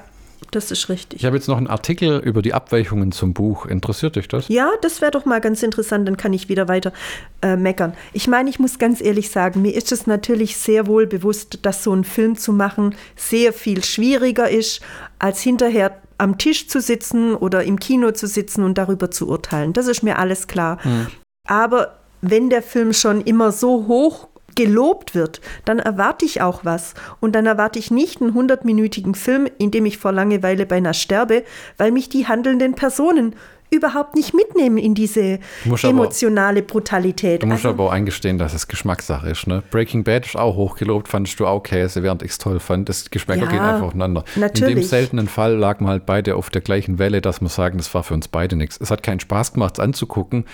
das 0.50 0.70
ist 0.70 0.88
richtig. 0.88 1.20
Ich 1.20 1.26
habe 1.26 1.36
jetzt 1.36 1.48
noch 1.48 1.56
einen 1.56 1.66
Artikel 1.66 2.18
über 2.18 2.42
die 2.42 2.54
Abweichungen 2.54 3.12
zum 3.12 3.32
Buch. 3.32 3.66
Interessiert 3.66 4.16
dich 4.16 4.28
das? 4.28 4.48
Ja, 4.48 4.70
das 4.82 5.00
wäre 5.00 5.10
doch 5.10 5.24
mal 5.24 5.40
ganz 5.40 5.62
interessant, 5.62 6.06
dann 6.08 6.16
kann 6.16 6.32
ich 6.32 6.48
wieder 6.48 6.68
weiter 6.68 6.92
äh, 7.40 7.56
meckern. 7.56 7.94
Ich 8.12 8.28
meine, 8.28 8.50
ich 8.50 8.58
muss 8.58 8.78
ganz 8.78 9.00
ehrlich 9.00 9.30
sagen, 9.30 9.62
mir 9.62 9.74
ist 9.74 9.92
es 9.92 10.06
natürlich 10.06 10.56
sehr 10.56 10.86
wohl 10.86 11.06
bewusst, 11.06 11.60
dass 11.62 11.82
so 11.82 11.94
ein 11.94 12.04
Film 12.04 12.36
zu 12.36 12.52
machen 12.52 12.94
sehr 13.16 13.52
viel 13.52 13.84
schwieriger 13.84 14.50
ist, 14.50 14.80
als 15.18 15.40
hinterher 15.40 15.96
am 16.18 16.38
Tisch 16.38 16.68
zu 16.68 16.80
sitzen 16.80 17.34
oder 17.34 17.64
im 17.64 17.78
Kino 17.78 18.12
zu 18.12 18.26
sitzen 18.26 18.62
und 18.62 18.78
darüber 18.78 19.10
zu 19.10 19.28
urteilen. 19.28 19.72
Das 19.72 19.86
ist 19.86 20.02
mir 20.02 20.18
alles 20.18 20.46
klar. 20.46 20.82
Hm. 20.82 21.06
Aber 21.48 21.98
wenn 22.20 22.50
der 22.50 22.62
Film 22.62 22.92
schon 22.92 23.20
immer 23.20 23.50
so 23.50 23.86
hoch 23.88 24.28
gelobt 24.54 25.14
wird, 25.14 25.40
dann 25.64 25.78
erwarte 25.78 26.24
ich 26.24 26.40
auch 26.40 26.64
was. 26.64 26.94
Und 27.20 27.34
dann 27.34 27.46
erwarte 27.46 27.78
ich 27.78 27.90
nicht 27.90 28.20
einen 28.20 28.34
hundertminütigen 28.34 29.14
Film, 29.14 29.48
in 29.58 29.70
dem 29.70 29.86
ich 29.86 29.98
vor 29.98 30.12
Langeweile 30.12 30.66
beinahe 30.66 30.94
sterbe, 30.94 31.44
weil 31.76 31.92
mich 31.92 32.08
die 32.08 32.26
handelnden 32.26 32.74
Personen 32.74 33.34
überhaupt 33.72 34.14
nicht 34.14 34.34
mitnehmen 34.34 34.76
in 34.76 34.94
diese 34.94 35.38
emotionale 35.82 36.60
aber, 36.60 36.66
Brutalität. 36.66 37.42
Du 37.42 37.46
musst 37.46 37.64
also, 37.64 37.70
aber 37.70 37.84
auch 37.84 37.92
eingestehen, 37.92 38.38
dass 38.38 38.54
es 38.54 38.68
Geschmackssache 38.68 39.30
ist. 39.30 39.46
Ne? 39.46 39.62
Breaking 39.70 40.04
Bad 40.04 40.26
ist 40.26 40.36
auch 40.36 40.56
hochgelobt, 40.56 41.08
fandest 41.08 41.40
du 41.40 41.46
auch 41.46 41.62
Käse, 41.62 42.02
während 42.02 42.22
ich 42.22 42.32
es 42.32 42.38
toll 42.38 42.60
fand. 42.60 42.88
Das 42.88 43.10
Geschmäcker 43.10 43.44
ja, 43.44 43.50
gehen 43.50 43.60
einfach 43.60 43.86
aufeinander. 43.86 44.24
Natürlich. 44.36 44.74
In 44.74 44.80
dem 44.80 44.84
seltenen 44.84 45.28
Fall 45.28 45.56
lagen 45.56 45.86
wir 45.86 45.90
halt 45.90 46.06
beide 46.06 46.36
auf 46.36 46.50
der 46.50 46.60
gleichen 46.60 46.98
Welle, 46.98 47.20
dass 47.20 47.40
wir 47.40 47.48
sagen, 47.48 47.78
das 47.78 47.92
war 47.94 48.02
für 48.02 48.14
uns 48.14 48.28
beide 48.28 48.56
nichts. 48.56 48.78
Es 48.80 48.90
hat 48.90 49.02
keinen 49.02 49.20
Spaß 49.20 49.54
gemacht, 49.54 49.78
es 49.78 49.80
anzugucken. 49.80 50.44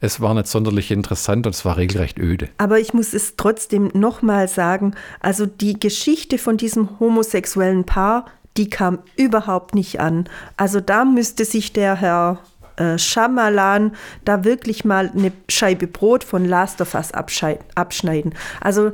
Es 0.00 0.20
war 0.20 0.34
nicht 0.34 0.46
sonderlich 0.46 0.90
interessant 0.90 1.46
und 1.46 1.54
es 1.54 1.64
war 1.64 1.76
regelrecht 1.76 2.18
öde. 2.18 2.48
Aber 2.58 2.78
ich 2.78 2.94
muss 2.94 3.12
es 3.12 3.34
trotzdem 3.36 3.90
nochmal 3.94 4.48
sagen, 4.48 4.94
also 5.20 5.46
die 5.46 5.78
Geschichte 5.78 6.38
von 6.38 6.56
diesem 6.56 7.00
homosexuellen 7.00 7.84
Paar, 7.84 8.26
die 8.56 8.70
kam 8.70 8.98
überhaupt 9.16 9.74
nicht 9.74 10.00
an. 10.00 10.28
Also 10.56 10.80
da 10.80 11.04
müsste 11.04 11.44
sich 11.44 11.72
der 11.72 11.96
Herr 11.96 12.40
äh, 12.78 12.98
Schamalan 12.98 13.92
da 14.24 14.44
wirklich 14.44 14.84
mal 14.84 15.10
eine 15.14 15.32
Scheibe 15.48 15.86
Brot 15.86 16.24
von 16.24 16.44
Last 16.44 16.80
of 16.80 16.94
Us 16.94 17.12
abschneiden. 17.12 18.34
Also 18.60 18.92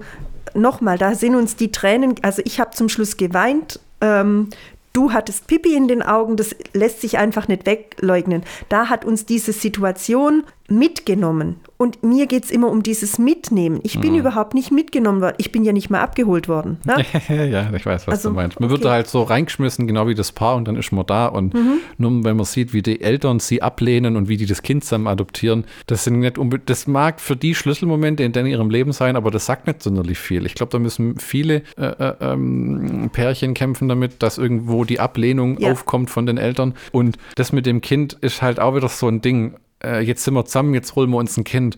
nochmal, 0.55 0.99
da 0.99 1.15
sind 1.15 1.35
uns 1.35 1.57
die 1.57 1.73
Tränen, 1.73 2.15
also 2.23 2.43
ich 2.45 2.61
habe 2.61 2.71
zum 2.73 2.89
Schluss 2.89 3.17
geweint. 3.17 3.81
Ähm, 4.01 4.49
du 4.93 5.13
hattest 5.13 5.47
Pipi 5.47 5.75
in 5.75 5.89
den 5.89 6.03
Augen, 6.03 6.37
das 6.37 6.55
lässt 6.73 7.01
sich 7.01 7.19
einfach 7.19 7.49
nicht 7.49 7.67
wegleugnen. 7.67 8.45
Da 8.69 8.89
hat 8.89 9.05
uns 9.05 9.27
diese 9.27 9.53
Situation 9.53 10.45
mitgenommen. 10.69 11.57
Und 11.77 12.03
mir 12.03 12.27
geht 12.27 12.45
es 12.45 12.51
immer 12.51 12.71
um 12.71 12.83
dieses 12.83 13.19
Mitnehmen. 13.19 13.81
Ich 13.83 14.01
bin 14.01 14.13
mhm. 14.13 14.21
überhaupt 14.21 14.55
nicht 14.55 14.71
mitgenommen 14.71 15.21
worden. 15.21 15.35
Ich 15.39 15.53
bin 15.53 15.65
ja 15.65 15.73
nicht 15.73 15.91
mal 15.91 16.01
abgeholt 16.01 16.49
worden. 16.49 16.79
Ne? 16.85 17.05
ja, 17.51 17.71
ich 17.75 17.85
weiß, 17.85 18.07
was 18.07 18.15
also, 18.15 18.31
du 18.31 18.35
meinst. 18.35 18.59
Man 18.59 18.71
okay. 18.71 18.81
wird 18.81 18.91
halt 18.91 19.09
so 19.09 19.23
reingeschmissen, 19.23 19.87
genau 19.87 20.07
wie 20.07 20.15
das 20.15 20.33
Paar, 20.33 20.57
und 20.57 20.67
dann 20.67 20.77
ist 20.77 20.93
man 20.93 21.05
da. 21.05 21.27
Und 21.27 21.53
mhm. 21.53 21.81
nur 21.99 22.25
wenn 22.25 22.37
man 22.37 22.47
sieht, 22.47 22.73
wie 22.73 22.81
die 22.81 23.03
Eltern 23.03 23.41
sie 23.41 23.61
ablehnen 23.61 24.17
und 24.17 24.29
wie 24.29 24.37
die 24.37 24.47
das 24.47 24.63
Kind 24.63 24.85
zusammen 24.85 25.07
adoptieren, 25.07 25.65
das 25.87 26.05
sind 26.05 26.21
nicht 26.21 26.39
das 26.67 26.87
mag 26.87 27.21
für 27.21 27.37
die 27.37 27.55
Schlüsselmomente 27.55 28.23
in 28.23 28.35
ihrem 28.47 28.71
Leben 28.71 28.93
sein, 28.93 29.17
aber 29.17 29.31
das 29.31 29.45
sagt 29.47 29.67
nicht 29.67 29.83
sonderlich 29.83 30.19
viel. 30.19 30.47
Ich 30.47 30.55
glaube, 30.55 30.71
da 30.71 30.79
müssen 30.79 31.19
viele 31.19 31.63
äh, 31.77 31.87
äh, 31.87 32.15
ähm, 32.21 33.11
Pärchen 33.13 33.53
kämpfen 33.53 33.89
damit, 33.89 34.23
dass 34.23 34.39
irgendwo 34.39 34.85
die 34.85 35.01
Ablehnung 35.01 35.59
ja. 35.59 35.73
aufkommt 35.73 36.09
von 36.09 36.25
den 36.25 36.39
Eltern. 36.39 36.75
Und 36.93 37.19
das 37.35 37.53
mit 37.53 37.67
dem 37.67 37.81
Kind 37.81 38.15
ist 38.15 38.41
halt 38.41 38.61
auch 38.61 38.75
wieder 38.75 38.89
so 38.89 39.09
ein 39.09 39.21
Ding 39.21 39.57
äh, 39.85 40.01
jetzt 40.01 40.25
sind 40.25 40.35
wir 40.35 40.45
zusammen, 40.45 40.75
jetzt 40.75 40.95
holen 40.97 41.11
wir 41.11 41.19
uns 41.19 41.37
ein 41.37 41.45
Kind. 41.45 41.77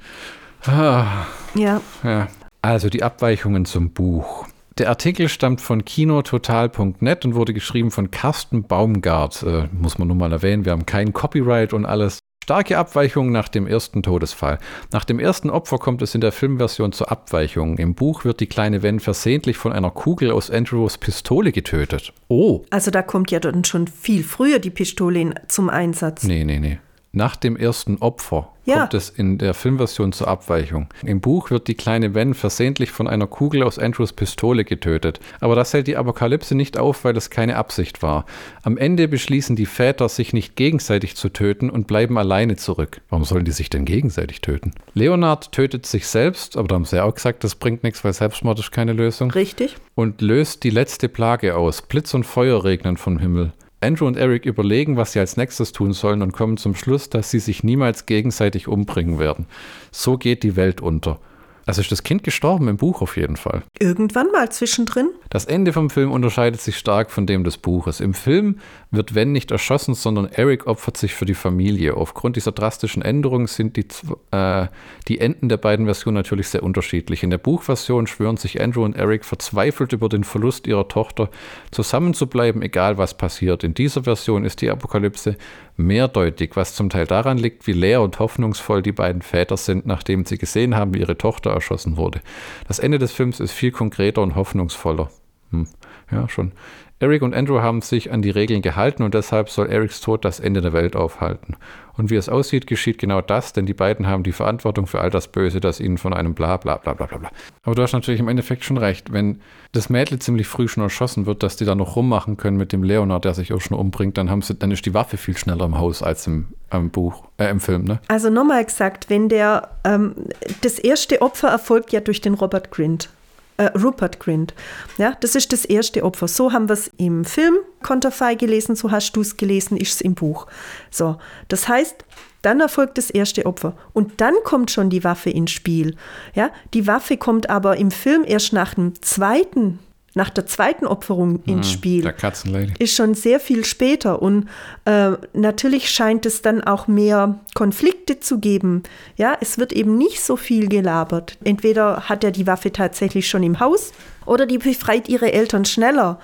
Ah. 0.65 1.27
Ja. 1.55 1.81
ja. 2.03 2.29
Also 2.63 2.89
die 2.89 3.03
Abweichungen 3.03 3.65
zum 3.65 3.91
Buch. 3.91 4.47
Der 4.79 4.91
Artikel 4.91 5.29
stammt 5.29 5.63
von 5.63 5.85
kinototal.net 5.85 7.25
und 7.25 7.35
wurde 7.35 7.55
geschrieben 7.55 7.91
von 7.91 8.11
Carsten 8.11 8.65
Baumgart. 8.65 9.43
Äh, 9.43 9.69
muss 9.73 9.99
man 9.99 10.09
nur 10.09 10.17
mal 10.17 10.33
erwähnen, 10.33 10.65
wir 10.65 10.73
haben 10.73 10.85
kein 10.85 11.13
Copyright 11.13 11.73
und 11.73 11.87
alles. 11.87 12.19
Starke 12.45 12.79
Abweichungen 12.79 13.33
nach 13.33 13.49
dem 13.49 13.67
ersten 13.67 14.05
Todesfall. 14.05 14.59
Nach 14.93 15.05
dem 15.05 15.19
ersten 15.19 15.51
Opfer 15.51 15.79
kommt 15.79 16.01
es 16.03 16.15
in 16.15 16.21
der 16.21 16.31
Filmversion 16.31 16.93
zur 16.93 17.11
Abweichung. 17.11 17.77
Im 17.79 17.97
Buch 17.97 18.25
wird 18.25 18.39
die 18.39 18.47
kleine 18.47 18.85
Wen 18.85 19.01
versehentlich 19.01 19.57
von 19.57 19.73
einer 19.73 19.91
Kugel 19.91 20.31
aus 20.31 20.49
Andrews 20.49 20.99
Pistole 20.99 21.51
getötet. 21.51 22.13
Oh. 22.29 22.63
Also 22.71 22.93
da 22.93 23.03
kommt 23.03 23.33
ja 23.33 23.41
dann 23.41 23.65
schon 23.65 23.89
viel 23.89 24.23
früher 24.23 24.61
die 24.61 24.71
Pistole 24.71 25.35
zum 25.49 25.71
Einsatz. 25.71 26.23
Nee, 26.23 26.45
nee, 26.45 26.61
nee. 26.61 26.79
Nach 27.13 27.35
dem 27.37 27.57
ersten 27.57 27.97
Opfer 27.99 28.53
ja. 28.67 28.81
kommt 28.81 28.95
es 28.95 29.09
in 29.09 29.39
der 29.39 29.55
Filmversion 29.55 30.13
zur 30.13 30.29
Abweichung. 30.29 30.89
Im 31.03 31.21
Buch 31.21 31.51
wird 31.51 31.67
die 31.67 31.75
kleine 31.75 32.15
Wen 32.15 32.35
versehentlich 32.35 32.91
von 32.91 33.09
einer 33.09 33.27
Kugel 33.27 33.63
aus 33.63 33.79
Andrews 33.79 34.13
Pistole 34.13 34.65
getötet. 34.65 35.21
Aber 35.41 35.55
das 35.55 35.73
hält 35.73 35.87
die 35.87 35.97
Apokalypse 35.97 36.55
nicht 36.55 36.77
auf, 36.77 37.05
weil 37.05 37.17
es 37.17 37.31
keine 37.31 37.57
Absicht 37.57 38.03
war. 38.03 38.27
Am 38.63 38.77
Ende 38.77 39.09
beschließen 39.09 39.57
die 39.57 39.67
Väter, 39.67 40.09
sich 40.09 40.33
nicht 40.35 40.57
gegenseitig 40.57 41.17
zu 41.17 41.31
töten 41.31 41.71
und 41.71 41.87
bleiben 41.87 42.19
alleine 42.19 42.57
zurück. 42.57 43.01
Warum 43.09 43.25
sollen 43.25 43.47
die 43.47 43.53
sich 43.53 43.71
denn 43.71 43.87
gegenseitig 43.87 44.43
töten? 44.43 44.73
Leonard 44.93 45.53
tötet 45.53 45.87
sich 45.87 46.07
selbst, 46.09 46.57
aber 46.57 46.69
da 46.69 46.75
haben 46.75 46.85
sie 46.85 46.97
ja 46.97 47.05
auch 47.05 47.15
gesagt, 47.15 47.45
das 47.45 47.55
bringt 47.55 47.83
nichts, 47.83 48.05
weil 48.05 48.13
Selbstmord 48.13 48.59
ist 48.59 48.73
keine 48.73 48.93
Lösung. 48.93 49.31
Richtig. 49.31 49.77
Und 49.95 50.21
löst 50.21 50.65
die 50.65 50.71
letzte 50.71 51.09
Plage 51.09 51.57
aus. 51.57 51.83
Blitz 51.83 52.13
und 52.13 52.25
Feuer 52.25 52.65
regnen 52.65 52.99
vom 52.99 53.19
Himmel. 53.19 53.53
Andrew 53.81 54.07
und 54.07 54.17
Eric 54.17 54.47
überlegen, 54.47 54.97
was 54.97 55.13
sie 55.13 55.21
als 55.21 55.37
nächstes 55.37 55.73
tun 55.73 55.93
sollen 55.93 56.23
und 56.23 56.33
kommen 56.33 56.57
zum 56.57 56.75
Schluss, 56.75 57.11
dass 57.11 57.31
sie 57.31 57.41
sich 57.41 57.63
niemals 57.63 58.07
gegenseitig 58.07 58.69
umbringen 58.69 59.19
werden. 59.19 59.47
So 59.93 60.17
geht 60.17 60.43
die 60.43 60.57
Welt 60.57 60.81
unter. 60.81 61.19
Also 61.67 61.81
ist 61.81 61.91
das 61.91 62.05
Kind 62.05 62.23
gestorben 62.23 62.69
im 62.69 62.77
Buch 62.77 63.03
auf 63.03 63.17
jeden 63.17 63.37
Fall. 63.37 63.63
Irgendwann 63.79 64.31
mal 64.31 64.51
zwischendrin. 64.51 65.09
Das 65.37 65.45
Ende 65.45 65.75
vom 65.75 65.91
Film 65.91 66.13
unterscheidet 66.13 66.63
sich 66.63 66.79
stark 66.79 67.11
von 67.11 67.27
dem 67.27 67.45
des 67.45 67.59
Buches. 67.59 68.01
Im 68.01 68.15
Film 68.15 68.59
wird 68.91 69.15
Wen 69.15 69.33
nicht 69.33 69.51
erschossen, 69.51 69.93
sondern 69.93 70.25
Eric 70.33 70.67
opfert 70.67 70.97
sich 70.97 71.15
für 71.15 71.27
die 71.27 71.35
Familie. 71.35 71.99
Aufgrund 71.99 72.37
dieser 72.37 72.53
drastischen 72.53 73.03
Änderung 73.03 73.47
sind 73.47 73.77
die, 73.77 73.85
äh, 74.31 74.69
die 75.09 75.21
Enden 75.21 75.51
der 75.51 75.59
beiden 75.59 75.85
Versionen 75.85 76.15
natürlich 76.15 76.49
sehr 76.49 76.63
unterschiedlich. 76.63 77.23
In 77.23 77.29
der 77.29 77.37
Buchversion 77.37 78.07
schwören 78.07 78.39
sich 78.39 78.63
Andrew 78.63 78.83
und 78.83 78.97
Eric 78.97 79.27
verzweifelt 79.27 79.93
über 79.93 80.09
den 80.09 80.25
Verlust 80.25 80.67
ihrer 80.67 80.89
Tochter, 80.89 81.29
zusammenzubleiben, 81.71 82.63
egal 82.63 82.97
was 82.97 83.13
passiert. 83.13 83.63
In 83.63 83.75
dieser 83.75 84.05
Version 84.05 84.43
ist 84.43 84.63
die 84.63 84.71
Apokalypse 84.71 85.37
mehrdeutig, 85.77 86.53
was 86.55 86.75
zum 86.75 86.89
Teil 86.89 87.07
daran 87.07 87.37
liegt, 87.37 87.67
wie 87.67 87.73
leer 87.73 88.01
und 88.01 88.19
hoffnungsvoll 88.21 88.81
die 88.81 88.93
beiden 88.93 89.21
Väter 89.21 89.59
sind, 89.59 89.85
nachdem 89.85 90.25
sie 90.25 90.39
gesehen 90.39 90.77
haben, 90.77 90.95
wie 90.95 91.01
ihre 91.01 91.19
Tochter 91.19 91.51
erschossen 91.51 91.99
wurde. 91.99 92.23
Das 92.69 92.79
Ende 92.79 92.99
des 92.99 93.13
Films 93.13 93.39
ist 93.39 93.53
viel 93.53 93.71
konkreter 93.71 94.23
und 94.23 94.35
hoffnungsvoller. 94.35 95.11
Hm. 95.51 95.67
Ja, 96.11 96.29
schon. 96.29 96.53
Eric 96.99 97.21
und 97.21 97.35
Andrew 97.35 97.61
haben 97.61 97.83
sich 97.83 98.11
an 98.11 98.23
die 98.23 98.31
Regeln 98.31 98.63
gehalten 98.63 99.03
und 99.03 99.13
deshalb 99.13 99.51
soll 99.51 99.67
Erics 99.67 100.01
Tod 100.01 100.25
das 100.25 100.41
Ende 100.41 100.63
der 100.63 100.73
Welt 100.73 100.97
aufhalten. 100.97 101.57
Und 101.99 102.11
wie 102.11 102.17
es 102.17 102.31
aussieht, 102.31 102.67
geschieht 102.67 102.99
genau 102.99 103.21
das, 103.21 103.53
denn 103.53 103.67
die 103.67 103.75
beiden 103.75 104.07
haben 104.07 104.23
die 104.23 104.33
Verantwortung 104.33 104.87
für 104.87 105.01
all 105.01 105.11
das 105.11 105.29
Böse, 105.29 105.61
das 105.61 105.79
ihnen 105.79 105.99
von 105.99 106.15
einem 106.15 106.35
bla 106.35 106.57
bla 106.57 106.77
bla 106.77 106.95
bla 106.95 107.05
bla. 107.05 107.31
Aber 107.65 107.75
du 107.75 107.83
hast 107.83 107.93
natürlich 107.93 108.21
im 108.21 108.29
Endeffekt 108.29 108.65
schon 108.65 108.79
recht, 108.79 109.13
wenn 109.13 109.41
das 109.73 109.91
Mädel 109.91 110.19
ziemlich 110.21 110.47
früh 110.47 110.69
schon 110.69 110.83
erschossen 110.83 111.27
wird, 111.27 111.43
dass 111.43 111.57
die 111.57 111.67
da 111.67 111.75
noch 111.75 111.97
rummachen 111.97 112.39
können 112.39 112.57
mit 112.57 112.73
dem 112.73 112.83
Leonard, 112.83 113.27
der 113.27 113.35
sich 113.35 113.53
auch 113.53 113.61
schon 113.61 113.77
umbringt, 113.77 114.17
dann, 114.17 114.31
haben 114.31 114.41
sie, 114.41 114.55
dann 114.55 114.71
ist 114.71 114.87
die 114.87 114.95
Waffe 114.95 115.19
viel 115.19 115.37
schneller 115.37 115.67
im 115.67 115.79
Haus 115.79 116.03
als 116.03 116.27
im, 116.27 116.49
im 116.73 116.89
Buch, 116.89 117.25
äh, 117.37 117.51
im 117.51 117.61
Film. 117.61 117.85
Ne? 117.85 118.01
Also 118.09 118.31
nochmal 118.31 118.65
gesagt, 118.65 119.11
wenn 119.11 119.29
der, 119.29 119.69
ähm, 119.85 120.15
das 120.63 120.79
erste 120.79 121.21
Opfer 121.21 121.49
erfolgt 121.49 121.93
ja 121.93 122.01
durch 122.01 122.23
den 122.23 122.35
Robert 122.35 122.71
Grint 122.71 123.11
äh, 123.57 123.65
Rupert 123.79 124.21
Grint. 124.21 124.55
Ja, 124.99 125.17
das 125.21 125.35
ist 125.35 125.53
das 125.53 125.65
erste 125.65 126.05
Opfer. 126.05 126.29
So 126.29 126.53
haben 126.53 126.69
wir 126.69 126.75
es 126.75 126.91
im 126.97 127.25
Film 127.25 127.57
Konterfei 127.83 128.35
gelesen, 128.35 128.77
so 128.77 128.91
hast 128.91 129.13
du 129.13 129.21
es 129.21 129.37
gelesen, 129.37 129.77
ist 129.77 129.95
es 129.95 130.01
im 130.01 130.15
Buch. 130.15 130.47
So, 130.91 131.17
das 131.49 131.69
heißt, 131.69 132.05
dann 132.43 132.61
erfolgt 132.61 132.99
das 132.99 133.11
erste 133.11 133.47
Opfer 133.47 133.77
und 133.93 134.21
dann 134.21 134.35
kommt 134.45 134.71
schon 134.71 134.91
die 134.91 135.05
Waffe 135.05 135.31
ins 135.31 135.51
Spiel. 135.51 135.97
Ja, 136.35 136.51
die 136.75 136.87
Waffe 136.87 137.17
kommt 137.17 137.51
aber 137.51 137.77
im 137.77 137.91
Film 137.91 138.25
erst 138.27 138.53
nach 138.53 138.75
dem 138.75 139.01
zweiten 139.03 139.79
nach 140.17 140.31
der 140.31 140.47
zweiten 140.47 140.87
Opferung 140.87 141.43
ins 141.45 141.67
hm, 141.67 141.75
Spiel. 141.75 142.03
Der 142.03 142.15
Katzenlady. 142.15 142.73
Ist 142.79 142.97
schon 142.97 143.13
sehr 143.13 143.39
viel 143.39 143.67
später. 143.67 144.23
Und 144.23 144.49
äh, 144.87 145.11
natürlich 145.35 145.91
scheint 145.91 146.25
es 146.25 146.41
dann 146.41 146.65
auch 146.65 146.89
mehr 146.89 147.39
Konflikte 147.55 148.19
zu 148.19 148.39
geben. 148.39 148.83
Ja, 149.17 149.37
es 149.43 149.59
wird 149.59 149.75
eben 149.75 149.99
nicht 149.99 150.23
so 150.23 150.37
viel 150.37 150.69
gelabert. 150.69 151.37
Entweder 151.45 152.09
hat 152.09 152.25
er 152.25 152.31
die 152.31 152.47
Waffe 152.47 152.73
tatsächlich 152.73 153.29
schon 153.29 153.43
im 153.43 153.61
Haus 153.61 153.93
oder 154.25 154.47
die 154.47 154.57
befreit 154.57 155.07
ihre 155.11 155.33
Eltern 155.35 155.67
schneller. 155.67 156.19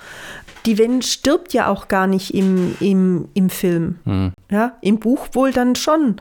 Die 0.67 0.79
Wen 0.79 1.03
stirbt 1.03 1.53
ja 1.53 1.69
auch 1.69 1.89
gar 1.89 2.07
nicht 2.07 2.35
im, 2.35 2.77
im, 2.79 3.29
im 3.35 3.51
Film. 3.51 3.97
Hm. 4.05 4.33
Ja, 4.51 4.77
im 4.81 5.01
Buch 5.01 5.29
wohl 5.33 5.53
dann 5.53 5.75
schon. 5.75 6.21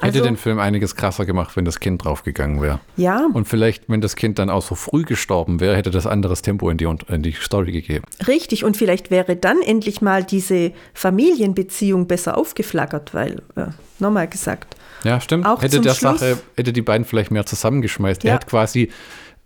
Also, 0.00 0.18
Hätte 0.18 0.28
den 0.28 0.36
Film 0.36 0.58
einiges 0.58 0.96
krasser 0.96 1.26
gemacht, 1.26 1.56
wenn 1.56 1.64
das 1.64 1.78
Kind 1.78 2.04
draufgegangen 2.04 2.62
wäre. 2.62 2.80
Ja. 2.96 3.26
Und 3.32 3.46
vielleicht, 3.46 3.88
wenn 3.88 4.00
das 4.00 4.16
Kind 4.16 4.38
dann 4.38 4.50
auch 4.50 4.62
so 4.62 4.74
früh 4.74 5.02
gestorben 5.02 5.60
wäre, 5.60 5.76
hätte 5.76 5.90
das 5.90 6.06
anderes 6.06 6.42
Tempo 6.42 6.70
in 6.70 6.78
die, 6.78 6.84
in 7.08 7.22
die 7.22 7.32
Story 7.32 7.72
gegeben. 7.72 8.04
Richtig, 8.26 8.64
und 8.64 8.76
vielleicht 8.76 9.10
wäre 9.10 9.36
dann 9.36 9.60
endlich 9.60 10.00
mal 10.00 10.24
diese 10.24 10.72
Familienbeziehung 10.94 12.06
besser 12.06 12.38
aufgeflackert, 12.38 13.12
weil, 13.14 13.42
äh, 13.56 13.66
nochmal 13.98 14.28
gesagt. 14.28 14.76
Ja, 15.04 15.20
stimmt. 15.20 15.46
Auch 15.46 15.62
hätte 15.62 15.80
der 15.80 15.94
Schluss, 15.94 16.20
Sache, 16.20 16.38
hätte 16.56 16.72
die 16.72 16.82
beiden 16.82 17.04
vielleicht 17.04 17.30
mehr 17.30 17.46
zusammengeschmeißt. 17.46 18.24
Ja. 18.24 18.30
Er 18.30 18.34
hat 18.36 18.46
quasi, 18.46 18.90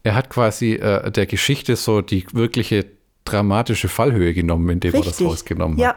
er 0.02 0.14
hat 0.14 0.30
quasi 0.30 0.74
äh, 0.74 1.10
der 1.10 1.26
Geschichte 1.26 1.76
so 1.76 2.00
die 2.00 2.26
wirkliche 2.32 2.86
dramatische 3.26 3.88
Fallhöhe 3.88 4.32
genommen, 4.34 4.68
indem 4.68 4.92
Richtig. 4.92 5.12
er 5.12 5.18
das 5.18 5.32
rausgenommen 5.32 5.78
ja. 5.78 5.88
hat. 5.90 5.96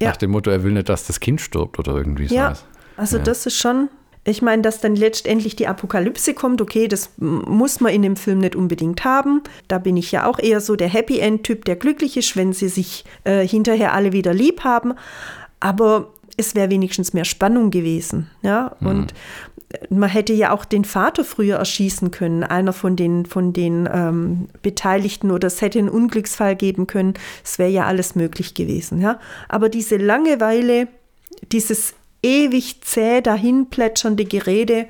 Nach 0.00 0.08
ja. 0.08 0.12
dem 0.12 0.30
Motto, 0.30 0.50
er 0.50 0.62
will 0.62 0.72
nicht, 0.72 0.88
dass 0.88 1.06
das 1.06 1.20
Kind 1.20 1.40
stirbt 1.40 1.78
oder 1.78 1.94
irgendwie 1.94 2.26
ja. 2.26 2.54
sowas. 2.54 2.64
Also 2.96 3.16
ja. 3.18 3.22
das 3.24 3.46
ist 3.46 3.56
schon, 3.56 3.88
ich 4.24 4.42
meine, 4.42 4.62
dass 4.62 4.80
dann 4.80 4.96
letztendlich 4.96 5.56
die 5.56 5.66
Apokalypse 5.66 6.34
kommt, 6.34 6.60
okay, 6.60 6.88
das 6.88 7.12
muss 7.18 7.80
man 7.80 7.92
in 7.92 8.02
dem 8.02 8.16
Film 8.16 8.38
nicht 8.38 8.56
unbedingt 8.56 9.04
haben. 9.04 9.42
Da 9.68 9.78
bin 9.78 9.96
ich 9.96 10.12
ja 10.12 10.26
auch 10.26 10.38
eher 10.38 10.60
so 10.60 10.76
der 10.76 10.88
Happy 10.88 11.18
End-Typ, 11.18 11.64
der 11.64 11.76
glücklich 11.76 12.16
ist, 12.16 12.36
wenn 12.36 12.52
sie 12.52 12.68
sich 12.68 13.04
äh, 13.24 13.46
hinterher 13.46 13.92
alle 13.94 14.12
wieder 14.12 14.34
lieb 14.34 14.64
haben. 14.64 14.94
Aber 15.60 16.12
es 16.36 16.54
wäre 16.54 16.70
wenigstens 16.70 17.12
mehr 17.12 17.24
Spannung 17.24 17.70
gewesen. 17.70 18.30
Ja, 18.42 18.76
und 18.80 19.14
man 19.90 20.08
hätte 20.08 20.32
ja 20.32 20.52
auch 20.52 20.64
den 20.64 20.84
Vater 20.84 21.24
früher 21.24 21.56
erschießen 21.56 22.10
können, 22.10 22.44
einer 22.44 22.72
von 22.72 22.96
den, 22.96 23.26
von 23.26 23.52
den 23.52 23.88
ähm, 23.92 24.48
Beteiligten, 24.62 25.30
oder 25.30 25.46
es 25.46 25.60
hätte 25.60 25.78
einen 25.78 25.88
Unglücksfall 25.88 26.56
geben 26.56 26.86
können. 26.86 27.14
Es 27.44 27.58
wäre 27.58 27.70
ja 27.70 27.86
alles 27.86 28.14
möglich 28.14 28.54
gewesen. 28.54 29.00
Ja? 29.00 29.18
Aber 29.48 29.68
diese 29.68 29.96
Langeweile, 29.96 30.88
dieses 31.52 31.94
ewig 32.22 32.80
zäh 32.82 33.20
dahin 33.20 33.70
plätschernde 33.70 34.24
Gerede 34.24 34.86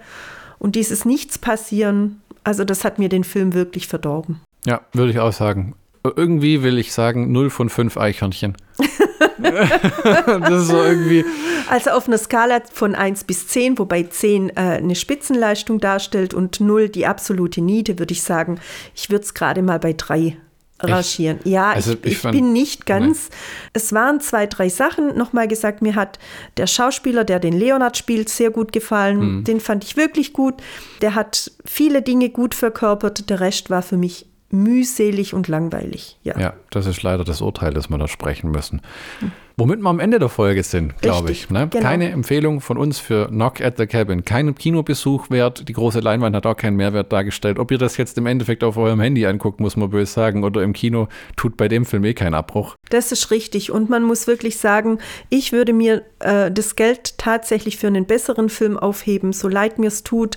und 0.59 0.75
dieses 0.75 1.05
Nichts 1.05 1.39
passieren, 1.39 2.23
also 2.45 2.65
das 2.65 2.85
hat 2.85 2.99
mir 2.99 3.09
den 3.09 3.25
Film 3.25 3.55
wirklich 3.55 3.89
verdorben. 3.89 4.41
Ja, 4.65 4.81
würde 4.93 5.11
ich 5.11 5.19
auch 5.19 5.33
sagen. 5.33 5.75
Irgendwie 6.05 6.63
will 6.63 6.79
ich 6.79 6.93
sagen 6.93 7.33
0 7.33 7.51
von 7.51 7.69
5 7.69 7.97
Eichhörnchen. 7.97 8.57
das 9.39 10.63
ist 10.63 10.69
so 10.69 10.83
irgendwie. 10.83 11.25
Also 11.69 11.91
auf 11.91 12.09
einer 12.09 12.19
Skala 12.19 12.61
von 12.73 12.95
1 12.95 13.25
bis 13.25 13.49
10, 13.49 13.79
wobei 13.79 14.05
10 14.05 14.51
äh, 14.51 14.53
eine 14.55 14.95
Spitzenleistung 14.95 15.81
darstellt 15.81 16.35
und 16.35 16.61
0 16.61 16.89
die 16.89 17.07
absolute 17.07 17.61
Niete, 17.61 17.99
würde 17.99 18.13
ich 18.13 18.23
sagen, 18.23 18.61
ich 18.95 19.11
würde 19.11 19.25
es 19.25 19.35
gerade 19.35 19.63
mal 19.63 19.79
bei 19.79 19.93
3 19.93 20.37
rangieren. 20.81 21.41
Ja, 21.45 21.71
also 21.71 21.93
ich, 21.93 21.99
ich, 22.05 22.13
ich 22.13 22.19
fand, 22.19 22.35
bin 22.35 22.53
nicht 22.53 22.87
ganz. 22.87 23.29
Nein. 23.31 23.39
Es 23.73 23.93
waren 23.93 24.21
zwei, 24.21 24.47
drei 24.47 24.69
Sachen. 24.69 25.17
Nochmal 25.17 25.49
gesagt, 25.49 25.83
mir 25.83 25.95
hat 25.95 26.19
der 26.57 26.67
Schauspieler, 26.67 27.25
der 27.25 27.41
den 27.41 27.55
Leonard 27.55 27.97
spielt, 27.97 28.29
sehr 28.29 28.51
gut 28.51 28.73
gefallen. 28.73 29.39
Mhm. 29.39 29.45
Den 29.45 29.61
fand 29.61 29.85
ich 29.85 29.97
wirklich 29.97 30.33
gut. 30.33 30.55
Der 31.01 31.15
hat 31.15 31.51
viele 31.65 32.03
Dinge 32.03 32.31
gut 32.31 32.55
verkörpert. 32.55 33.31
Der 33.31 33.41
Rest 33.41 33.71
war 33.71 33.83
für 33.83 33.97
mich 33.97 34.27
mühselig 34.51 35.35
und 35.35 35.49
langweilig. 35.49 36.19
Ja. 36.23 36.39
ja, 36.39 36.55
das 36.71 36.87
ist 36.87 37.03
leider 37.03 37.25
das 37.25 37.41
Urteil, 37.41 37.73
das 37.73 37.89
wir 37.91 37.99
da 37.99 38.09
sprechen 38.09 38.51
müssen. 38.51 38.81
Hm. 39.21 39.33
Womit 39.59 39.81
wir 39.81 39.89
am 39.89 40.01
Ende 40.01 40.19
der 40.19 40.29
Folge 40.29 40.63
sind, 40.63 41.01
glaube 41.01 41.31
ich. 41.33 41.49
Ne? 41.49 41.69
Genau. 41.71 41.83
Keine 41.83 42.11
Empfehlung 42.11 42.61
von 42.61 42.77
uns 42.77 42.99
für 42.99 43.29
Knock 43.29 43.63
at 43.63 43.79
the 43.79 43.87
Cabin. 43.87 44.23
Kein 44.23 44.55
Kinobesuch 44.55 45.31
wert. 45.31 45.67
Die 45.67 45.73
große 45.73 46.01
Leinwand 46.01 46.37
hat 46.37 46.45
auch 46.45 46.59
keinen 46.59 46.77
Mehrwert 46.77 47.11
dargestellt. 47.11 47.59
Ob 47.59 47.71
ihr 47.71 47.79
das 47.79 47.97
jetzt 47.97 48.19
im 48.19 48.27
Endeffekt 48.27 48.63
auf 48.63 48.77
eurem 48.77 49.01
Handy 49.01 49.25
anguckt, 49.25 49.59
muss 49.59 49.77
man 49.77 49.89
böse 49.89 50.13
sagen, 50.13 50.45
oder 50.45 50.63
im 50.63 50.75
Kino, 50.75 51.09
tut 51.37 51.57
bei 51.57 51.69
dem 51.69 51.87
Film 51.87 52.05
eh 52.05 52.13
keinen 52.13 52.35
Abbruch. 52.35 52.75
Das 52.91 53.13
ist 53.13 53.31
richtig. 53.31 53.73
Und 53.73 53.89
man 53.89 54.03
muss 54.03 54.27
wirklich 54.27 54.59
sagen, 54.59 54.99
ich 55.31 55.53
würde 55.53 55.73
mir 55.73 56.03
äh, 56.19 56.51
das 56.53 56.77
Geld 56.77 57.17
tatsächlich 57.17 57.79
für 57.79 57.87
einen 57.87 58.05
besseren 58.05 58.51
Film 58.51 58.77
aufheben, 58.77 59.33
so 59.33 59.49
leid 59.49 59.79
mir 59.79 59.89
es 59.89 60.03
tut 60.03 60.37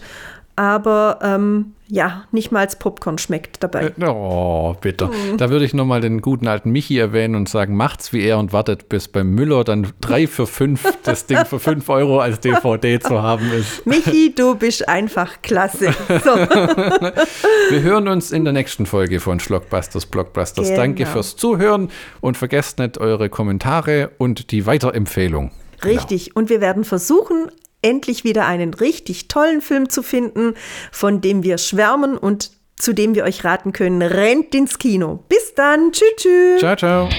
aber 0.60 1.20
ähm, 1.22 1.74
ja, 1.88 2.26
nicht 2.34 2.52
mal 2.52 2.60
als 2.60 2.78
Popcorn 2.78 3.18
schmeckt 3.18 3.64
dabei. 3.64 3.94
Äh, 3.98 4.06
oh, 4.06 4.76
bitte. 4.82 5.08
Hm. 5.08 5.38
Da 5.38 5.50
würde 5.50 5.64
ich 5.64 5.74
nochmal 5.74 6.02
den 6.02 6.20
guten 6.20 6.50
alten 6.50 6.70
Michi 6.72 6.98
erwähnen 6.98 7.36
und 7.36 7.48
sagen, 7.48 7.78
macht's 7.78 8.12
wie 8.12 8.24
er 8.24 8.38
und 8.40 8.52
wartet, 8.52 8.90
bis 8.90 9.08
beim 9.08 9.34
Müller 9.34 9.64
dann 9.64 9.88
drei 10.02 10.28
für 10.28 10.48
fünf 10.48 10.84
das 11.04 11.28
Ding 11.28 11.46
für 11.46 11.60
fünf 11.60 11.88
Euro 11.88 12.20
als 12.20 12.42
DVD 12.42 13.00
zu 13.00 13.22
haben 13.22 13.50
ist. 13.54 13.86
Michi, 13.86 14.36
du 14.36 14.56
bist 14.56 14.90
einfach 14.90 15.42
klasse. 15.42 15.94
So. 16.10 16.36
Wir 17.70 17.82
hören 17.82 18.10
uns 18.10 18.34
in 18.34 18.44
der 18.44 18.52
nächsten 18.52 18.86
Folge 18.86 19.22
von 19.22 19.40
Schlockbusters 19.40 20.08
Blockbusters. 20.08 20.68
Genau. 20.68 20.82
Danke 20.82 21.06
fürs 21.06 21.38
Zuhören 21.38 21.90
und 22.20 22.36
vergesst 22.36 22.80
nicht 22.80 22.98
eure 22.98 23.30
Kommentare 23.30 24.12
und 24.18 24.52
die 24.52 24.66
Weiterempfehlung. 24.66 25.52
Richtig. 25.86 26.26
Genau. 26.26 26.40
Und 26.40 26.50
wir 26.50 26.60
werden 26.60 26.84
versuchen, 26.84 27.50
endlich 27.82 28.24
wieder 28.24 28.46
einen 28.46 28.74
richtig 28.74 29.28
tollen 29.28 29.62
Film 29.62 29.90
zu 29.90 30.04
finden, 30.04 30.54
von 30.92 31.22
dem 31.22 31.44
wir 31.44 31.58
schwärmen 31.58 32.18
und 32.18 32.52
zu 32.76 32.94
dem 32.94 33.14
wir 33.14 33.26
euch 33.26 33.44
raten 33.44 33.74
können, 33.74 34.02
rennt 34.02 34.56
ins 34.56 34.80
Kino. 34.80 35.24
Bis 35.28 35.54
dann. 35.54 35.92
Tschüss, 35.92 36.16
tschüss. 36.18 36.60
Ciao, 36.60 36.76
ciao. 36.76 37.10